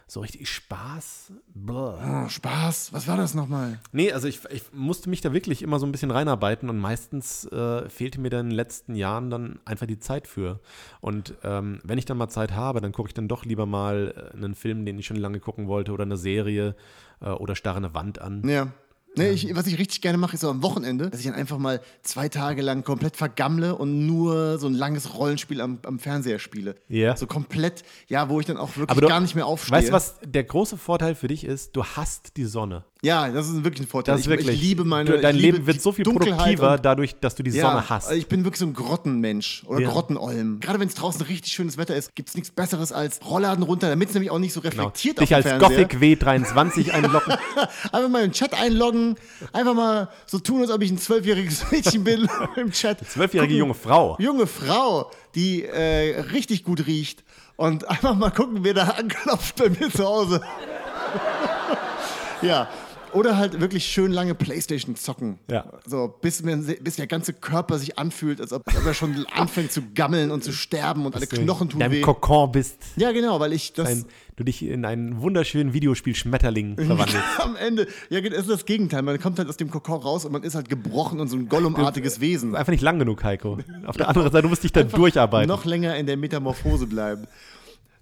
so 0.07 0.19
richtig 0.21 0.49
Spaß. 0.49 1.31
Oh, 1.69 2.29
Spaß. 2.29 2.93
Was 2.93 3.07
war 3.07 3.17
das 3.17 3.35
nochmal? 3.35 3.79
Nee, 3.93 4.11
also 4.13 4.27
ich, 4.27 4.41
ich 4.51 4.65
musste 4.73 5.09
mich 5.09 5.21
da 5.21 5.33
wirklich 5.33 5.63
immer 5.63 5.79
so 5.79 5.87
ein 5.87 5.93
bisschen 5.93 6.11
reinarbeiten 6.11 6.69
und 6.69 6.79
meistens 6.79 7.45
äh, 7.47 7.89
fehlte 7.89 8.21
mir 8.21 8.29
dann 8.31 8.47
in 8.47 8.51
den 8.51 8.57
letzten 8.57 8.97
Jahren 8.97 9.31
dann 9.31 9.61
einfach 9.65 9.87
die 9.87 10.01
Zeit 10.01 10.27
für. 10.27 10.59
Und 11.01 11.35
ähm, 11.45 11.79
wenn 11.85 11.97
ich 11.99 12.07
dann 12.07 12.17
mal 12.17 12.29
Zeit 12.29 12.53
habe, 12.53 12.81
dann 12.81 12.91
gucke 12.91 13.09
ich 13.09 13.15
dann 13.15 13.29
doch 13.29 13.45
lieber 13.45 13.67
mal 13.67 14.33
äh, 14.35 14.37
einen 14.37 14.57
Film, 14.57 14.85
den 14.85 14.99
ich 14.99 15.07
schon 15.07 15.17
lange 15.17 15.39
gucken 15.39 15.69
wollte 15.69 15.93
oder 15.93 16.03
eine 16.03 16.17
Serie 16.17 16.75
äh, 17.21 17.31
oder 17.31 17.55
starre 17.55 17.77
eine 17.77 17.95
Wand 17.95 18.21
an. 18.21 18.43
Ja. 18.49 18.73
Nee, 19.17 19.31
ich, 19.31 19.55
was 19.57 19.67
ich 19.67 19.79
richtig 19.79 20.01
gerne 20.03 20.19
mache, 20.19 20.35
ist 20.35 20.41
so 20.41 20.51
am 20.51 20.63
Wochenende, 20.63 21.11
dass 21.11 21.21
ich 21.21 21.27
dann 21.27 21.35
einfach 21.35 21.59
mal 21.59 21.81
zwei 22.03 22.29
Tage 22.29 22.63
lang 22.63 22.85
komplett 22.85 23.17
vergammle 23.17 23.75
und 23.75 24.07
nur 24.07 24.59
so 24.59 24.67
ein 24.69 24.75
langes 24.75 25.15
Rollenspiel 25.17 25.61
am, 25.61 25.79
am 25.85 25.99
Fernseher 25.99 26.39
spiele. 26.39 26.77
Ja. 26.89 27.17
So 27.17 27.27
komplett, 27.27 27.83
ja, 28.09 28.29
wo 28.29 28.39
ich 28.41 28.47
dann 28.47 28.57
auch 28.57 28.77
wirklich 28.77 28.99
du- 29.01 29.09
gar 29.09 29.21
nicht 29.21 29.35
mehr 29.35 29.47
aufstehe. 29.47 29.77
Weißt 29.79 29.89
du, 29.89 29.93
was 29.93 30.15
der 30.25 30.45
große 30.45 30.77
Vorteil 30.77 31.15
für 31.15 31.29
dich 31.29 31.45
ist? 31.45 31.75
Du 31.75 31.85
hast 31.85 32.37
die 32.37 32.45
Sonne. 32.45 32.85
Ja, 33.03 33.29
das 33.31 33.49
ist 33.49 33.65
wirklich 33.65 33.87
ein 33.87 33.89
Vorteil. 33.89 34.13
Das 34.15 34.21
ist 34.21 34.27
ich, 34.27 34.31
wirklich. 34.31 34.57
ich 34.57 34.61
liebe 34.63 34.85
meine. 34.85 35.11
du, 35.11 35.19
dein 35.21 35.35
ich 35.37 35.41
liebe 35.43 35.57
Leben 35.57 35.67
wird 35.67 35.81
so 35.81 35.91
viel 35.91 36.05
Dunkelheit 36.05 36.37
produktiver 36.39 36.77
dadurch, 36.77 37.15
dass 37.19 37.35
du 37.35 37.43
die 37.43 37.51
Ja, 37.51 37.71
Sonne 37.71 37.89
hast. 37.89 38.13
Ich 38.13 38.27
bin 38.27 38.45
wirklich 38.45 38.59
so 38.61 38.67
ein 38.67 38.75
Grottenmensch 38.75 39.63
oder 39.67 39.81
Ja. 39.81 39.89
Grottenolm. 39.91 40.61
Gerade 40.61 40.81
wenn 40.81 40.89
es 40.89 40.95
draußen 40.97 41.23
richtig 41.23 41.53
schönes 41.53 41.79
Wetter 41.79 41.97
ist, 41.97 42.15
gibt 42.15 42.29
es 42.29 42.35
nichts 42.35 42.51
Besseres 42.51 42.93
als 42.93 43.21
Rollladen 43.25 43.65
runter, 43.65 43.89
damit 43.89 44.09
es 44.09 44.15
nämlich 44.15 44.31
auch 44.31 44.39
nicht 44.39 44.53
so 44.53 44.61
Genau. 44.61 44.83
reflektiert 44.89 45.19
Dich 45.19 45.31
auf 45.31 45.37
als 45.37 45.47
Fernseher. 45.47 45.85
Gothic 45.87 45.99
W23 46.01 46.91
einloggen. 46.93 47.35
Einfach 47.91 48.09
mal 48.11 48.23
im 48.23 48.33
Chat 48.33 48.53
einloggen, 48.53 49.17
einfach 49.55 49.75
mal 49.75 50.09
so 50.27 50.39
tun, 50.39 50.61
als 50.61 50.71
ob 50.71 50.83
ich 50.83 50.91
ein 50.91 50.99
zwölfjähriges 50.99 51.69
Mädchen 51.71 52.05
bin 52.05 52.29
im 52.57 52.71
Chat. 52.71 52.99
Zwölfjährige 53.09 53.55
junge 53.55 53.75
Frau. 53.75 54.17
Junge 54.19 54.47
Frau, 54.47 55.11
die 55.35 55.65
äh, 55.65 56.21
richtig 56.33 56.65
gut 56.65 56.87
riecht. 56.87 57.25
Und 57.57 57.89
einfach 57.89 58.15
mal 58.15 58.31
gucken, 58.31 58.59
wer 58.63 58.75
da 58.75 58.85
anklopft 58.89 59.57
bei 59.57 59.71
mir 59.71 59.91
zu 59.91 60.05
Hause. 60.05 60.43
ja. 62.43 62.69
Oder 63.13 63.37
halt 63.37 63.61
wirklich 63.61 63.85
schön 63.87 64.13
lange 64.13 64.35
Playstation 64.35 64.97
zocken. 64.97 65.39
Ja. 65.51 65.65
So, 65.87 66.15
bis, 66.21 66.43
mir, 66.43 66.57
bis 66.57 66.97
der 66.97 67.07
ganze 67.07 67.33
Körper 67.33 67.79
sich 67.79 67.99
anfühlt, 67.99 68.41
als 68.41 68.53
ob, 68.53 68.63
als 68.67 68.79
ob 68.79 68.87
er 68.87 68.95
schon 68.95 69.27
anfängt 69.33 69.73
zu 69.73 69.83
gammeln 69.95 70.31
und 70.31 70.45
zu 70.45 70.53
sterben 70.53 71.07
und 71.07 71.15
alle 71.17 71.27
Knochen 71.27 71.69
tun 71.69 71.81
deinem 71.81 71.93
weh. 71.93 72.01
Kokon 72.01 72.53
bist. 72.53 72.79
Ja, 72.97 73.13
genau, 73.13 73.41
weil 73.41 73.53
ich 73.53 73.73
das 73.73 73.89
Ein, 73.89 74.05
du 74.37 74.45
dich 74.45 74.63
in 74.63 74.85
einen 74.85 75.21
wunderschönen 75.21 75.73
Videospiel 75.73 76.15
Schmetterling 76.15 76.77
verwandelst. 76.87 77.23
am 77.39 77.57
Ende, 77.57 77.87
ja, 78.09 78.21
es 78.21 78.39
ist 78.39 78.51
das 78.51 78.65
Gegenteil. 78.65 79.03
Man 79.03 79.19
kommt 79.21 79.39
halt 79.39 79.49
aus 79.49 79.57
dem 79.57 79.71
Kokon 79.71 80.01
raus 80.01 80.25
und 80.25 80.33
man 80.33 80.43
ist 80.43 80.55
halt 80.55 80.69
gebrochen 80.69 81.21
und 81.21 81.29
so 81.29 81.37
ein 81.37 81.49
Gollum-artiges 81.49 82.21
Wesen. 82.21 82.55
Einfach 82.55 82.73
nicht 82.73 82.83
lang 82.83 82.99
genug, 82.99 83.23
Heiko. 83.25 83.59
Auf 83.87 83.97
der 83.97 84.09
anderen 84.09 84.31
Seite, 84.31 84.43
du 84.43 84.49
musst 84.49 84.65
dich 84.65 84.73
da 84.73 84.83
durcharbeiten. 84.83 85.49
Noch 85.49 85.65
länger 85.65 85.97
in 85.97 86.07
der 86.07 86.17
Metamorphose 86.17 86.87
bleiben. 86.87 87.27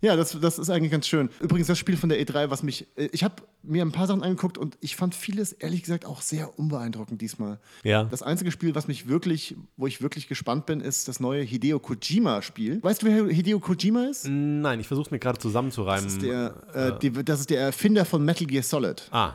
Ja, 0.01 0.15
das, 0.15 0.39
das 0.41 0.59
ist 0.59 0.71
eigentlich 0.71 0.93
ganz 0.93 1.09
schön. 1.09 1.29
Übrigens, 1.41 1.67
das 1.67 1.77
Spiel 1.79 1.97
von 1.97 2.09
der 2.09 2.21
E3, 2.25 2.51
was 2.51 2.63
mich. 2.63 2.87
äh, 2.97 3.09
Ich 3.13 3.25
habe 3.25 3.35
mir 3.65 3.83
ein 3.85 3.91
paar 3.91 4.07
Sachen 4.07 4.23
angeguckt 4.23 4.57
und 4.57 4.79
ich 4.81 4.95
fand 4.95 5.15
vieles, 5.15 5.53
ehrlich 5.53 5.83
gesagt, 5.83 6.07
auch 6.07 6.23
sehr 6.23 6.57
unbeeindruckend 6.59 7.21
diesmal. 7.21 7.59
Ja. 7.83 8.05
Das 8.05 8.23
einzige 8.23 8.53
Spiel, 8.53 8.75
was 8.77 8.87
mich 8.87 9.09
wirklich, 9.09 9.57
wo 9.77 9.87
ich 9.89 10.01
wirklich 10.01 10.29
gespannt 10.29 10.67
bin, 10.67 10.81
ist 10.81 11.09
das 11.09 11.19
neue 11.19 11.43
Hideo 11.43 11.81
Kojima-Spiel. 11.81 12.83
Weißt 12.83 13.03
du, 13.03 13.07
wer 13.07 13.27
Hideo 13.27 13.59
Kojima 13.59 14.05
ist? 14.05 14.27
Nein, 14.29 14.79
ich 14.81 14.87
versuche 14.87 15.09
mir 15.11 15.19
gerade 15.19 15.39
zusammenzureimen. 15.39 16.05
Das 16.05 16.13
ist, 16.13 16.23
der, 16.23 16.55
äh, 16.75 16.99
die, 17.01 17.11
das 17.25 17.41
ist 17.41 17.51
der 17.51 17.61
Erfinder 17.61 18.05
von 18.05 18.25
Metal 18.25 18.47
Gear 18.47 18.63
Solid. 18.63 19.03
ah. 19.11 19.33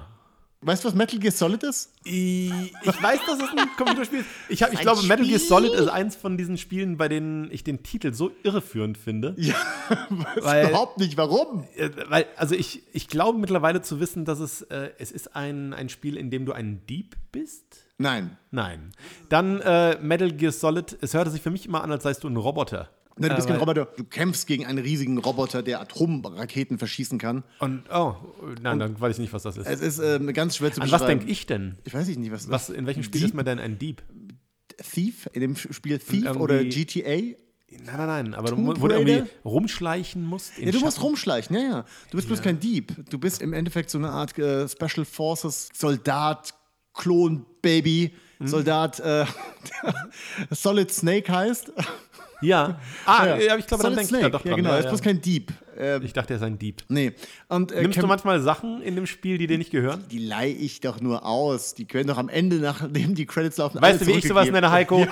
Weißt 0.65 0.84
du, 0.84 0.88
was 0.88 0.95
Metal 0.95 1.19
Gear 1.19 1.32
Solid 1.32 1.63
ist? 1.63 1.91
Ich 2.06 2.52
weiß, 2.86 3.19
dass 3.26 3.39
es 3.41 3.49
ein 3.49 3.67
Computerspiel 3.78 4.19
ist. 4.19 4.28
Ich, 4.49 4.63
hab, 4.63 4.71
ich 4.71 4.80
Ein 4.80 4.84
glaube, 4.84 5.02
Metal 5.04 5.26
Gear 5.26 5.39
Spiel? 5.39 5.49
Solid 5.49 5.73
ist 5.73 5.88
eins 5.88 6.15
von 6.15 6.38
diesen 6.38 6.58
Spielen, 6.58 6.97
bei 6.97 7.10
denen 7.10 7.52
ich 7.52 7.63
den 7.63 7.84
Titel 7.84 8.13
so 8.13 8.32
irreführend 8.43 8.97
finde. 8.97 9.34
Ja, 9.38 9.56
weiß 10.41 10.69
überhaupt 10.69 10.97
nicht. 10.99 11.17
Warum? 11.17 11.65
Äh, 11.76 11.89
Weil, 12.08 12.26
also 12.38 12.56
ich, 12.56 12.84
ich 12.93 13.08
glaube 13.08 13.39
mittlerweile 13.39 13.82
zu 13.82 13.99
wissen, 13.99 14.26
dass 14.26 14.39
es, 14.39 14.62
äh, 14.63 14.91
es 14.97 15.12
ist 15.12 15.36
ein, 15.36 15.73
ein 15.73 15.89
Spiel, 15.89 16.17
in 16.17 16.32
dem 16.32 16.45
du 16.45 16.54
ein 16.54 16.86
Dieb 16.88 17.15
bist. 17.32 17.86
Nein. 17.97 18.38
Nein. 18.52 18.91
Dann 19.30 19.60
äh, 19.62 19.97
Metal 20.02 20.32
Gear 20.32 20.52
Solid, 20.52 20.97
es 21.02 21.13
hörte 21.13 21.30
sich 21.32 21.41
für 21.41 21.52
mich 21.52 21.65
immer 21.65 21.84
an, 21.84 21.91
als 21.91 22.04
seist 22.04 22.23
du 22.23 22.30
ein 22.30 22.38
Roboter. 22.38 22.89
Nein, 23.17 23.30
du 23.30 23.36
bist 23.36 23.47
Äh, 23.47 23.52
kein 23.52 23.60
weil- 23.62 23.69
Roboter. 23.80 23.86
Du 23.95 24.04
kämpfst 24.06 24.47
gegen 24.47 24.65
einen 24.65 24.80
riesigen 24.80 25.17
Roboter, 25.19 25.62
der 25.63 25.82
Atomraketen 25.82 26.78
verschießen 26.80 27.19
kann. 27.19 27.43
Und, 27.60 27.84
oh, 27.93 28.15
nein, 28.62 28.80
dann 28.80 28.99
weiß 28.99 29.15
ich 29.17 29.21
nicht, 29.21 29.34
was 29.34 29.43
das 29.43 29.58
ist. 29.58 29.67
Es 29.67 29.82
ist 29.82 29.99
ähm, 29.99 30.34
ganz 30.34 30.58
schwer 30.58 30.71
zu 30.71 30.82
An 30.82 30.86
beschreiben. 30.88 31.02
was 31.02 31.08
denke 31.08 31.26
ich 31.32 31.45
denn? 31.45 31.78
Ich 31.86 31.93
weiß 31.93 32.08
nicht, 32.08 32.32
was, 32.32 32.49
Was, 32.49 32.69
in 32.69 32.86
welchem 32.88 33.04
Spiel 33.04 33.21
Dieb? 33.21 33.30
ist 33.30 33.36
man 33.36 33.45
denn 33.45 33.60
ein 33.60 33.78
Dieb? 33.78 34.02
Thief? 34.91 35.30
In 35.34 35.41
dem 35.41 35.56
Spiel 35.56 35.99
Thief 35.99 36.30
oder 36.36 36.63
GTA? 36.63 37.36
Nein, 37.86 37.86
nein, 37.97 38.08
nein, 38.08 38.34
aber 38.36 38.49
du, 38.49 38.56
Tomb 38.56 38.65
mu- 38.67 38.73
wo 38.82 38.88
du 38.88 38.95
irgendwie 38.95 39.30
rumschleichen 39.45 40.23
musst. 40.23 40.58
Ja, 40.60 40.71
du 40.71 40.80
musst 40.80 40.97
Schatten. 40.97 41.06
rumschleichen, 41.08 41.56
ja, 41.56 41.62
ja. 41.63 41.86
Du 42.12 42.17
bist 42.17 42.28
bloß 42.28 42.41
kein 42.41 42.60
Dieb. 42.60 42.93
Du 43.10 43.17
bist 43.17 43.41
im 43.41 43.52
Endeffekt 43.54 43.89
so 43.89 43.97
eine 43.97 44.10
Art 44.12 44.38
äh, 44.38 44.67
Special 44.69 45.06
Forces 45.06 45.69
Soldat, 45.73 46.54
Klon, 46.93 47.45
Baby, 47.62 48.13
Mhm. 48.39 48.47
Soldat, 48.47 48.99
äh, 48.99 49.26
Solid 50.52 50.91
Snake 50.91 51.32
heißt. 51.32 51.71
Ja. 52.43 52.79
Ah, 53.06 53.38
ja. 53.38 53.58
ich 53.58 53.67
glaube, 53.67 53.84
dann 53.84 53.93
denke 53.95 54.03
ich 54.03 54.08
Snake. 54.10 54.23
da 54.23 54.29
doch 54.29 54.41
dran. 54.41 54.51
Ja, 54.51 54.56
genau. 54.58 54.69
Ja, 54.69 54.75
er 54.75 54.82
ist 54.82 54.88
bloß 54.89 55.01
kein 55.01 55.21
Dieb. 55.21 55.51
Äh, 55.77 55.97
Ich 56.03 56.13
dachte, 56.13 56.34
er 56.34 56.38
ist 56.38 56.43
ein 56.43 56.58
Dieb. 56.60 56.84
nee. 56.89 57.13
Und, 57.49 57.71
äh, 57.71 57.82
Nimmst 57.82 58.01
du 58.01 58.08
manchmal 58.08 58.39
Sachen 58.41 58.82
in 58.82 58.95
dem 58.95 59.06
Spiel, 59.08 59.38
die 59.38 59.47
dir 59.47 59.58
nicht 59.58 59.71
gehören? 59.71 60.03
die 60.12 60.19
leihe 60.19 60.53
ich 60.53 60.79
doch 60.82 61.01
nur 61.01 61.25
aus. 61.25 61.73
Die 61.73 61.86
können 61.86 62.08
doch 62.08 62.17
am 62.17 62.29
Ende, 62.29 62.58
nachdem 62.58 63.15
die 63.15 63.25
Credits 63.25 63.58
laufen, 63.58 63.82
Weißt 63.82 64.01
du, 64.01 64.08
wie 64.08 64.12
ich 64.12 64.27
sowas 64.27 64.49
nenne, 64.49 64.69
Heiko? 64.71 65.06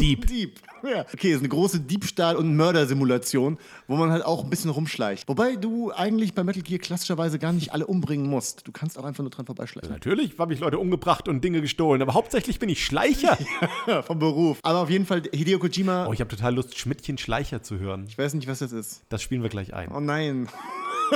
Dieb. 0.00 0.26
Dieb. 0.26 0.58
Ja. 0.92 1.06
Okay, 1.12 1.32
ist 1.32 1.38
eine 1.38 1.48
große 1.48 1.80
Diebstahl- 1.80 2.36
und 2.36 2.56
Mördersimulation, 2.56 3.58
wo 3.86 3.96
man 3.96 4.10
halt 4.10 4.24
auch 4.24 4.44
ein 4.44 4.50
bisschen 4.50 4.70
rumschleicht. 4.70 5.28
Wobei 5.28 5.56
du 5.56 5.92
eigentlich 5.92 6.34
bei 6.34 6.44
Metal 6.44 6.62
Gear 6.62 6.80
klassischerweise 6.80 7.38
gar 7.38 7.52
nicht 7.52 7.72
alle 7.72 7.86
umbringen 7.86 8.28
musst. 8.28 8.66
Du 8.66 8.72
kannst 8.72 8.98
auch 8.98 9.04
einfach 9.04 9.22
nur 9.22 9.30
dran 9.30 9.46
vorbeischleichen. 9.46 9.90
Natürlich 9.90 10.38
habe 10.38 10.52
ich 10.54 10.60
Leute 10.60 10.78
umgebracht 10.78 11.28
und 11.28 11.42
Dinge 11.42 11.60
gestohlen, 11.60 12.02
aber 12.02 12.14
hauptsächlich 12.14 12.58
bin 12.58 12.68
ich 12.68 12.84
Schleicher. 12.84 13.38
Vom 14.06 14.18
Beruf. 14.18 14.58
Aber 14.62 14.80
auf 14.80 14.90
jeden 14.90 15.06
Fall 15.06 15.22
Hideo 15.32 15.58
Kojima. 15.58 16.06
Oh, 16.06 16.12
ich 16.12 16.20
habe 16.20 16.28
total 16.28 16.54
Lust, 16.54 16.78
Schmidtchen 16.78 17.16
Schleicher 17.18 17.62
zu 17.62 17.78
hören. 17.78 18.04
Ich 18.08 18.18
weiß 18.18 18.34
nicht, 18.34 18.48
was 18.48 18.58
das 18.58 18.72
ist. 18.72 19.02
Das 19.08 19.22
spielen 19.22 19.42
wir 19.42 19.50
gleich 19.50 19.74
ein. 19.74 19.90
Oh 19.92 20.00
nein. 20.00 20.48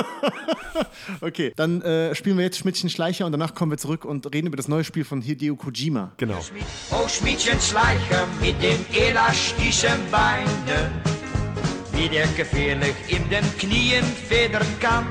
okay, 1.21 1.53
dann 1.55 1.81
äh, 1.81 2.15
spielen 2.15 2.37
wir 2.37 2.45
jetzt 2.45 2.57
Schmidtchen 2.57 2.89
Schleicher 2.89 3.25
und 3.25 3.31
danach 3.31 3.55
kommen 3.55 3.71
wir 3.71 3.77
zurück 3.77 4.05
und 4.05 4.33
reden 4.33 4.47
über 4.47 4.57
das 4.57 4.67
neue 4.67 4.83
Spiel 4.83 5.05
von 5.05 5.21
Hideo 5.21 5.55
Kojima. 5.55 6.11
Genau. 6.17 6.39
Oh 6.91 7.07
Schmiedchen 7.07 7.59
Schleicher 7.59 8.27
mit 8.41 8.61
den 8.61 8.85
elastischen 8.93 9.99
Beinen, 10.11 10.91
wie 11.93 12.09
der 12.09 12.27
gefährlich 12.27 12.95
in 13.07 13.27
den 13.29 13.45
Knien 13.57 14.03
federn 14.03 14.67
kann. 14.79 15.05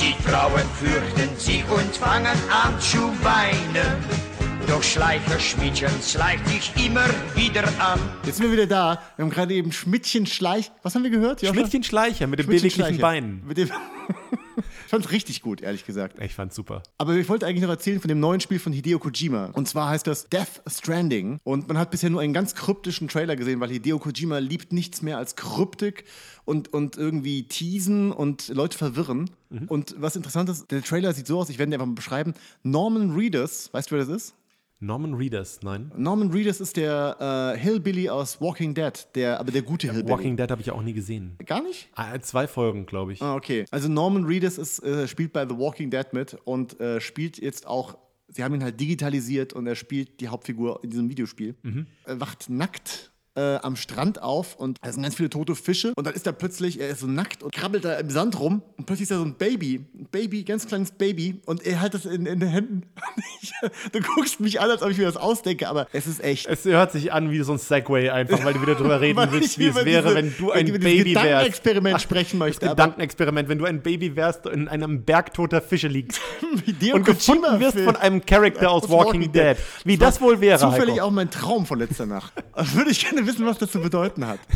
Die 0.00 0.14
Frauen 0.22 0.62
fürchten 0.78 1.36
sich 1.36 1.64
und 1.70 1.96
fangen 1.96 2.26
an 2.50 2.78
zu 2.80 2.98
weinen. 3.22 4.27
Doch 4.68 4.82
Schleicher 4.82 5.40
Schmiedchen 5.40 5.88
schleicht 6.02 6.46
sich 6.46 6.70
immer 6.84 7.06
wieder 7.34 7.64
an. 7.80 7.98
Jetzt 8.26 8.36
sind 8.36 8.44
wir 8.44 8.52
wieder 8.52 8.66
da. 8.66 9.00
Wir 9.16 9.24
haben 9.24 9.30
gerade 9.30 9.54
eben 9.54 9.72
Schmidtchen 9.72 10.26
Schleich. 10.26 10.70
Was 10.82 10.94
haben 10.94 11.04
wir 11.04 11.10
gehört? 11.10 11.40
Joscha? 11.40 11.54
Schmidtchen 11.54 11.82
Schleicher 11.84 12.26
mit 12.26 12.38
den 12.38 12.44
Schmidtchen 12.44 12.72
beweglichen. 12.72 13.00
Beinen. 13.00 13.42
Mit 13.46 13.56
dem 13.56 13.70
ich 14.58 14.90
fand's 14.90 15.10
richtig 15.10 15.40
gut, 15.40 15.62
ehrlich 15.62 15.86
gesagt. 15.86 16.20
Ich 16.20 16.34
fand's 16.34 16.54
super. 16.54 16.82
Aber 16.98 17.14
ich 17.14 17.30
wollte 17.30 17.46
eigentlich 17.46 17.62
noch 17.62 17.70
erzählen 17.70 17.98
von 17.98 18.08
dem 18.08 18.20
neuen 18.20 18.40
Spiel 18.40 18.58
von 18.58 18.74
Hideo 18.74 18.98
Kojima. 18.98 19.46
Und 19.54 19.68
zwar 19.68 19.88
heißt 19.88 20.06
das 20.06 20.28
Death 20.28 20.60
Stranding. 20.66 21.40
Und 21.44 21.66
man 21.68 21.78
hat 21.78 21.90
bisher 21.90 22.10
nur 22.10 22.20
einen 22.20 22.34
ganz 22.34 22.54
kryptischen 22.54 23.08
Trailer 23.08 23.36
gesehen, 23.36 23.60
weil 23.60 23.70
Hideo 23.70 23.98
Kojima 23.98 24.36
liebt 24.36 24.74
nichts 24.74 25.00
mehr 25.00 25.16
als 25.16 25.34
Kryptik 25.34 26.04
und, 26.44 26.74
und 26.74 26.98
irgendwie 26.98 27.44
teasen 27.44 28.12
und 28.12 28.48
Leute 28.48 28.76
verwirren. 28.76 29.30
Und 29.68 29.94
was 29.98 30.14
interessant 30.14 30.50
ist, 30.50 30.70
der 30.70 30.82
Trailer 30.82 31.14
sieht 31.14 31.26
so 31.26 31.38
aus, 31.38 31.48
ich 31.48 31.58
werde 31.58 31.70
ihn 31.70 31.74
einfach 31.74 31.86
mal 31.86 31.94
beschreiben. 31.94 32.34
Norman 32.62 33.12
Reedus, 33.12 33.72
weißt 33.72 33.90
du, 33.90 33.96
wer 33.96 34.04
das 34.04 34.14
ist? 34.14 34.34
Norman 34.80 35.14
Reedus, 35.14 35.60
nein. 35.62 35.90
Norman 35.96 36.30
Reedus 36.30 36.60
ist 36.60 36.76
der 36.76 37.54
äh, 37.54 37.58
Hillbilly 37.58 38.08
aus 38.08 38.40
Walking 38.40 38.74
Dead, 38.74 38.92
der, 39.14 39.40
aber 39.40 39.50
der 39.50 39.62
gute 39.62 39.90
Hillbilly. 39.90 40.12
Walking 40.12 40.36
Dead 40.36 40.50
habe 40.50 40.60
ich 40.60 40.70
auch 40.70 40.82
nie 40.82 40.92
gesehen. 40.92 41.36
Gar 41.44 41.62
nicht? 41.62 41.88
Ah, 41.94 42.18
zwei 42.20 42.46
Folgen, 42.46 42.86
glaube 42.86 43.12
ich. 43.12 43.20
Ah, 43.20 43.34
okay. 43.34 43.64
Also 43.72 43.88
Norman 43.88 44.24
Reedus 44.24 44.56
ist, 44.56 44.82
äh, 44.84 45.08
spielt 45.08 45.32
bei 45.32 45.46
The 45.48 45.56
Walking 45.58 45.90
Dead 45.90 46.06
mit 46.12 46.34
und 46.44 46.78
äh, 46.80 47.00
spielt 47.00 47.38
jetzt 47.38 47.66
auch, 47.66 47.98
sie 48.28 48.44
haben 48.44 48.54
ihn 48.54 48.62
halt 48.62 48.80
digitalisiert 48.80 49.52
und 49.52 49.66
er 49.66 49.74
spielt 49.74 50.20
die 50.20 50.28
Hauptfigur 50.28 50.80
in 50.84 50.90
diesem 50.90 51.08
Videospiel. 51.10 51.56
Er 52.04 52.20
wacht 52.20 52.48
nackt 52.48 53.10
äh, 53.38 53.56
am 53.62 53.76
Strand 53.76 54.20
auf 54.22 54.56
und 54.56 54.78
da 54.82 54.92
sind 54.92 55.02
ganz 55.02 55.14
viele 55.14 55.30
tote 55.30 55.54
Fische 55.54 55.92
und 55.96 56.06
dann 56.06 56.14
ist 56.14 56.26
er 56.26 56.32
plötzlich, 56.32 56.80
er 56.80 56.88
ist 56.88 57.00
so 57.00 57.06
nackt 57.06 57.42
und 57.42 57.52
krabbelt 57.54 57.84
da 57.84 57.94
im 57.98 58.10
Sand 58.10 58.38
rum 58.40 58.62
und 58.76 58.86
plötzlich 58.86 59.04
ist 59.04 59.12
da 59.12 59.16
so 59.18 59.24
ein 59.24 59.34
Baby, 59.34 59.84
ein 59.98 60.06
Baby, 60.10 60.42
ganz 60.44 60.66
kleines 60.66 60.90
Baby 60.90 61.40
und 61.46 61.64
er 61.64 61.80
hat 61.80 61.94
das 61.94 62.04
in, 62.06 62.26
in 62.26 62.40
den 62.40 62.48
Händen. 62.48 62.82
Ich, 63.40 63.52
du 63.92 64.00
guckst 64.00 64.40
mich 64.40 64.60
an, 64.60 64.68
als 64.70 64.82
ob 64.82 64.90
ich 64.90 64.98
mir 64.98 65.04
das 65.04 65.16
ausdenke, 65.16 65.68
aber 65.68 65.86
es 65.92 66.08
ist 66.08 66.22
echt. 66.24 66.46
Es 66.48 66.64
hört 66.64 66.90
sich 66.90 67.12
an 67.12 67.30
wie 67.30 67.40
so 67.42 67.52
ein 67.52 67.58
Segway 67.58 68.10
einfach, 68.10 68.44
weil 68.44 68.52
du 68.54 68.60
wieder 68.62 68.74
drüber 68.74 69.00
reden 69.00 69.28
willst, 69.30 69.58
wie 69.60 69.66
es 69.68 69.76
wäre, 69.76 70.02
diese- 70.02 70.14
wenn 70.16 70.34
du 70.36 70.50
ein 70.50 70.66
Baby 70.66 71.14
wärst. 71.14 71.14
Gedankenexperiment 71.14 72.02
sprechen 72.02 72.38
möchte. 72.38 72.60
Das 72.66 72.70
Gedankenexperiment, 72.70 73.48
wenn 73.48 73.58
du 73.58 73.64
ein 73.64 73.80
Baby 73.82 74.16
wärst 74.16 74.46
und 74.46 74.52
in 74.54 74.68
einem 74.68 75.04
Berg 75.04 75.32
toter 75.34 75.62
Fische 75.62 75.86
liegst 75.86 76.20
und 76.92 77.04
gefunden 77.04 77.60
wirst 77.60 77.78
von 77.78 77.94
einem 77.96 78.24
Charakter 78.26 78.70
aus 78.72 78.88
Walking, 78.88 79.30
Dead. 79.30 79.56
Wie 79.84 79.96
das 79.96 80.20
wohl 80.20 80.40
wäre, 80.40 80.58
Zufällig 80.58 80.96
Heiko. 80.96 81.06
auch 81.06 81.10
mein 81.12 81.30
Traum 81.30 81.64
von 81.64 81.78
letzter 81.78 82.06
Nacht. 82.06 82.32
Also 82.52 82.74
würde 82.76 82.90
ich 82.90 83.04
gerne 83.08 83.24
wissen, 83.28 83.46
was 83.46 83.58
das 83.58 83.70
zu 83.70 83.80
bedeuten 83.80 84.26
hat. 84.26 84.40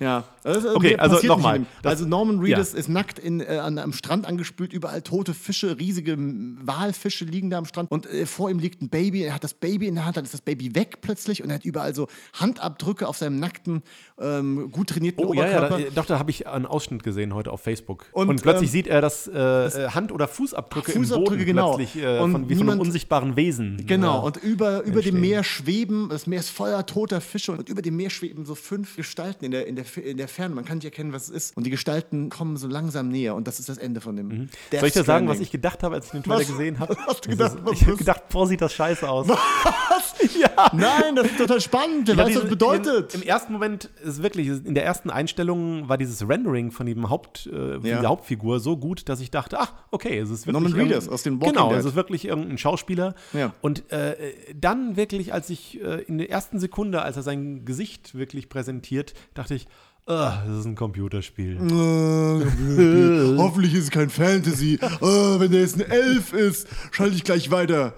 Ja. 0.00 0.24
Ist- 0.42 0.66
Okay, 0.66 0.96
also 0.96 1.24
nochmal. 1.24 1.64
Also 1.84 2.06
Norman 2.06 2.40
Reedus 2.40 2.72
Ja. 2.72 2.78
ist 2.80 2.88
nackt 2.88 3.20
in, 3.20 3.38
äh, 3.40 3.58
an, 3.62 3.78
am 3.78 3.92
Strand 3.92 4.26
angespült, 4.26 4.72
überall 4.72 5.00
tote 5.00 5.32
Fische, 5.32 5.78
riesige 5.78 6.16
Walfische 6.18 7.24
liegen 7.24 7.50
da 7.50 7.58
am 7.58 7.66
Strand 7.66 7.88
und 7.92 8.06
äh, 8.06 8.26
vor 8.26 8.50
ihm 8.50 8.58
liegt 8.58 8.82
ein 8.82 8.88
Baby, 8.88 9.22
er 9.22 9.34
hat 9.34 9.44
das 9.44 9.54
Baby 9.54 9.86
in 9.86 9.94
der 9.94 10.04
Hand, 10.04 10.16
dann 10.16 10.24
ist 10.24 10.34
das 10.34 10.40
Baby 10.40 10.74
weg 10.74 11.02
plötzlich 11.02 11.44
und 11.44 11.50
er 11.50 11.54
hat 11.56 11.64
überall 11.64 11.94
so 11.94 12.08
Handabdrücke 12.32 13.06
auf 13.06 13.16
seinem 13.16 13.38
nackten, 13.38 13.84
ähm, 14.22 14.70
gut 14.70 14.88
trainierten 14.90 15.24
Oh 15.24 15.32
ja, 15.34 15.46
ja, 15.46 15.58
Oberkörper. 15.58 15.84
da, 15.84 15.90
doch, 15.94 16.06
da 16.06 16.18
habe 16.18 16.30
ich 16.30 16.46
einen 16.46 16.66
Ausschnitt 16.66 17.02
gesehen 17.02 17.34
heute 17.34 17.50
auf 17.50 17.60
Facebook. 17.60 18.06
Und, 18.12 18.28
Und, 18.28 18.42
plötzlich 18.42 18.68
ähm, 18.70 18.72
sieht 18.72 18.86
er, 18.86 19.00
dass 19.00 19.26
äh, 19.26 19.38
äh, 19.38 19.88
Hand- 19.90 20.12
oder 20.12 20.28
Fußabdrücke, 20.28 20.92
im 20.92 21.02
Fußabdrücke, 21.02 21.30
Boden 21.32 21.44
genau. 21.46 21.74
plötzlich 21.76 22.02
äh, 22.04 22.18
Und 22.18 22.32
von, 22.32 22.48
wie 22.48 22.54
von 22.54 22.62
einem 22.62 22.68
niemand- 22.76 22.80
unsichtbaren 22.80 23.36
Wesen. 23.36 23.82
Genau, 23.86 24.22
äh, 24.22 24.26
und 24.26 24.36
über, 24.38 24.82
über 24.84 25.00
dem. 25.02 25.20
Meer 25.20 25.44
schweben, 25.44 26.08
das 26.10 26.26
Meer 26.26 26.40
ist 26.40 26.50
voller 26.50 26.84
toter 26.86 27.20
Fische 27.20 27.52
und 27.52 27.68
über 27.68 27.82
dem 27.82 27.96
Meer 27.96 28.10
schweben 28.10 28.44
so 28.44 28.54
fünf 28.54 28.96
Gestalten 28.96 29.44
in 29.44 29.50
der, 29.50 29.66
in 29.66 29.76
der, 29.76 29.84
in 30.04 30.16
der 30.16 30.28
Ferne. 30.28 30.54
Man 30.54 30.64
kann 30.64 30.78
nicht 30.78 30.84
erkennen, 30.84 31.12
was 31.12 31.24
es 31.24 31.30
ist. 31.30 31.56
Und 31.56 31.64
die 31.64 31.70
Gestalten 31.70 32.28
kommen 32.30 32.56
so 32.56 32.66
langsam 32.68 33.08
näher 33.08 33.34
und 33.34 33.46
das 33.46 33.58
ist 33.60 33.68
das 33.68 33.78
Ende 33.78 34.00
von 34.00 34.16
dem. 34.16 34.28
Mhm. 34.28 34.48
Soll 34.72 34.88
ich 34.88 34.94
dir 34.94 35.04
sagen, 35.04 35.28
was 35.28 35.40
ich 35.40 35.50
gedacht 35.50 35.82
habe, 35.82 35.94
als 35.94 36.06
ich 36.06 36.12
den 36.12 36.22
Trailer 36.22 36.40
Was? 36.40 36.46
gesehen 36.48 36.78
habe? 36.78 36.96
Hast 37.06 37.24
du 37.26 37.30
gedacht, 37.30 37.56
was 37.62 37.72
Ich 37.80 37.86
habe 37.86 37.96
gedacht, 37.96 38.28
boah, 38.30 38.46
sieht 38.46 38.60
das 38.60 38.72
scheiße 38.72 39.08
aus. 39.08 39.28
Was? 39.64 40.14
Ja. 40.38 40.70
Nein, 40.72 41.16
das 41.16 41.26
ist 41.26 41.38
total 41.38 41.60
spannend. 41.60 42.08
Wer 42.08 42.14
Ja, 42.16 42.24
weiß, 42.24 42.34
was 42.34 42.40
das 42.42 42.50
bedeutet. 42.50 43.14
Im, 43.14 43.22
Im 43.22 43.28
ersten 43.28 43.52
Moment 43.52 43.90
ist 44.14 44.22
wirklich, 44.22 44.48
in 44.48 44.74
der 44.74 44.84
ersten 44.84 45.10
Einstellung 45.10 45.88
war 45.88 45.98
dieses 45.98 46.26
Rendering 46.28 46.70
von 46.70 46.86
dem 46.86 47.08
Haupt, 47.10 47.46
äh, 47.46 47.74
von 47.80 47.84
Ja. 47.86 48.00
der 48.00 48.08
Hauptfigur 48.10 48.60
so 48.60 48.76
gut, 48.76 49.08
dass 49.08 49.20
ich 49.20 49.30
dachte, 49.30 49.58
ach, 49.60 49.72
okay, 49.90 50.18
es 50.18 50.30
ist 50.30 50.46
wirklich. 50.46 50.62
Norman 50.62 50.72
Reedus 50.88 51.08
aus 51.08 51.22
den 51.22 51.40
Walking 51.40 51.54
Genau, 51.54 51.68
Dead. 51.70 51.78
es 51.78 51.84
ist 51.84 51.94
wirklich 51.94 52.26
irgendein 52.26 52.58
Schauspieler. 52.58 53.14
Ja. 53.32 53.52
Und 53.60 53.90
äh, 53.92 54.16
dann 54.58 54.96
wirklich, 54.96 55.32
als 55.32 55.50
ich 55.50 55.80
äh, 55.82 56.02
in 56.02 56.18
der 56.18 56.30
ersten 56.30 56.58
Sekunde, 56.58 57.02
als 57.02 57.16
er 57.16 57.22
sein 57.22 57.64
Gesicht 57.64 58.14
wirklich 58.14 58.48
präsentiert, 58.48 59.14
dachte 59.34 59.54
ich, 59.54 59.66
ah, 60.06 60.42
das 60.46 60.58
ist 60.60 60.64
ein 60.66 60.74
Computerspiel. 60.74 61.56
Äh, 61.56 63.36
Hoffentlich 63.38 63.74
ist 63.74 63.84
es 63.84 63.90
kein 63.90 64.10
Fantasy. 64.10 64.74
Äh, 64.74 65.40
wenn 65.40 65.50
der 65.50 65.60
jetzt 65.60 65.76
ein 65.76 65.90
Elf 65.90 66.32
ist, 66.32 66.66
schalte 66.90 67.14
ich 67.16 67.24
gleich 67.24 67.50
weiter. 67.50 67.94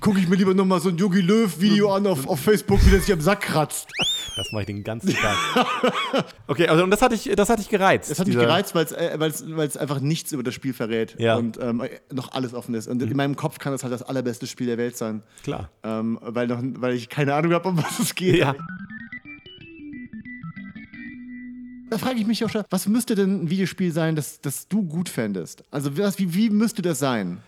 Gucke 0.00 0.20
ich 0.20 0.28
mir 0.28 0.36
lieber 0.36 0.54
nochmal 0.54 0.80
so 0.80 0.88
ein 0.90 0.96
Yogi 0.96 1.20
Löw-Video 1.20 1.92
an 1.92 2.06
auf, 2.06 2.26
auf 2.28 2.40
Facebook, 2.40 2.84
wie 2.86 2.90
der 2.90 3.00
sich 3.00 3.12
am 3.12 3.20
Sack 3.20 3.40
kratzt. 3.40 3.88
Das 4.36 4.52
mache 4.52 4.62
ich 4.62 4.66
den 4.66 4.84
ganzen 4.84 5.12
Tag. 5.12 5.36
okay, 6.46 6.68
also 6.68 6.84
und 6.84 6.90
das 6.90 7.02
hatte 7.02 7.16
ich, 7.16 7.24
das 7.34 7.48
hatte 7.48 7.60
ich 7.62 7.68
gereizt. 7.68 8.08
Es 8.10 8.20
hat 8.20 8.28
mich 8.28 8.36
gereizt, 8.36 8.74
weil 8.76 8.84
es 8.84 8.92
äh, 8.92 9.16
weil's- 9.18 9.44
weil's 9.48 9.76
einfach 9.76 9.98
nichts 10.00 10.30
über 10.32 10.44
das 10.44 10.54
Spiel 10.54 10.72
verrät 10.72 11.16
Ja. 11.18 11.34
und 11.36 11.58
ähm, 11.60 11.82
noch 12.12 12.30
alles 12.32 12.54
offen 12.54 12.74
ist. 12.74 12.86
Und 12.86 13.02
in 13.02 13.16
meinem 13.16 13.34
Kopf 13.34 13.58
kann 13.58 13.72
das 13.72 13.82
halt 13.82 13.92
das 13.92 14.02
allerbeste 14.02 14.46
Spiel 14.46 14.68
der 14.68 14.78
Welt 14.78 14.96
sein. 14.96 15.22
Klar. 15.42 15.68
Ähm, 15.82 16.18
weil, 16.22 16.46
noch, 16.46 16.60
weil 16.62 16.94
ich 16.94 17.08
keine 17.08 17.34
Ahnung 17.34 17.52
habe, 17.52 17.68
um 17.68 17.76
was 17.78 17.98
es 17.98 18.14
geht. 18.14 18.36
Ja. 18.36 18.54
Da 21.90 21.96
frage 21.96 22.20
ich 22.20 22.26
mich 22.26 22.44
auch 22.44 22.50
schon, 22.50 22.64
was 22.68 22.86
müsste 22.86 23.14
denn 23.14 23.44
ein 23.44 23.50
Videospiel 23.50 23.92
sein, 23.92 24.14
das, 24.14 24.40
das 24.42 24.68
du 24.68 24.82
gut 24.82 25.08
fändest? 25.08 25.64
Also 25.70 25.96
was, 25.96 26.18
wie, 26.18 26.34
wie 26.34 26.50
müsste 26.50 26.82
das 26.82 26.98
sein? 26.98 27.38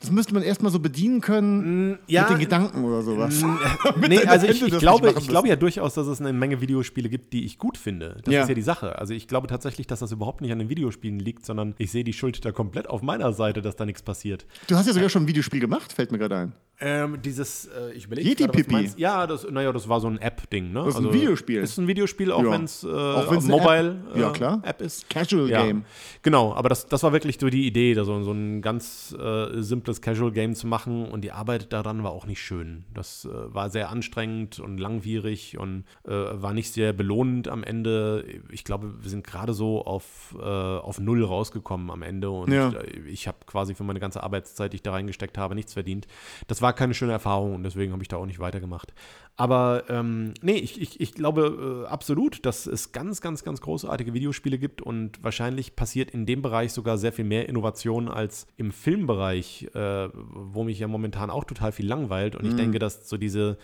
Das 0.00 0.10
müsste 0.10 0.34
man 0.34 0.42
erstmal 0.42 0.70
so 0.70 0.78
bedienen 0.78 1.20
können 1.20 1.98
ja. 2.06 2.22
mit 2.22 2.30
den 2.30 2.38
Gedanken 2.40 2.84
oder 2.84 3.02
sowas. 3.02 3.42
Nee, 3.96 4.16
deine 4.18 4.30
also 4.30 4.46
ich, 4.46 4.62
ich, 4.62 4.78
glaube, 4.78 5.14
ich 5.18 5.28
glaube 5.28 5.48
ja 5.48 5.56
durchaus, 5.56 5.94
dass 5.94 6.06
es 6.06 6.20
eine 6.20 6.32
Menge 6.32 6.60
Videospiele 6.60 7.08
gibt, 7.08 7.32
die 7.32 7.44
ich 7.44 7.58
gut 7.58 7.78
finde. 7.78 8.18
Das 8.24 8.32
Ja. 8.34 8.42
ist 8.42 8.48
ja 8.48 8.54
die 8.54 8.62
Sache. 8.62 8.98
Also 8.98 9.14
ich 9.14 9.26
glaube 9.26 9.46
tatsächlich, 9.46 9.86
dass 9.86 10.00
das 10.00 10.12
überhaupt 10.12 10.40
nicht 10.40 10.52
an 10.52 10.58
den 10.58 10.68
Videospielen 10.68 11.18
liegt, 11.18 11.46
sondern 11.46 11.74
ich 11.78 11.90
sehe 11.90 12.04
die 12.04 12.12
Schuld 12.12 12.44
da 12.44 12.52
komplett 12.52 12.88
auf 12.88 13.02
meiner 13.02 13.32
Seite, 13.32 13.62
dass 13.62 13.76
da 13.76 13.86
nichts 13.86 14.02
passiert. 14.02 14.46
Du 14.68 14.76
hast 14.76 14.86
ja 14.86 14.92
sogar 14.92 15.08
schon 15.08 15.24
ein 15.24 15.28
Videospiel 15.28 15.60
gemacht, 15.60 15.92
fällt 15.92 16.12
mir 16.12 16.18
gerade 16.18 16.36
ein. 16.36 16.52
Ähm, 16.78 17.22
dieses, 17.22 17.66
äh, 17.68 17.92
ich 17.94 18.04
überlege 18.04 18.28
Yeti 18.28 18.44
gerade, 18.44 18.62
Pipi. 18.64 18.90
Ja, 18.98 19.26
das, 19.26 19.50
naja, 19.50 19.72
das 19.72 19.88
war 19.88 19.98
so 20.00 20.08
ein 20.08 20.18
App-Ding, 20.18 20.72
ne? 20.72 20.84
Das 20.84 20.94
ist 20.94 21.00
ein 21.00 21.12
Videospiel. 21.12 21.60
Ist 21.62 21.78
ein 21.78 21.86
Videospiel, 21.88 22.30
auch 22.30 22.42
Ja. 22.44 22.50
wenn 22.50 22.64
es 22.64 22.84
äh, 22.84 22.88
Auch 22.88 23.30
wenn's 23.30 23.46
Mobile 23.46 23.96
App- 24.10 24.16
ja, 24.16 24.28
äh, 24.28 24.32
klar. 24.32 24.60
App 24.62 24.82
ist. 24.82 25.08
Casual 25.08 25.48
Ja, 25.48 25.64
Game. 25.64 25.84
genau, 26.20 26.52
aber 26.54 26.68
das, 26.68 26.86
das 26.86 27.02
war 27.02 27.12
wirklich 27.12 27.38
so 27.40 27.48
die 27.48 27.66
Idee, 27.66 27.94
da 27.94 28.04
so, 28.04 28.22
so 28.22 28.32
ein 28.32 28.60
ganz 28.60 29.16
äh, 29.18 29.62
simples 29.62 30.02
Casual 30.02 30.32
Game 30.32 30.54
zu 30.54 30.66
machen 30.66 31.06
und 31.06 31.22
die 31.22 31.32
Arbeit 31.32 31.72
daran 31.72 32.02
war 32.04 32.10
auch 32.10 32.26
nicht 32.26 32.42
schön. 32.42 32.84
Das 32.92 33.24
äh, 33.24 33.54
war 33.54 33.70
sehr 33.70 33.88
anstrengend 33.88 34.58
und 34.60 34.76
langwierig 34.76 35.56
und 35.58 35.84
äh, 36.06 36.10
war 36.10 36.52
nicht 36.52 36.72
sehr 36.74 36.92
belohnend 36.92 37.48
am 37.48 37.64
Ende. 37.64 38.22
Ich 38.50 38.64
glaube, 38.64 38.92
wir 39.02 39.08
sind 39.08 39.26
gerade 39.26 39.54
so 39.54 39.82
auf, 39.84 40.34
auf 40.36 40.98
Null 41.00 41.24
rausgekommen 41.24 41.90
am 41.90 42.02
Ende 42.02 42.28
und 42.30 42.52
Ja. 42.52 42.72
ich 43.08 43.26
habe 43.28 43.38
quasi 43.46 43.74
für 43.74 43.84
meine 43.84 44.00
ganze 44.00 44.22
Arbeitszeit, 44.22 44.72
die 44.72 44.76
ich 44.76 44.82
da 44.82 44.92
reingesteckt 44.92 45.38
habe, 45.38 45.54
nichts 45.54 45.72
verdient. 45.72 46.06
Das 46.48 46.60
war 46.62 46.65
keine 46.72 46.94
schöne 46.94 47.12
Erfahrung 47.12 47.54
und 47.54 47.62
deswegen 47.62 47.92
habe 47.92 48.02
ich 48.02 48.08
da 48.08 48.16
auch 48.16 48.26
nicht 48.26 48.38
weitergemacht. 48.38 48.92
Aber 49.36 49.84
ähm, 49.88 50.32
nee, 50.40 50.56
ich, 50.56 50.80
ich, 50.80 51.00
ich 51.00 51.12
glaube 51.12 51.84
äh, 51.84 51.88
absolut, 51.88 52.46
dass 52.46 52.66
es 52.66 52.92
ganz, 52.92 53.20
ganz, 53.20 53.44
ganz 53.44 53.60
großartige 53.60 54.14
Videospiele 54.14 54.58
gibt 54.58 54.80
und 54.80 55.22
wahrscheinlich 55.22 55.76
passiert 55.76 56.10
in 56.10 56.24
dem 56.24 56.40
Bereich 56.40 56.72
sogar 56.72 56.96
sehr 56.96 57.12
viel 57.12 57.26
mehr 57.26 57.48
Innovation 57.48 58.08
als 58.08 58.46
im 58.56 58.72
Filmbereich, 58.72 59.68
äh, 59.74 60.08
wo 60.14 60.64
mich 60.64 60.78
ja 60.78 60.88
momentan 60.88 61.30
auch 61.30 61.44
total 61.44 61.72
viel 61.72 61.86
langweilt. 61.86 62.34
Und 62.34 62.46
ich 62.46 62.56
denke, 62.56 62.78
dass 62.78 63.08
so 63.08 63.18
diese, 63.18 63.58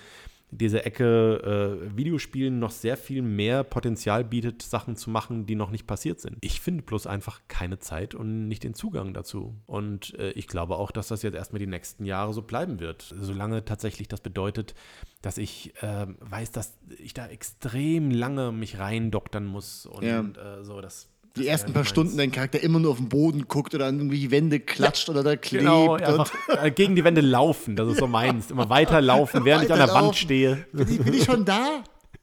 diese 0.55 0.85
Ecke 0.85 1.81
äh, 1.91 1.97
Videospielen 1.97 2.59
noch 2.59 2.71
sehr 2.71 2.99
viel 2.99 3.23
mehr 3.23 3.65
Potenzial 3.65 4.23
bietet, 4.23 4.61
Sachen 4.63 4.97
zu 4.97 5.09
machen, 5.09 5.47
die 5.47 5.55
noch 5.55 5.71
nicht 5.71 5.87
passiert 5.87 6.21
sind. 6.21 6.37
Ich 6.43 6.61
finde 6.61 6.83
bloß 6.83 7.07
einfach 7.07 7.41
keine 7.49 7.79
Zeit 7.79 8.15
und 8.15 8.49
nicht 8.49 8.63
den 8.63 8.75
Zugang 8.75 9.15
dazu. 9.15 9.57
Und 9.67 10.15
äh, 10.19 10.31
ich 10.33 10.47
glaube 10.47 10.77
auch, 10.77 10.91
dass 10.91 11.09
das 11.09 11.23
jetzt 11.23 11.35
erstmal 11.35 11.59
die 11.61 11.67
nächsten 11.67 12.05
Jahre 12.05 12.35
so 12.35 12.43
bleiben 12.43 12.81
wird. 12.81 13.15
Solange 13.19 13.65
tatsächlich 13.65 14.09
das 14.09 14.21
bedeutet, 14.21 14.75
dass 15.23 15.39
ich 15.39 15.73
äh, 15.83 16.07
weiß, 16.21 16.53
dass 16.53 16.77
ich 16.99 17.15
da 17.15 17.27
extrem 17.29 18.11
lange 18.11 18.53
mich 18.53 18.79
reindoktern 18.79 19.47
muss 19.47 19.87
und 19.87 20.05
Ja. 20.05 20.21
äh, 20.21 20.65
so 20.65 20.81
das. 20.83 21.09
Die 21.37 21.49
ersten 21.49 21.73
paar 21.73 21.85
Stunden 21.85 22.19
dein 22.19 22.31
Charakter 22.31 22.61
immer 22.61 22.79
nur 22.79 22.91
auf 22.91 22.99
dem 22.99 23.09
Boden 23.09 23.49
guckt 23.49 23.75
oder 23.75 23.87
an 23.87 23.97
irgendwie 23.97 24.21
die 24.21 24.31
Wände 24.31 24.61
klatscht 24.61 25.09
oder 25.09 25.23
da 25.23 25.37
klebt. 25.37 25.65
Genau, 25.65 25.95
einfach 25.95 26.31
äh, 26.63 26.71
gegen 26.71 26.95
die 26.95 27.05
Wände 27.05 27.23
laufen, 27.23 27.75
das 27.75 27.89
ist 27.89 27.99
so 27.99 28.07
meins. 28.07 28.51
Immer 28.51 28.69
weiterlaufen, 28.69 29.45
während 29.45 29.65
ich 29.65 29.73
an 29.73 29.79
der 29.79 29.95
Wand 29.95 30.17
stehe. 30.17 30.67
bin, 30.73 30.89
ich, 30.91 31.01
bin 31.01 31.15
ich 31.15 31.25
schon 31.25 31.45
da? 31.45 31.83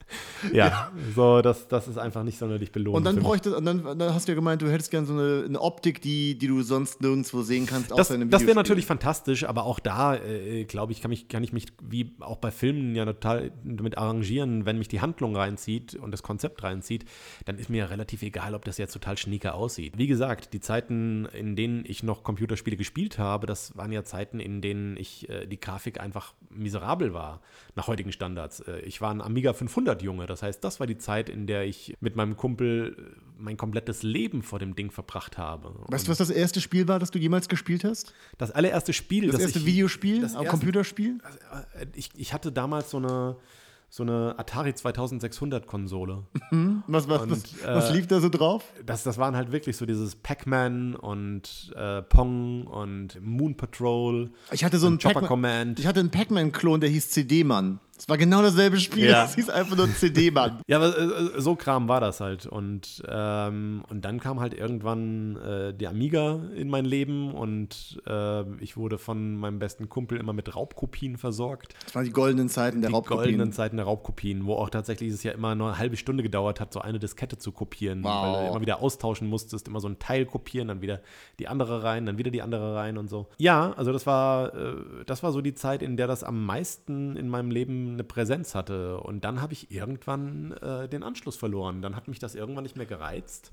Ja, 0.53 0.91
so, 1.15 1.41
das, 1.41 1.67
das 1.67 1.87
ist 1.87 1.97
einfach 1.97 2.23
nicht 2.23 2.37
sonderlich 2.37 2.71
belohnt. 2.71 2.97
Und 2.97 3.03
dann 3.03 3.17
bräuchte, 3.17 3.55
und 3.55 3.65
dann, 3.65 3.83
dann 3.83 4.13
hast 4.13 4.27
du 4.27 4.31
ja 4.31 4.35
gemeint, 4.35 4.61
du 4.61 4.71
hättest 4.71 4.89
gerne 4.89 5.05
so 5.05 5.13
eine, 5.13 5.43
eine 5.45 5.61
Optik, 5.61 6.01
die, 6.01 6.37
die 6.37 6.47
du 6.47 6.61
sonst 6.61 7.01
nirgendwo 7.01 7.41
sehen 7.41 7.65
kannst, 7.65 7.91
Das, 7.91 7.99
außer 7.99 8.15
in 8.15 8.21
einem 8.21 8.29
das 8.29 8.45
wäre 8.45 8.55
natürlich 8.55 8.85
fantastisch, 8.85 9.43
aber 9.43 9.63
auch 9.63 9.79
da, 9.79 10.15
äh, 10.15 10.63
glaube 10.63 10.93
ich 10.93 11.01
kann, 11.01 11.09
mich, 11.09 11.27
kann 11.27 11.43
ich 11.43 11.53
mich, 11.53 11.67
wie 11.81 12.13
auch 12.19 12.37
bei 12.37 12.51
Filmen, 12.51 12.95
ja 12.95 13.05
total 13.05 13.51
damit 13.63 13.97
arrangieren, 13.97 14.65
wenn 14.65 14.77
mich 14.77 14.87
die 14.87 15.01
Handlung 15.01 15.35
reinzieht 15.35 15.95
und 15.95 16.11
das 16.11 16.23
Konzept 16.23 16.63
reinzieht, 16.63 17.05
dann 17.45 17.57
ist 17.57 17.69
mir 17.69 17.89
relativ 17.89 18.21
egal, 18.21 18.55
ob 18.55 18.65
das 18.65 18.77
jetzt 18.77 18.93
total 18.93 19.17
schnieker 19.17 19.55
aussieht. 19.55 19.97
Wie 19.97 20.07
gesagt, 20.07 20.53
die 20.53 20.59
Zeiten, 20.59 21.25
in 21.33 21.55
denen 21.55 21.83
ich 21.85 22.03
noch 22.03 22.23
Computerspiele 22.23 22.77
gespielt 22.77 23.17
habe, 23.17 23.47
das 23.47 23.75
waren 23.77 23.91
ja 23.91 24.03
Zeiten, 24.03 24.39
in 24.39 24.61
denen 24.61 24.97
ich 24.97 25.29
äh, 25.29 25.45
die 25.45 25.59
Grafik 25.59 25.99
einfach 25.99 26.33
miserabel 26.49 27.13
war, 27.13 27.41
nach 27.75 27.87
heutigen 27.87 28.11
Standards. 28.11 28.61
Äh, 28.61 28.79
ich 28.81 29.01
war 29.01 29.11
ein 29.11 29.21
Amiga 29.21 29.53
500 29.53 29.98
Junge, 30.01 30.25
das 30.25 30.41
heißt, 30.43 30.63
das 30.63 30.79
war 30.79 30.87
die 30.87 30.97
Zeit, 30.97 31.29
in 31.29 31.47
der 31.47 31.65
ich 31.65 31.95
mit 32.01 32.15
meinem 32.15 32.35
Kumpel 32.37 32.95
äh, 32.97 33.19
mein 33.37 33.55
komplettes 33.57 34.03
Leben 34.03 34.43
vor 34.43 34.59
dem 34.59 34.75
Ding 34.75 34.91
verbracht 34.91 35.37
habe. 35.37 35.73
Weißt 35.87 36.07
du, 36.07 36.11
was 36.11 36.17
das 36.17 36.29
erste 36.29 36.59
Spiel 36.61 36.87
war, 36.87 36.99
das 36.99 37.11
du 37.11 37.19
jemals 37.19 37.47
gespielt 37.47 37.83
hast? 37.83 38.13
Das 38.37 38.51
allererste 38.51 38.91
Spiel, 38.93 39.27
Das 39.27 39.33
das 39.35 39.41
erste 39.43 39.59
ich, 39.59 39.65
Videospiel, 39.65 40.21
das 40.21 40.33
erste- 40.33 40.47
Computerspiel? 40.49 41.19
Äh, 41.79 41.85
Ich, 41.95 42.09
ich 42.15 42.33
hatte 42.33 42.51
damals 42.51 42.89
so 42.91 42.97
eine, 42.97 43.37
so 43.91 44.03
eine 44.03 44.35
Atari 44.37 44.73
2600 44.75 45.65
Konsole. 45.67 46.23
Was, 46.87 47.07
was, 47.07 47.21
Und, 47.21 47.31
was, 47.31 47.43
äh, 47.63 47.75
was 47.75 47.91
lief 47.93 48.07
da 48.07 48.19
so 48.19 48.29
drauf? 48.29 48.63
Das, 48.85 49.03
das 49.03 49.17
waren 49.17 49.35
halt 49.35 49.51
wirklich 49.51 49.77
so 49.77 49.85
dieses 49.85 50.15
Pac-Man 50.15 50.95
und 50.95 51.73
äh, 51.75 52.01
Pong 52.03 52.67
und 52.67 53.19
Moon 53.21 53.55
Patrol. 53.55 54.31
Ich 54.51 54.63
hatte 54.63 54.77
so 54.79 54.87
einen 54.87 54.99
Chopper 54.99 55.13
Pac-Man- 55.21 55.27
Command. 55.29 55.79
Ich 55.79 55.87
hatte 55.87 56.01
einen 56.01 56.11
Pac-Man-Klon, 56.11 56.81
der 56.81 56.89
hieß 56.89 57.09
CD-Mann. 57.09 57.79
Es 57.99 58.07
war 58.07 58.17
genau 58.17 58.41
dasselbe 58.41 58.79
Spiel, 58.79 59.09
Ja. 59.09 59.23
das 59.23 59.35
hieß 59.35 59.49
einfach 59.49 59.75
nur 59.75 59.93
CD-Mann. 59.93 60.61
Ja, 60.67 60.77
aber 60.77 60.97
äh, 60.97 61.41
so 61.41 61.55
Kram 61.55 61.87
war 61.89 61.99
das 61.99 62.21
halt. 62.21 62.45
Und, 62.45 63.03
ähm, 63.09 63.83
und 63.89 64.05
dann 64.05 64.19
kam 64.21 64.39
halt 64.39 64.53
irgendwann 64.53 65.35
äh, 65.37 65.73
der 65.73 65.89
Amiga 65.89 66.39
in 66.55 66.69
mein 66.69 66.85
Leben 66.85 67.33
und 67.33 68.01
äh, 68.07 68.43
ich 68.63 68.77
wurde 68.77 68.97
von 68.97 69.35
meinem 69.35 69.59
besten 69.59 69.89
Kumpel 69.89 70.17
immer 70.19 70.31
mit 70.31 70.55
Raubkopien 70.55 71.17
versorgt. 71.17 71.73
Das 71.85 71.95
waren 71.95 72.05
die 72.05 72.11
goldenen 72.11 72.47
Zeiten 72.47 72.81
der 72.81 72.89
die 72.89 72.95
Raubkopien. 72.95 73.23
goldenen 73.23 73.51
Zeiten 73.51 73.75
der 73.77 73.85
Raubkopien, 73.85 74.45
wo 74.45 74.53
auch 74.55 74.69
tatsächlich 74.69 75.11
es 75.11 75.23
ja 75.23 75.33
immer 75.33 75.55
nur 75.55 75.67
eine 75.69 75.77
halbe 75.77 75.97
Stunde 75.97 76.23
gedauert 76.23 76.59
hat, 76.61 76.71
so 76.71 76.79
eine 76.79 76.99
Diskette 76.99 77.37
zu 77.37 77.51
kopieren, 77.51 78.03
Wow. 78.03 78.23
weil 78.23 78.43
du 78.45 78.49
immer 78.51 78.61
wieder 78.61 78.81
austauschen 78.81 79.27
musstest, 79.27 79.67
immer 79.67 79.81
so 79.81 79.89
ein 79.89 79.99
Teil 79.99 80.25
kopieren, 80.25 80.69
dann 80.69 80.81
wieder 80.81 81.01
die 81.39 81.47
andere 81.49 81.83
rein, 81.83 82.05
dann 82.05 82.17
wieder 82.17 82.31
die 82.31 82.41
andere 82.41 82.75
rein 82.75 82.97
und 82.97 83.09
so. 83.09 83.27
Ja, 83.37 83.73
also 83.75 83.91
das 83.91 84.05
war, 84.05 84.53
äh, 84.55 84.73
das 85.05 85.21
war 85.23 85.31
so 85.33 85.41
die 85.41 85.53
Zeit, 85.53 85.81
in 85.81 85.97
der 85.97 86.07
das 86.07 86.23
am 86.23 86.45
meisten 86.45 87.17
in 87.17 87.27
meinem 87.27 87.51
Leben 87.51 87.88
eine 87.93 88.03
Präsenz 88.03 88.55
hatte. 88.55 88.99
Und 88.99 89.23
dann 89.23 89.41
habe 89.41 89.53
ich 89.53 89.71
irgendwann 89.71 90.53
äh, 90.53 90.87
den 90.87 91.03
Anschluss 91.03 91.35
verloren. 91.35 91.81
Dann 91.81 91.95
hat 91.95 92.07
mich 92.07 92.19
das 92.19 92.35
irgendwann 92.35 92.63
nicht 92.63 92.77
mehr 92.77 92.85
gereizt. 92.85 93.51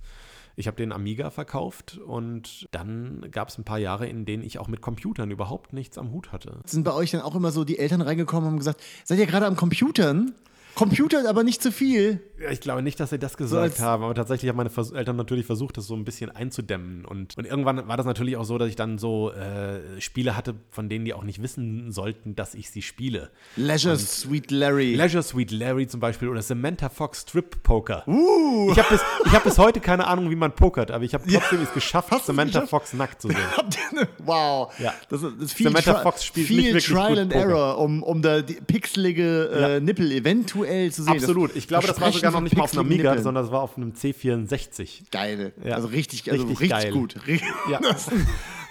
Ich 0.59 0.67
habe 0.67 0.77
den 0.79 0.91
Amiga 0.91 1.29
verkauft 1.29 1.99
und 1.99 2.67
dann 2.73 3.27
gab 3.31 3.49
es 3.49 3.59
ein 3.59 3.65
paar 3.65 3.79
Jahre, 3.79 4.09
in 4.09 4.25
denen 4.25 4.43
ich 4.43 4.59
auch 4.59 4.69
mit 4.69 4.81
Computern 4.81 5.31
überhaupt 5.31 5.75
nichts 5.75 5.99
am 5.99 6.13
Hut 6.13 6.33
hatte. 6.33 6.61
Sind 6.65 6.85
bei 6.85 6.95
euch 6.95 7.11
dann 7.11 7.21
auch 7.21 7.35
immer 7.35 7.51
so 7.51 7.65
die 7.65 7.79
Eltern 7.79 8.01
reingekommen 8.01 8.45
und 8.45 8.53
haben 8.53 8.59
gesagt, 8.59 8.83
seid 9.05 9.19
ihr 9.19 9.27
gerade 9.27 9.45
am 9.45 9.57
Computern? 9.57 10.33
Computern, 10.77 11.27
aber 11.27 11.43
nicht 11.43 11.63
zu 11.63 11.73
viel. 11.73 12.21
Ja, 12.41 12.51
ich 12.51 12.61
glaube 12.61 12.83
nicht, 12.83 13.01
dass 13.01 13.11
sie 13.11 13.19
das 13.19 13.37
gesagt 13.39 13.63
als- 13.63 13.81
haben, 13.81 14.05
aber 14.05 14.15
tatsächlich 14.15 14.49
haben 14.51 14.57
meine 14.59 14.69
Vers 14.71 14.93
Eltern 14.93 15.17
natürlich 15.17 15.47
versucht, 15.47 15.77
das 15.79 15.87
so 15.87 15.95
ein 15.97 16.05
bisschen 16.05 16.31
einzudämmen. 16.31 17.05
Und, 17.07 17.37
und 17.39 17.47
irgendwann 17.47 17.89
war 17.89 17.97
das 17.97 18.05
natürlich 18.05 18.37
auch 18.37 18.45
so, 18.45 18.59
dass 18.59 18.69
ich 18.69 18.77
dann 18.77 18.99
so 18.99 19.33
äh, 19.33 20.01
Spiele 20.01 20.37
hatte, 20.37 20.55
von 20.71 20.89
denen 20.91 21.07
die 21.07 21.15
auch 21.15 21.25
nicht 21.25 21.41
wissen 21.43 21.91
sollten, 21.93 22.37
dass 22.37 22.55
ich 22.55 22.71
sie 22.71 22.83
spiele. 22.83 23.31
Leisure 23.57 23.97
Sweet 23.97 24.51
Larry. 24.51 24.95
Leisure 24.95 25.23
Suite 25.23 25.51
Larry 25.51 25.87
zum 25.87 26.01
Beispiel 26.01 26.29
oder 26.29 26.43
Samantha 26.43 26.91
Fox 26.91 27.23
Strip 27.23 27.63
Poker. 27.63 28.05
Ich 28.07 28.79
habe 28.79 28.89
bis, 28.91 29.01
ich 29.25 29.33
hab 29.33 29.45
bis 29.45 29.57
heute 29.59 29.81
keine 29.81 30.07
Ahnung, 30.07 30.31
wie 30.31 30.37
man 30.37 30.53
pokert, 30.55 30.91
aber 30.91 31.05
ich 31.05 31.15
habe 31.15 31.25
trotzdem 31.33 31.63
es 31.63 31.73
geschafft, 31.73 32.11
Hast 32.11 32.27
Samantha 32.27 32.61
geschafft? 32.61 32.71
Fox 32.71 32.93
nackt 32.93 33.23
zu 33.23 33.29
sehen. 33.29 33.39
Wow. 34.25 34.73
Ja. 34.79 34.93
Das, 35.09 35.23
ist- 35.23 35.35
das 35.37 35.45
ist 35.47 35.53
viel, 35.55 35.67
Samantha 35.69 35.95
Tri- 35.95 36.03
Fox 36.03 36.25
spielt 36.25 36.47
viel 36.49 36.57
nicht 36.59 36.67
wirklich 36.75 36.87
Trial 36.87 37.19
and 37.19 37.33
Poker. 37.33 37.49
Error, 37.49 37.79
um, 37.79 38.03
um 38.03 38.21
da 38.21 38.43
die 38.43 38.55
pixelige 38.55 39.51
äh, 39.55 39.61
Ja. 39.75 39.81
Nippel 39.81 40.11
eventuell 40.13 40.66
zu 40.91 41.03
sehen. 41.03 41.15
Absolut. 41.15 41.55
Ich 41.57 41.69
glaube, 41.69 41.87
das 41.87 42.01
war 42.01 42.13
sogar 42.13 42.33
noch 42.33 42.41
nicht 42.41 42.57
mal 42.57 42.65
auf 42.65 42.73
einem 42.73 42.87
Amiga, 42.87 43.17
sondern 43.21 43.45
das 43.45 43.53
war 43.53 43.63
auf 43.63 43.77
einem 43.77 43.93
C64. 43.93 45.11
Geil. 45.11 45.53
Ja. 45.65 45.75
Also 45.75 45.89
richtig, 45.89 46.31
also 46.31 46.45
Richtig 46.45 46.61
richtig, 46.61 46.79
geil. 46.79 46.93
gut. 46.93 47.17
Ja. 47.71 47.81
Das 47.81 48.07
so 48.07 48.13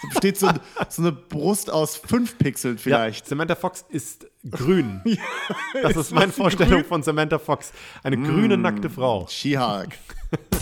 besteht 0.09 0.37
so, 0.37 0.49
so 0.89 1.01
eine 1.01 1.11
Brust 1.11 1.69
aus 1.71 1.97
fünf 1.97 2.37
Pixeln 2.37 2.77
vielleicht. 2.77 3.25
Ja, 3.25 3.29
Samantha 3.29 3.55
Fox 3.55 3.83
ist 3.89 4.27
grün. 4.49 5.01
das 5.81 5.95
ist 5.95 6.11
meine 6.11 6.31
Vorstellung 6.31 6.83
von 6.85 7.01
Samantha 7.03 7.39
Fox. 7.39 7.73
Eine 8.03 8.17
grüne, 8.17 8.57
nackte 8.57 8.89
Frau. 8.89 9.27
She-Hulk. 9.27 9.89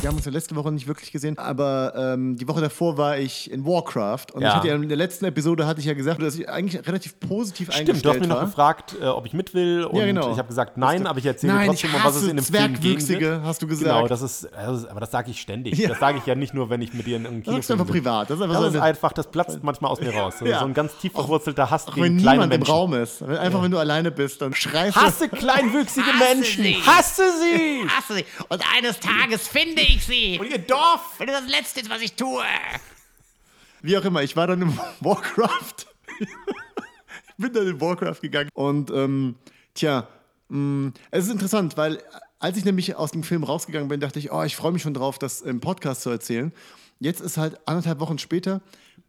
Wir 0.00 0.08
haben 0.10 0.16
uns 0.16 0.26
ja 0.26 0.30
letzte 0.30 0.54
Woche 0.54 0.70
nicht 0.70 0.86
wirklich 0.86 1.10
gesehen, 1.10 1.36
aber 1.38 1.92
ähm, 1.96 2.36
die 2.36 2.46
Woche 2.46 2.60
davor 2.60 2.96
war 2.96 3.18
ich 3.18 3.50
in 3.50 3.66
Warcraft 3.66 4.26
und 4.32 4.42
Ja. 4.42 4.62
ja 4.64 4.74
in 4.76 4.88
der 4.88 4.96
letzten 4.96 5.24
Episode 5.24 5.66
hatte 5.66 5.80
ich 5.80 5.86
ja 5.86 5.94
gesagt, 5.94 6.22
dass 6.22 6.36
ich 6.36 6.48
eigentlich 6.48 6.86
relativ 6.86 7.18
positiv 7.18 7.72
Stimmt, 7.72 7.88
du 7.88 7.92
hast 7.92 7.98
eingestellt 8.04 8.20
mich 8.20 8.28
noch 8.28 8.36
war. 8.36 8.44
gefragt, 8.46 8.94
äh, 9.02 9.06
ob 9.06 9.26
ich 9.26 9.32
mit 9.32 9.54
will. 9.54 9.84
Und 9.84 9.98
Ja, 9.98 10.06
genau. 10.06 10.30
ich 10.30 10.38
habe 10.38 10.46
gesagt, 10.46 10.76
nein, 10.78 11.04
aber 11.08 11.18
ich 11.18 11.26
erzähle 11.26 11.52
Nein, 11.54 11.66
trotzdem, 11.66 11.90
ich 11.90 11.96
um 11.96 12.04
was 12.04 12.14
es 12.14 12.20
hasse 12.22 12.30
in 12.30 12.36
dem 12.36 12.44
Film 12.44 13.42
hast 13.44 13.60
du 13.60 13.66
gesagt. 13.66 13.86
Genau, 13.88 14.06
das 14.06 14.22
ist, 14.22 14.48
das 14.54 14.78
ist 14.82 14.86
aber 14.88 15.00
das 15.00 15.10
sage 15.10 15.32
ich 15.32 15.40
ständig. 15.40 15.76
Ja. 15.76 15.88
Das 15.88 15.98
sage 15.98 16.18
ich 16.18 16.26
ja 16.26 16.36
nicht 16.36 16.54
nur, 16.54 16.70
wenn 16.70 16.80
ich 16.80 16.94
mit 16.94 17.04
dir 17.06 17.16
in 17.16 17.26
einem 17.26 17.42
Das 17.42 17.52
sagst 17.54 17.68
du 17.70 17.74
Kinofilm 17.74 17.80
einfach 17.80 17.92
bin. 17.92 18.02
privat. 18.04 18.30
Das 18.30 18.36
ist 18.36 18.42
einfach 18.42 18.54
Das 18.62 18.72
so 18.72 18.78
ist 18.78 18.82
einfach, 18.84 19.12
das 19.12 19.26
platzt 19.30 19.58
manchmal 19.62 19.90
aus 19.90 20.00
mir 20.00 20.14
raus. 20.14 20.34
So, 20.38 20.46
so 20.46 20.52
ein 20.52 20.74
ganz 20.74 20.96
tief 20.98 21.12
verwurzelter 21.12 21.70
Hass 21.70 21.88
Auch 21.88 21.96
wenn 21.96 22.02
gegen 22.04 22.18
kleine 22.18 22.36
niemand 22.46 22.52
im 22.54 22.60
Menschen. 22.60 22.70
Raum 22.72 22.94
ist. 22.94 23.26
Wenn- 23.26 23.36
Einfach 23.36 23.62
wenn 23.64 23.70
du 23.72 23.78
alleine 23.78 24.12
bist, 24.12 24.40
dann 24.42 24.54
schreist 24.54 24.96
du. 24.96 25.00
Hasse 25.00 25.28
kleinwüchsige 25.28 26.06
Hasse 26.06 26.34
Menschen. 26.36 26.64
Hasse 26.86 27.22
sie. 27.42 27.88
Hasse 27.88 28.14
sie. 28.14 28.24
Und 28.48 28.62
eines 28.76 29.00
Tages 29.00 29.48
finde 29.48 29.82
ich 29.82 29.87
sie. 29.96 30.38
Und 30.38 30.50
ihr 30.50 30.58
Dorf. 30.58 31.14
Wenn 31.18 31.28
das 31.28 31.48
Letzte 31.48 31.80
ist, 31.80 31.90
was 31.90 32.00
ich 32.02 32.14
tue. 32.14 32.42
Wie 33.82 33.96
auch 33.96 34.04
immer, 34.04 34.22
ich 34.22 34.36
war 34.36 34.46
dann 34.46 34.62
im 34.62 34.76
Warcraft. 35.00 35.86
ich 36.18 37.34
bin 37.36 37.52
dann 37.52 37.66
in 37.66 37.80
Warcraft 37.80 38.20
gegangen. 38.20 38.50
Und 38.54 38.90
ähm, 38.90 39.36
tja, 39.74 40.08
mh, 40.48 40.92
es 41.10 41.26
ist 41.26 41.32
interessant, 41.32 41.76
weil 41.76 42.02
als 42.38 42.56
ich 42.56 42.64
nämlich 42.64 42.94
aus 42.96 43.10
dem 43.10 43.22
Film 43.22 43.44
rausgegangen 43.44 43.88
bin, 43.88 44.00
dachte 44.00 44.18
ich, 44.18 44.32
oh, 44.32 44.42
ich 44.42 44.56
freue 44.56 44.72
mich 44.72 44.82
schon 44.82 44.94
drauf, 44.94 45.18
das 45.18 45.40
im 45.40 45.60
Podcast 45.60 46.02
zu 46.02 46.10
erzählen. 46.10 46.52
Jetzt 47.00 47.20
ist 47.20 47.36
halt 47.36 47.58
anderthalb 47.66 48.00
Wochen 48.00 48.18
später 48.18 48.60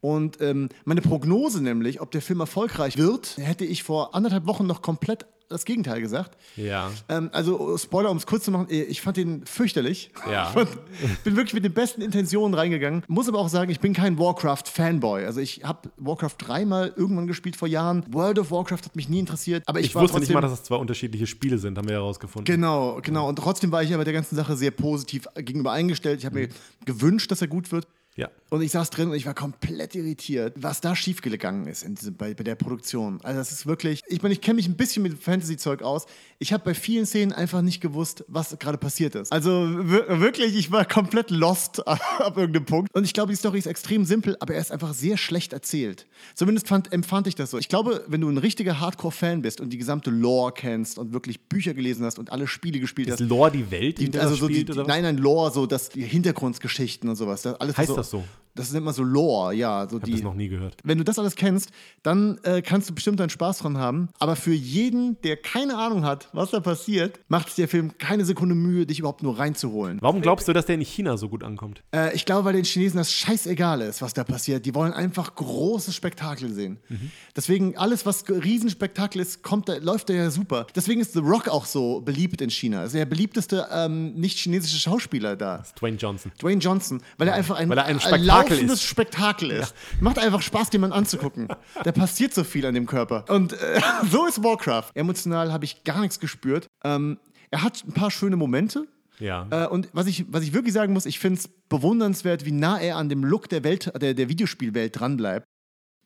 und 0.02 0.40
ähm, 0.42 0.70
meine 0.86 1.02
Prognose 1.02 1.62
nämlich, 1.62 2.02
ob 2.02 2.12
der 2.12 2.22
Film 2.22 2.40
erfolgreich 2.40 2.98
wird, 2.98 3.38
hätte 3.38 3.66
ich 3.66 3.84
vor 3.84 4.16
anderthalb 4.16 4.46
Wochen 4.46 4.66
noch 4.66 4.82
komplett 4.82 5.26
das 5.50 5.66
Gegenteil 5.66 6.00
gesagt. 6.00 6.38
Ja. 6.56 6.92
Ähm, 7.10 7.30
also, 7.34 7.78
Spoiler, 7.78 8.12
um 8.12 8.18
es 8.18 8.26
kurz 8.26 8.46
zu 8.46 8.52
machen, 8.52 8.70
äh, 8.70 8.84
ich 8.84 9.02
fand 9.02 9.18
den 9.18 9.46
fürchterlich. 9.46 10.12
Ja. 10.30 10.48
Ich 10.48 10.54
fand, 10.54 11.24
bin 11.24 11.36
wirklich 11.36 11.54
mit 11.54 11.64
den 11.66 11.74
besten 11.74 12.02
Intentionen 12.02 12.54
reingegangen. 12.54 13.04
Muss 13.08 13.28
aber 13.28 13.40
auch 13.40 13.50
sagen, 13.50 13.72
ich 13.72 13.80
bin 13.80 13.94
kein 13.94 14.18
Warcraft-Fanboy. 14.20 15.26
Also, 15.26 15.40
ich 15.42 15.64
habe 15.64 15.90
Warcraft 15.98 16.36
dreimal 16.38 16.94
irgendwann 16.96 17.28
gespielt 17.28 17.56
vor 17.56 17.68
Jahren. 17.68 18.06
World 18.12 18.40
of 18.40 18.52
Warcraft 18.52 18.86
hat 18.86 18.96
mich 18.96 19.10
nie 19.10 19.20
interessiert. 19.20 19.64
Aber 19.66 19.80
ich, 19.80 19.88
Ich 19.88 19.96
war 19.96 20.04
wusste 20.04 20.20
nicht 20.20 20.28
trotzdem, 20.30 20.34
mal, 20.36 20.42
dass 20.42 20.60
es 20.60 20.64
zwei 20.64 20.76
unterschiedliche 20.76 21.28
Spiele 21.28 21.58
sind, 21.58 21.78
haben 21.78 21.88
wir 21.88 21.96
herausgefunden. 21.96 22.46
Genau, 22.46 23.00
genau. 23.02 23.28
Und 23.28 23.36
trotzdem 23.38 23.72
war 23.72 23.84
ich 23.84 23.94
aber 23.94 24.06
der 24.06 24.14
ganzen 24.14 24.36
Sache 24.36 24.56
sehr 24.56 24.72
positiv 24.72 25.28
gegenüber 25.36 25.72
eingestellt. 25.72 26.20
Ich 26.20 26.26
habe 26.26 26.40
mir 26.40 26.50
gewünscht, 26.86 27.32
dass 27.32 27.42
er 27.42 27.48
gut 27.48 27.72
wird. 27.72 27.88
Ja. 28.16 28.30
Und 28.50 28.62
ich 28.64 28.72
saß 28.72 28.90
drin 28.90 29.10
und 29.10 29.16
ich 29.16 29.26
war 29.28 29.34
komplett 29.36 29.94
irritiert, 29.96 30.54
was 30.58 30.82
da 30.82 30.96
schiefgegangen 30.96 31.68
ist 31.68 31.84
in 31.84 31.96
diesem, 31.96 32.16
bei, 32.16 32.34
bei 32.34 32.44
der 32.44 32.56
Produktion. 32.56 33.20
Also 33.22 33.38
das 33.40 33.52
ist 33.52 33.66
wirklich, 33.68 34.02
ich 34.08 34.22
meine, 34.24 34.34
ich 34.34 34.42
kenne 34.42 34.56
mich 34.56 34.68
ein 34.68 34.76
bisschen 34.76 35.04
mit 35.04 35.22
Fantasy-Zeug 35.24 35.84
aus. 35.84 36.06
Ich 36.40 36.52
habe 36.52 36.64
bei 36.66 36.74
vielen 36.74 37.06
Szenen 37.06 37.32
einfach 37.32 37.62
nicht 37.62 37.80
gewusst, 37.80 38.26
was 38.28 38.58
gerade 38.60 38.78
passiert 38.80 39.14
ist. 39.16 39.32
Also 39.32 39.52
wir- 39.88 40.20
wirklich, 40.20 40.58
ich 40.58 40.72
war 40.72 40.84
komplett 40.86 41.30
lost 41.30 41.88
ab 41.88 42.36
irgendeinem 42.38 42.66
Punkt. 42.66 42.94
Und 42.94 43.04
ich 43.06 43.14
glaube, 43.14 43.32
die 43.32 43.38
Story 43.38 43.60
ist 43.60 43.68
extrem 43.68 44.04
simpel, 44.04 44.36
aber 44.40 44.56
er 44.56 44.62
ist 44.62 44.72
einfach 44.72 44.94
sehr 44.96 45.16
schlecht 45.18 45.54
erzählt. 45.54 46.08
Zumindest 46.36 46.68
fand, 46.68 46.92
empfand 46.92 47.28
ich 47.28 47.36
das 47.36 47.52
so. 47.52 47.58
Ich 47.60 47.70
glaube, 47.70 48.04
wenn 48.08 48.20
du 48.22 48.30
ein 48.30 48.38
richtiger 48.40 48.80
Hardcore-Fan 48.80 49.44
bist 49.44 49.62
und 49.62 49.70
die 49.70 49.78
gesamte 49.78 50.10
Lore 50.10 50.52
kennst 50.54 50.98
und 50.98 51.14
wirklich 51.14 51.40
Bücher 51.48 51.74
gelesen 51.76 52.04
hast 52.04 52.18
und 52.20 52.32
alle 52.32 52.48
Spiele 52.48 52.80
gespielt 52.80 53.08
Ist 53.10 53.22
hast, 53.22 53.30
Lore 53.30 53.52
die 53.52 53.70
Welt, 53.72 54.00
in 54.00 54.06
die, 54.08 54.12
der 54.12 54.24
also 54.24 54.36
so 54.36 54.48
die, 54.48 54.56
spielt, 54.56 54.70
die, 54.70 54.74
oder 54.74 54.82
was? 54.82 54.88
nein, 54.88 55.04
nein, 55.04 55.18
Lore, 55.18 55.52
so 55.52 55.68
dass 55.68 55.90
die 55.90 56.02
Hintergrundgeschichten 56.02 57.08
und 57.08 57.16
sowas. 57.16 57.44
Das 57.44 57.54
alles 57.62 57.78
Heißt 57.78 57.90
das 58.00 58.10
so? 58.12 58.24
Das 58.56 58.74
nennt 58.74 58.84
man 58.84 58.94
so 58.94 59.04
Lore, 59.04 59.54
ja. 59.54 59.88
So 59.90 59.98
Ich 59.98 60.02
habe 60.04 60.12
das 60.12 60.22
noch 60.22 60.34
nie 60.34 60.50
gehört. 60.50 60.76
wenn 60.84 60.98
du 60.98 61.04
das 61.04 61.18
alles 61.18 61.36
kennst, 61.36 61.72
dann 62.04 62.40
äh, 62.44 62.62
kannst 62.62 62.90
du 62.90 62.94
bestimmt 62.96 63.20
deinen 63.20 63.30
Spaß 63.30 63.60
dran 63.60 63.78
haben. 63.78 64.10
Aber 64.20 64.36
für 64.36 64.54
jeden, 64.54 65.20
der 65.22 65.38
keine 65.38 65.78
Ahnung 65.78 66.04
hat, 66.04 66.28
was 66.34 66.52
da 66.52 66.60
passiert, 66.60 67.20
macht 67.30 67.48
sich 67.48 67.56
der 67.56 67.68
Film 67.68 67.98
keine 67.98 68.26
Sekunde 68.26 68.56
Mühe, 68.56 68.86
dich 68.86 69.00
überhaupt 69.00 69.24
nur 69.24 69.40
reinzuholen. 69.40 70.00
Warum 70.02 70.22
glaubst 70.22 70.48
du, 70.48 70.54
dass 70.54 70.66
der 70.66 70.76
in 70.76 70.82
China 70.82 71.16
so 71.18 71.30
gut 71.30 71.44
ankommt? 71.44 71.84
Äh, 71.96 72.14
ich 72.16 72.26
glaube, 72.26 72.46
weil 72.46 72.54
den 72.54 72.66
Chinesen 72.66 72.98
das 72.98 73.14
scheißegal 73.14 73.82
ist, 73.82 74.02
was 74.02 74.14
da 74.14 74.24
passiert. 74.24 74.66
Die 74.66 74.76
wollen 74.76 74.94
einfach 74.94 75.36
großes 75.36 75.96
Spektakel 75.96 76.52
sehen. 76.52 76.80
Mhm. 76.90 77.12
Deswegen 77.36 77.78
alles, 77.78 78.06
was 78.06 78.26
Riesenspektakel 78.28 79.22
ist, 79.22 79.42
kommt 79.44 79.70
da, 79.70 79.78
läuft 79.78 80.10
da 80.10 80.14
ja 80.14 80.30
super. 80.32 80.68
Deswegen 80.76 81.00
ist 81.02 81.14
The 81.14 81.20
Rock 81.20 81.48
auch 81.48 81.66
so 81.66 82.02
beliebt 82.02 82.42
in 82.42 82.50
China. 82.50 82.82
Also 82.82 82.98
der 82.98 83.06
beliebteste 83.06 83.68
ähm, 83.72 84.14
nicht-chinesische 84.16 84.78
Schauspieler 84.80 85.36
da. 85.36 85.64
Dwayne 85.80 85.98
Johnson. 85.98 86.32
Dwayne 86.42 86.60
Johnson, 86.60 87.02
weil 87.18 87.28
er 87.30 87.36
einfach 87.36 87.56
ein, 87.58 87.70
Weil 87.70 87.78
er 87.78 87.86
ein 87.86 88.00
Spektakel 88.00 88.39
laufendes 88.44 88.80
ist. 88.80 88.84
Spektakel 88.84 89.52
ist. 89.52 89.74
Macht 90.00 90.20
einfach 90.20 90.42
Spaß, 90.42 90.70
den 90.70 90.82
Mann 90.82 90.92
anzugucken. 90.92 91.48
Da 91.84 91.92
passiert 91.92 92.34
so 92.34 92.44
viel 92.44 92.66
an 92.66 92.74
dem 92.74 92.86
Körper. 92.86 93.26
Und 93.30 93.54
äh, 93.54 93.80
so 94.12 94.26
ist 94.26 94.44
Warcraft. 94.44 94.92
Emotional 94.96 95.52
habe 95.54 95.66
ich 95.66 95.84
gar 95.84 96.02
nichts 96.02 96.20
gespürt. 96.20 96.68
Ähm, 96.84 97.20
er 97.52 97.64
hat 97.64 97.84
ein 97.86 97.94
paar 97.94 98.12
schöne 98.12 98.36
Momente. 98.36 98.88
Ja. 99.20 99.48
Äh, 99.50 99.68
und 99.68 99.90
was 99.94 100.08
ich, 100.08 100.26
was 100.30 100.44
ich 100.44 100.54
wirklich 100.54 100.74
sagen 100.74 100.94
muss, 100.94 101.06
ich 101.06 101.20
finde 101.20 101.40
es 101.40 101.48
bewundernswert, 101.48 102.46
wie 102.46 102.52
nah 102.52 102.80
er 102.80 102.96
an 102.96 103.10
dem 103.10 103.24
Look 103.24 103.50
der 103.50 103.64
Welt, 103.64 103.92
der, 104.02 104.14
der 104.14 104.30
Videospielwelt 104.30 105.00
dranbleibt. 105.00 105.46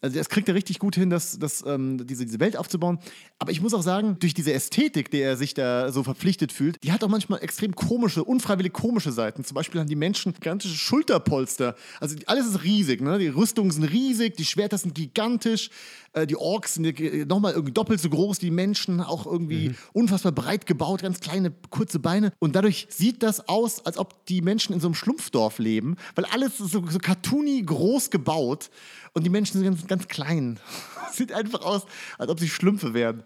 Also 0.04 0.18
das 0.18 0.28
kriegt 0.28 0.50
er 0.50 0.54
richtig 0.54 0.80
gut 0.80 0.96
hin, 0.96 1.10
das, 1.10 1.40
das, 1.40 1.64
ähm, 1.66 2.06
diese, 2.06 2.26
diese 2.26 2.42
Welt 2.42 2.58
aufzubauen. 2.58 3.00
Aber 3.40 3.52
ich 3.54 3.62
muss 3.62 3.74
auch 3.74 3.82
sagen, 3.82 4.18
durch 4.20 4.34
diese 4.34 4.52
Ästhetik, 4.52 5.10
der 5.10 5.30
er 5.30 5.38
sich 5.38 5.54
da 5.54 5.94
so 5.94 6.04
verpflichtet 6.04 6.52
fühlt, 6.52 6.84
die 6.84 6.92
hat 6.92 7.06
auch 7.06 7.08
manchmal 7.08 7.42
extrem 7.42 7.74
komische, 7.74 8.22
unfreiwillig 8.26 8.74
komische 8.74 9.14
Seiten. 9.14 9.46
Zum 9.46 9.56
Beispiel 9.56 9.80
haben 9.80 9.88
die 9.88 9.96
Menschen 9.96 10.34
gigantische 10.34 10.76
Schulterpolster. 10.76 11.78
Also 12.02 12.18
alles 12.26 12.48
ist 12.48 12.64
riesig. 12.66 13.00
Ne? 13.00 13.18
Die 13.18 13.30
Rüstungen 13.30 13.72
sind 13.72 13.86
riesig, 13.86 14.36
die 14.36 14.44
Schwerter 14.44 14.78
sind 14.78 14.94
gigantisch, 14.94 15.70
äh, 16.14 16.28
die 16.28 16.36
Orks 16.36 16.76
sind 16.76 17.28
nochmal 17.28 17.54
irgendwie 17.54 17.74
doppelt 17.74 18.00
so 18.00 18.10
groß, 18.10 18.40
die 18.40 18.52
Menschen 18.52 19.02
auch 19.02 19.26
irgendwie 19.26 19.76
unfassbar 19.94 20.32
breit 20.32 20.66
gebaut, 20.66 21.02
ganz 21.02 21.20
kleine, 21.20 21.52
kurze 21.70 22.00
Beine. 22.00 22.32
Und 22.40 22.56
dadurch 22.56 22.88
sieht 22.90 23.24
das 23.24 23.48
aus, 23.50 23.86
als 23.86 23.98
ob 23.98 24.26
die 24.28 24.42
Menschen 24.42 24.74
in 24.74 24.80
so 24.80 24.88
einem 24.88 24.96
Schlumpfdorf 24.96 25.60
leben, 25.60 25.98
weil 26.16 26.26
alles 26.26 26.60
ist 26.60 26.72
so, 26.72 26.86
so 26.88 27.00
cartoony 27.00 27.64
groß 27.64 28.10
gebaut 28.10 28.70
und 29.14 29.24
die 29.24 29.30
Menschen 29.30 29.54
sind 29.54 29.64
ganz, 29.64 29.88
ganz 29.88 30.08
klein. 30.08 30.60
Sieht 31.12 31.32
einfach 31.32 31.62
aus, 31.62 31.84
als 32.18 32.30
ob 32.30 32.40
sie 32.40 32.50
Schlümpfe 32.50 32.94
wären. 32.94 33.24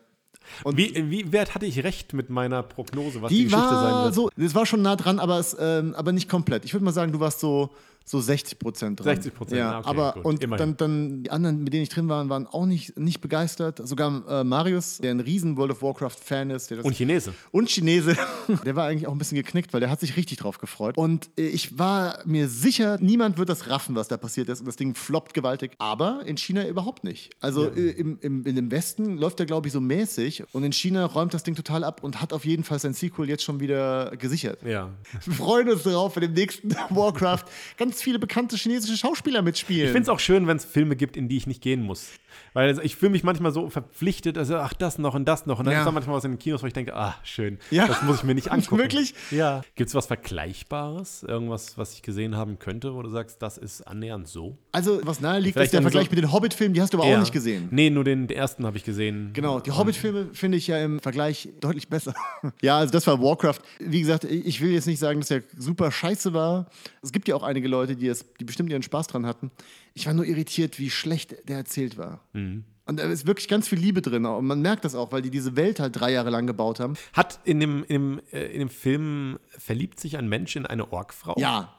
Wie, 0.65 0.93
wie 1.09 1.31
wert 1.31 1.55
hatte 1.55 1.65
ich 1.65 1.83
recht 1.83 2.13
mit 2.13 2.29
meiner 2.29 2.63
Prognose, 2.63 3.21
was 3.21 3.29
die, 3.29 3.39
Die 3.39 3.43
Geschichte 3.45 3.67
sein 3.67 3.93
war 3.93 4.03
wird? 4.05 4.15
so, 4.15 4.29
das 4.35 4.55
war 4.55 4.65
schon 4.65 4.81
nah 4.81 4.95
dran, 4.95 5.19
aber, 5.19 5.39
es, 5.39 5.55
ähm, 5.59 5.93
aber 5.95 6.11
nicht 6.11 6.29
komplett. 6.29 6.65
Ich 6.65 6.73
würde 6.73 6.85
mal 6.85 6.93
sagen, 6.93 7.11
du 7.11 7.19
warst 7.19 7.39
so, 7.39 7.69
so 8.07 8.21
60 8.21 8.57
Prozent 8.57 9.03
dran. 9.03 9.17
60%, 9.17 9.53
ja. 9.53 9.79
okay, 9.79 9.89
aber 9.89 10.13
gut, 10.13 10.25
und 10.25 10.43
immerhin. 10.43 10.77
dann, 10.77 10.77
dann 10.77 11.23
die 11.23 11.29
anderen, 11.29 11.63
mit 11.63 11.73
denen 11.73 11.83
ich 11.83 11.89
drin 11.89 12.07
war, 12.07 12.27
waren 12.29 12.47
auch 12.47 12.65
nicht, 12.65 12.97
nicht 12.97 13.19
begeistert. 13.19 13.85
Sogar 13.85 14.23
äh, 14.29 14.43
Marius, 14.45 14.99
der 14.99 15.11
ein 15.11 15.19
riesen 15.19 15.57
World 15.57 15.71
of 15.71 15.81
Warcraft-Fan 15.81 16.49
ist. 16.51 16.71
Und 16.71 16.95
Chinese. 16.95 17.33
und 17.51 17.69
Chinese, 17.69 18.15
der 18.65 18.77
war 18.77 18.87
eigentlich 18.87 19.07
auch 19.07 19.11
ein 19.11 19.17
bisschen 19.17 19.35
geknickt, 19.35 19.73
weil 19.73 19.81
der 19.81 19.89
hat 19.89 19.99
sich 19.99 20.15
richtig 20.15 20.37
drauf 20.37 20.57
gefreut. 20.57 20.97
Und 20.97 21.29
äh, 21.37 21.47
ich 21.47 21.77
war 21.77 22.19
mir 22.25 22.47
sicher, 22.47 22.97
niemand 23.01 23.37
wird 23.37 23.49
das 23.49 23.69
raffen, 23.69 23.95
was 23.95 24.07
da 24.07 24.15
passiert 24.15 24.47
ist. 24.47 24.61
Und 24.61 24.67
das 24.67 24.77
Ding 24.77 24.95
floppt 24.95 25.33
gewaltig. 25.33 25.73
Aber 25.77 26.21
in 26.25 26.37
China 26.37 26.65
überhaupt 26.65 27.03
nicht. 27.03 27.35
Also 27.41 27.69
äh, 27.69 27.89
im, 27.89 28.19
im, 28.21 28.45
in 28.45 28.55
dem 28.55 28.71
Westen 28.71 29.17
läuft 29.17 29.39
der, 29.39 29.45
glaube 29.45 29.67
ich, 29.67 29.73
so 29.73 29.81
mäßig. 29.81 30.45
Und 30.53 30.63
in 30.63 30.71
China 30.71 31.05
räumt 31.05 31.33
das 31.33 31.43
Ding 31.43 31.55
total 31.55 31.83
ab 31.83 32.05
und 32.05 32.21
hat 32.21 32.31
auf 32.31 32.45
jeden 32.45 32.63
Fall 32.63 32.79
sein 32.79 32.93
Sequel 32.93 33.27
jetzt 33.27 33.43
schon 33.43 33.59
wieder 33.59 34.15
gesichert. 34.15 34.63
Ja. 34.63 34.91
Wir 35.25 35.33
freuen 35.33 35.69
uns 35.69 35.83
darauf, 35.83 36.15
wenn 36.15 36.23
im 36.23 36.33
nächsten 36.33 36.69
Warcraft 36.89 37.43
ganz 37.75 37.96
ganz 37.97 38.03
viele 38.03 38.19
bekannte 38.19 38.55
chinesische 38.57 38.95
Schauspieler 38.95 39.41
mitspielen. 39.41 39.85
Ich 39.87 39.91
finde 39.91 40.03
es 40.03 40.09
auch 40.09 40.19
schön, 40.19 40.45
wenn 40.45 40.57
es 40.57 40.65
Filme 40.65 40.95
gibt, 40.95 41.17
in 41.17 41.27
die 41.29 41.37
ich 41.37 41.47
nicht 41.47 41.63
gehen 41.63 41.81
muss. 41.81 42.09
Weil 42.53 42.67
also 42.67 42.81
ich 42.83 42.95
fühle 42.95 43.11
mich 43.11 43.23
manchmal 43.23 43.51
so 43.51 43.69
verpflichtet, 43.71 44.37
also 44.37 44.57
ach, 44.57 44.73
das 44.73 44.99
noch 44.99 45.15
und 45.15 45.25
das 45.27 45.47
noch. 45.47 45.57
Und 45.57 45.65
dann 45.65 45.73
Ja. 45.73 45.79
ist 45.79 45.85
da 45.85 45.91
manchmal 45.91 46.15
was 46.17 46.23
in 46.25 46.33
den 46.33 46.39
Kinos, 46.39 46.61
wo 46.61 46.67
ich 46.67 46.73
denke, 46.73 46.95
ah, 46.95 47.15
schön, 47.23 47.57
Ja. 47.71 47.87
das 47.87 48.03
muss 48.03 48.17
ich 48.17 48.23
mir 48.23 48.35
nicht 48.35 48.51
angucken. 48.51 48.77
Wirklich? 48.77 49.15
Ja. 49.31 49.61
Gibt 49.75 49.89
es 49.89 49.95
was 49.95 50.05
Vergleichbares? 50.05 51.23
Irgendwas, 51.23 51.77
was 51.77 51.93
ich 51.93 52.01
gesehen 52.03 52.35
haben 52.35 52.59
könnte, 52.59 52.93
wo 52.93 53.01
du 53.01 53.09
sagst, 53.09 53.41
das 53.41 53.57
ist 53.57 53.81
annähernd 53.81 54.27
so? 54.27 54.57
Also, 54.71 54.99
was 55.03 55.19
nahe 55.19 55.39
liegt, 55.39 55.53
Vielleicht 55.53 55.67
ist 55.67 55.73
der 55.73 55.81
Vergleich 55.81 56.05
so- 56.09 56.15
mit 56.15 56.23
den 56.23 56.31
Hobbit-Filmen, 56.31 56.73
die 56.75 56.81
hast 56.81 56.93
du 56.93 56.99
aber 56.99 57.07
auch 57.07 57.19
nicht 57.19 57.31
gesehen. 57.33 57.67
Nee, 57.71 57.89
nur 57.89 58.03
den 58.03 58.29
ersten 58.29 58.65
habe 58.65 58.77
ich 58.77 58.83
gesehen. 58.83 59.31
Genau, 59.33 59.59
die 59.59 59.71
Hobbit-Filme 59.71 60.27
finde 60.33 60.57
ich 60.59 60.67
ja 60.67 60.77
im 60.83 60.99
Vergleich 60.99 61.49
deutlich 61.59 61.87
besser. 61.87 62.13
ja, 62.61 62.77
also 62.77 62.91
das 62.91 63.07
war 63.07 63.19
Warcraft. 63.21 63.59
Wie 63.79 63.99
gesagt, 63.99 64.23
ich 64.25 64.61
will 64.61 64.71
jetzt 64.71 64.85
nicht 64.87 64.99
sagen, 64.99 65.19
dass 65.21 65.31
er 65.31 65.41
super 65.57 65.91
scheiße 65.91 66.33
war. 66.33 66.67
Es 67.01 67.11
gibt 67.11 67.27
ja 67.27 67.35
auch 67.35 67.43
einige 67.43 67.67
Leute, 67.67 67.86
die, 67.95 68.07
es, 68.07 68.25
die 68.39 68.43
bestimmt 68.45 68.69
ihren 68.69 68.83
Spaß 68.83 69.07
dran 69.07 69.25
hatten. 69.25 69.51
Ich 69.93 70.05
war 70.05 70.13
nur 70.13 70.25
irritiert, 70.25 70.79
wie 70.79 70.89
schlecht 70.89 71.35
der 71.47 71.57
erzählt 71.57 71.97
war. 71.97 72.21
Und 72.33 72.65
da 72.99 73.03
ist 73.03 73.25
wirklich 73.27 73.47
ganz 73.47 73.67
viel 73.67 73.79
Liebe 73.79 74.01
drin. 74.01 74.25
Und 74.25 74.45
man 74.45 74.61
merkt 74.61 74.85
das 74.85 74.95
auch, 74.95 75.11
weil 75.11 75.21
die 75.21 75.29
diese 75.31 75.55
Welt 75.55 75.79
halt 75.79 75.99
drei 75.99 76.11
Jahre 76.11 76.29
lang 76.29 76.47
gebaut 76.47 76.79
haben. 76.79 76.93
Hat 77.13 77.39
in 77.43 77.59
dem, 77.59 77.83
in, 77.83 78.17
dem, 78.17 78.21
äh, 78.31 78.45
in 78.45 78.59
dem 78.59 78.69
Film 78.69 79.39
verliebt 79.49 79.99
sich 79.99 80.17
ein 80.17 80.27
Mensch 80.29 80.55
in 80.55 80.65
eine 80.65 80.91
Orkfrau? 80.91 81.35
Ja, 81.37 81.73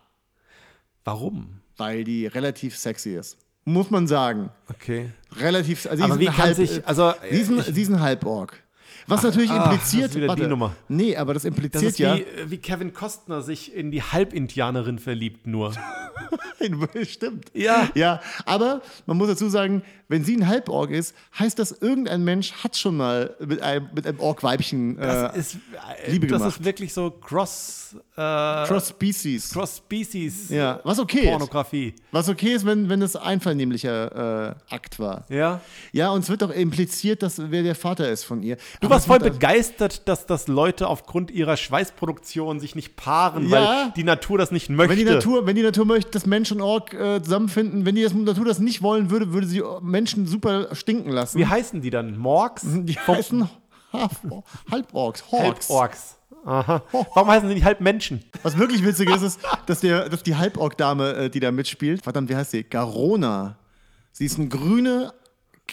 Warum? 1.04 1.60
weil 1.76 2.04
die 2.04 2.26
relativ 2.26 2.76
sexy 2.76 3.10
ist. 3.16 3.38
Muss 3.64 3.90
man 3.90 4.06
sagen. 4.06 4.50
Okay. 4.68 5.10
Relativ. 5.36 5.86
Also 5.86 6.04
Aber 6.04 6.18
wie 6.18 6.24
kann 6.26 6.36
halb, 6.36 6.56
sich- 6.56 6.86
also, 6.86 7.12
sie 7.30 7.82
ist 7.82 7.88
ein 7.90 8.00
Halborg. 8.00 8.62
Was 9.08 9.22
natürlich 9.22 9.50
ah, 9.50 9.64
impliziert. 9.64 10.10
das 10.10 10.16
ist 10.16 10.22
wieder 10.22 10.36
die 10.36 10.46
Nummer. 10.46 10.74
Nee, 10.88 11.16
aber 11.16 11.34
das 11.34 11.44
impliziert 11.44 11.82
Das 11.82 11.92
ist 11.92 11.98
ja. 11.98 12.16
wie, 12.16 12.22
äh, 12.22 12.50
wie 12.50 12.58
Kevin 12.58 12.92
Costner 12.92 13.42
sich 13.42 13.74
in 13.74 13.90
die 13.90 14.02
Halbindianerin 14.02 14.98
verliebt 14.98 15.46
nur. 15.46 15.72
Stimmt. 17.04 17.50
Ja. 17.54 17.88
Ja, 17.94 18.20
aber 18.44 18.82
man 19.06 19.16
muss 19.16 19.28
dazu 19.28 19.48
sagen, 19.48 19.82
wenn 20.08 20.24
sie 20.24 20.36
ein 20.36 20.46
Halborg 20.46 20.90
ist, 20.90 21.14
heißt 21.38 21.58
das, 21.58 21.72
irgendein 21.72 22.24
Mensch 22.24 22.52
hat 22.52 22.76
schon 22.76 22.96
mal 22.96 23.34
mit 23.38 23.62
einem, 23.62 23.88
mit 23.94 24.06
einem 24.06 24.18
Ork-Weibchen 24.20 24.96
Das 24.96 25.34
äh, 25.34 25.38
ist, 25.38 25.54
äh, 25.54 26.10
Liebe 26.10 26.26
das 26.26 26.38
gemacht. 26.38 26.58
ist 26.58 26.64
wirklich 26.64 26.92
so 26.92 27.10
Cross, 27.10 27.96
äh, 28.16 28.16
Cross-Species. 28.16 29.50
Cross-Species 29.52 30.48
Ja, 30.50 30.80
was 30.84 30.98
okay 30.98 31.20
ist. 31.20 31.30
Pornografie. 31.30 31.94
Was 32.10 32.28
okay 32.28 32.54
ist, 32.54 32.66
wenn, 32.66 32.88
wenn 32.88 33.00
das 33.00 33.16
einvernehmlicher 33.16 34.56
äh, 34.70 34.74
Akt 34.74 34.98
war. 34.98 35.24
Ja. 35.28 35.60
Ja, 35.92 36.10
und 36.10 36.20
es 36.24 36.28
wird 36.28 36.42
auch 36.42 36.50
impliziert, 36.50 37.22
dass 37.22 37.38
wer 37.50 37.62
der 37.62 37.74
Vater 37.74 38.10
ist 38.10 38.24
von 38.24 38.42
ihr. 38.42 38.56
Du 38.80 38.86
Aber 38.86 38.97
es 38.98 39.06
voll 39.06 39.18
begeistert, 39.18 40.08
dass 40.08 40.26
das 40.26 40.46
Leute 40.48 40.86
aufgrund 40.88 41.30
ihrer 41.30 41.56
Schweißproduktion 41.56 42.60
sich 42.60 42.74
nicht 42.74 42.96
paaren, 42.96 43.48
Ja. 43.48 43.50
weil 43.84 43.92
die 43.96 44.04
Natur 44.04 44.38
das 44.38 44.50
nicht 44.50 44.68
möchte. 44.70 44.90
Wenn 44.90 44.98
die, 44.98 45.04
Natur, 45.04 45.46
wenn 45.46 45.56
die 45.56 45.62
Natur 45.62 45.84
möchte, 45.86 46.10
dass 46.10 46.26
Mensch 46.26 46.52
und 46.52 46.60
Ork 46.60 46.92
äh, 46.94 47.22
zusammenfinden, 47.22 47.84
wenn 47.86 47.94
die 47.94 48.02
das, 48.02 48.12
Natur 48.14 48.44
das 48.44 48.58
nicht 48.58 48.82
wollen 48.82 49.10
würde, 49.10 49.32
würde 49.32 49.46
sie 49.46 49.62
Menschen 49.80 50.26
super 50.26 50.74
stinken 50.74 51.10
lassen. 51.10 51.38
Wie 51.38 51.46
heißen 51.46 51.80
die 51.80 51.90
dann? 51.90 52.16
Morgs? 52.18 52.62
die 52.66 52.98
heißen 52.98 53.48
Halb- 53.92 54.44
Halborks, 54.70 55.24
Hawks. 55.32 55.68
Halborks. 55.68 56.14
Aha. 56.44 56.82
Warum 56.92 57.28
heißen 57.30 57.48
sie 57.48 57.54
nicht 57.54 57.64
Halbmenschen? 57.64 58.22
Was 58.42 58.56
wirklich 58.58 58.84
witzig 58.84 59.10
ist, 59.10 59.22
ist, 59.22 59.40
dass, 59.66 59.80
der, 59.80 60.08
dass 60.08 60.22
die 60.22 60.36
Halborg-Dame, 60.36 61.14
äh, 61.14 61.30
die 61.30 61.40
da 61.40 61.50
mitspielt, 61.50 62.02
verdammt, 62.02 62.28
wie 62.30 62.36
heißt 62.36 62.52
sie? 62.52 62.64
Garona. 62.64 63.56
Sie 64.12 64.24
ist 64.24 64.38
eine 64.38 64.48
grüne, 64.48 65.12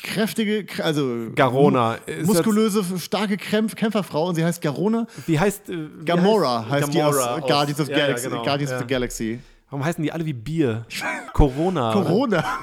kräftige, 0.05 0.59
krä- 0.65 0.81
also 0.81 1.27
Garona. 1.35 1.97
muskulöse, 2.23 2.83
starke 2.99 3.37
Kämpf 3.37 3.75
Kämpferfrau 3.75 4.27
und 4.29 4.35
sie 4.35 4.45
heißt 4.45 4.61
Garona. 4.61 5.07
Wie 5.25 5.39
heißt. 5.39 5.69
Äh, 5.69 5.87
Gamora 6.05 6.69
heißt, 6.69 6.93
die 6.93 7.01
aus 7.01 7.15
Gamora 7.17 7.39
Guardians 7.39 7.79
of, 7.81 7.89
ja, 7.89 7.97
ja, 7.97 8.05
Galaxy, 8.05 8.29
genau. 8.29 8.43
Guardians 8.43 8.71
Ja. 8.71 8.77
of 8.77 8.83
the 8.83 8.87
Galaxy. 8.87 9.39
Warum 9.75 9.85
heißen 9.85 10.01
die 10.01 10.13
alle 10.13 10.25
wie 10.25 10.31
Bier? 10.31 10.85
Corona. 11.33 11.91
Corona. 11.91 12.45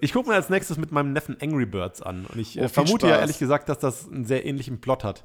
Ich 0.00 0.12
gucke 0.12 0.28
mir 0.30 0.34
als 0.34 0.48
nächstes 0.50 0.78
mit 0.78 0.90
meinem 0.90 1.12
Neffen 1.12 1.36
Angry 1.40 1.64
Birds 1.66 2.00
an. 2.02 2.26
Und 2.26 2.38
ich 2.40 2.58
Oh, 2.60 2.66
vermute 2.68 3.06
ja 3.06 3.12
Spaß. 3.14 3.20
ehrlich 3.22 3.38
gesagt, 3.38 3.68
dass 3.68 3.78
das 3.78 4.08
einen 4.10 4.24
sehr 4.24 4.44
ähnlichen 4.46 4.80
Plot 4.80 5.04
hat. 5.04 5.22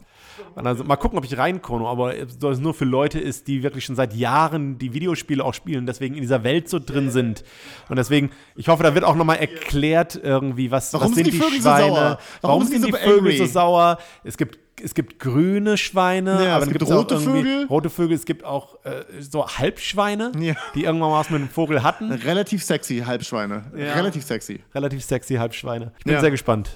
Also, 0.55 0.84
mal 0.84 0.97
gucken, 0.97 1.18
ob 1.18 1.26
ich 1.26 1.38
reinkomme, 1.38 1.88
aber 1.88 2.14
dass 2.14 2.57
es 2.57 2.60
nur 2.60 2.74
für 2.74 2.86
Leute 2.86 3.20
ist, 3.20 3.47
die 3.47 3.64
wirklich 3.64 3.86
schon 3.86 3.95
seit 3.95 4.14
Jahren 4.14 4.78
die 4.78 4.93
Videospiele 4.93 5.43
auch 5.43 5.53
spielen, 5.53 5.86
deswegen 5.86 6.16
in 6.16 6.22
dieser 6.22 6.43
Welt 6.43 6.70
so 6.70 6.80
drin 6.80 7.12
sind. 7.12 7.43
Und 7.89 7.95
deswegen, 7.97 8.30
ich 8.55 8.68
hoffe, 8.68 8.84
da 8.84 8.93
wird 8.93 9.03
auch 9.05 9.16
nochmal 9.16 9.38
erklärt 9.38 10.20
irgendwie, 10.22 10.70
was, 10.72 10.93
Warum 10.93 11.07
was 11.10 11.16
sind 11.16 11.28
die 11.28 11.32
Vögel 11.32 11.62
so 11.62 11.70
Schweine, 11.70 11.88
sauer? 11.88 11.95
warum, 11.95 12.18
Warum 12.41 12.64
sind 12.66 12.86
die 12.86 12.91
so 12.91 12.97
Vögel 12.97 13.18
angry? 13.20 13.38
so 13.38 13.45
sauer? 13.45 13.97
Es 14.24 14.38
gibt 14.38 14.60
es 14.84 14.93
gibt 14.93 15.19
grüne 15.19 15.77
Schweine, 15.77 16.43
Ja, 16.45 16.55
aber 16.55 16.65
es 16.65 16.71
gibt 16.71 16.84
rote 16.89 17.19
Vögel. 17.19 17.65
Rote 17.65 17.89
Vögel, 17.89 18.15
es 18.15 18.25
gibt 18.25 18.43
auch 18.43 18.84
äh, 18.86 19.03
so 19.19 19.47
Halbschweine, 19.47 20.32
Ja. 20.39 20.55
die 20.75 20.84
irgendwann 20.86 21.11
mal 21.11 21.19
was 21.19 21.30
mit 21.30 21.41
einem 21.41 21.49
Vogel 21.49 21.84
hatten. 21.84 22.11
Relativ 22.11 22.63
sexy 22.63 22.99
Halbschweine. 23.05 23.71
Ja. 23.75 23.93
Relativ 23.93 24.23
sexy. 24.23 24.61
Relativ 24.73 25.03
sexy 25.03 25.36
Halbschweine. 25.36 25.91
Ich 25.99 26.05
bin 26.05 26.19
sehr 26.19 26.32
gespannt. 26.32 26.69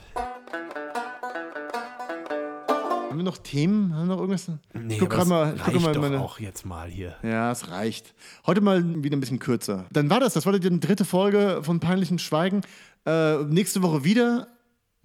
Haben 3.09 3.17
wir 3.19 3.23
noch 3.25 3.37
Themen? 3.37 3.93
Haben 3.93 4.07
wir 4.07 4.15
noch 4.15 4.21
irgendwas? 4.21 4.47
Nee, 4.73 4.95
ich 4.95 4.99
guck 4.99 5.13
aber 5.13 5.25
mal. 5.25 5.53
Ich 5.55 5.67
reicht 5.67 5.81
mal 5.81 5.93
doch 5.93 6.01
meine. 6.01 6.19
auch 6.19 6.39
jetzt 6.39 6.65
mal 6.65 6.87
hier. 6.89 7.15
Ja, 7.21 7.51
es 7.51 7.69
reicht. 7.69 8.15
Heute 8.47 8.61
mal 8.61 8.83
wieder 9.03 9.15
ein 9.15 9.19
bisschen 9.19 9.37
kürzer. 9.37 9.85
Dann 9.91 10.09
war 10.09 10.19
das. 10.19 10.33
Das 10.33 10.47
war 10.47 10.53
die 10.57 10.79
dritte 10.79 11.05
Folge 11.05 11.59
von 11.61 11.79
Peinlichem 11.79 12.17
Schweigen. 12.17 12.61
Äh, 13.05 13.43
nächste 13.43 13.83
Woche 13.83 14.03
wieder. 14.03 14.47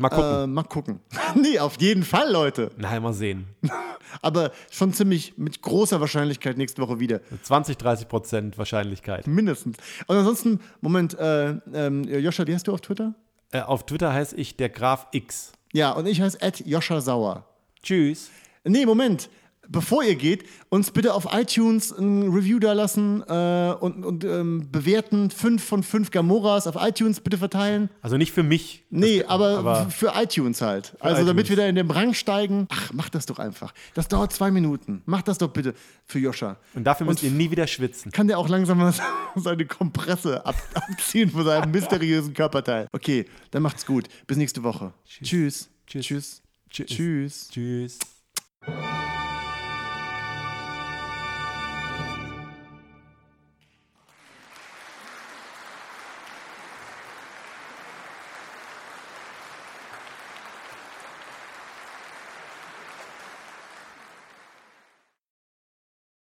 Mal 0.01 0.11
gucken. 0.11 0.45
Äh, 0.45 0.47
mal 0.47 0.63
gucken. 0.63 1.01
nee, 1.35 1.59
auf 1.59 1.81
jeden 1.81 2.05
Fall, 2.05 2.31
Leute. 2.31 2.71
Nachher 2.77 3.01
mal 3.01 3.13
sehen. 3.13 3.47
Aber 4.23 4.53
schon 4.71 4.93
ziemlich 4.93 5.37
mit 5.37 5.61
großer 5.61 6.01
Wahrscheinlichkeit 6.01 6.57
nächste 6.57 6.81
Woche 6.81 7.01
wieder. 7.01 7.21
20, 7.43 7.77
30 7.77 8.09
Prozent 8.09 8.59
Wahrscheinlichkeit. 8.59 9.27
Mindestens. 9.27 9.77
Und 10.07 10.17
ansonsten, 10.17 10.61
Moment, 10.81 11.19
äh, 11.19 11.57
ähm, 11.75 12.05
Joscha, 12.05 12.47
wie 12.47 12.55
heißt 12.55 12.69
du 12.69 12.73
auf 12.73 12.81
Twitter? 12.81 13.15
Äh, 13.51 13.63
auf 13.63 13.87
Twitter 13.87 14.13
heiße 14.13 14.37
ich 14.37 14.57
der 14.57 14.69
Graf 14.69 15.09
X. 15.11 15.53
Ja, 15.73 15.93
und 15.93 16.07
ich 16.07 16.21
heiße 16.21 16.39
Joscha 16.65 17.01
Sauer. 17.01 17.45
Tschüss. 17.83 18.31
Nee, 18.65 18.87
Moment. 18.87 19.29
Bevor 19.71 20.03
ihr 20.03 20.17
geht, 20.17 20.45
uns 20.71 20.91
bitte 20.91 21.13
auf 21.13 21.29
iTunes 21.31 21.93
ein 21.93 22.23
Review 22.33 22.59
da 22.59 22.73
lassen 22.73 23.23
äh, 23.29 23.75
und, 23.79 24.03
und 24.05 24.25
ähm, 24.25 24.69
bewerten. 24.73 25.31
Fünf 25.31 25.63
von 25.63 25.83
fünf 25.83 26.11
Gamoras 26.11 26.67
auf 26.67 26.77
iTunes 26.79 27.21
bitte 27.21 27.37
verteilen. 27.37 27.91
Also 28.01 28.17
nicht 28.17 28.33
für 28.33 28.43
mich. 28.43 28.85
Nee, 28.89 29.25
aber, 29.25 29.59
aber- 29.59 29.81
f- 29.89 29.95
für 29.95 30.13
iTunes 30.17 30.63
halt. 30.63 30.95
also 31.01 31.25
damit 31.27 31.45
iTunes. 31.45 31.49
wir 31.51 31.57
da 31.57 31.67
in 31.69 31.75
den 31.75 31.91
Rang 31.91 32.15
steigen. 32.15 32.67
Ach, 32.71 32.93
mach 32.95 33.11
das 33.11 33.27
doch 33.27 33.39
einfach. 33.39 33.75
Das 33.93 34.09
dauert 34.09 34.33
zwei 34.33 34.51
Minuten. 34.51 35.03
Mach 35.05 35.21
das 35.21 35.37
doch 35.37 35.49
bitte 35.51 35.75
für 36.07 36.19
Joscha. 36.19 36.57
Und 36.75 36.85
dafür 36.85 37.07
müsst 37.07 37.23
ihr 37.23 37.31
nie 37.31 37.51
wieder 37.51 37.67
schwitzen. 37.67 38.11
Kann 38.11 38.27
der 38.27 38.39
auch 38.39 38.49
langsam 38.49 38.79
mal 38.79 38.95
seine 39.37 39.67
Kompresse 39.67 40.47
ab 40.47 40.57
abziehen 40.75 41.31
von 41.31 41.45
seinem 41.45 41.71
mysteriösen 41.73 42.33
Körperteil. 42.33 42.89
Okay, 42.93 43.27
dann 43.51 43.63
macht's 43.63 43.85
gut. 43.85 44.07
Bis 44.27 44.39
nächste 44.39 44.63
Woche. 44.63 44.95
Tschüss. 45.07 45.69
Tschüss. 45.87 46.03
Tschüss. 46.05 46.43
Tschüss. 46.71 46.89
Tschüss. 46.89 47.49
Tschüss. 47.51 47.99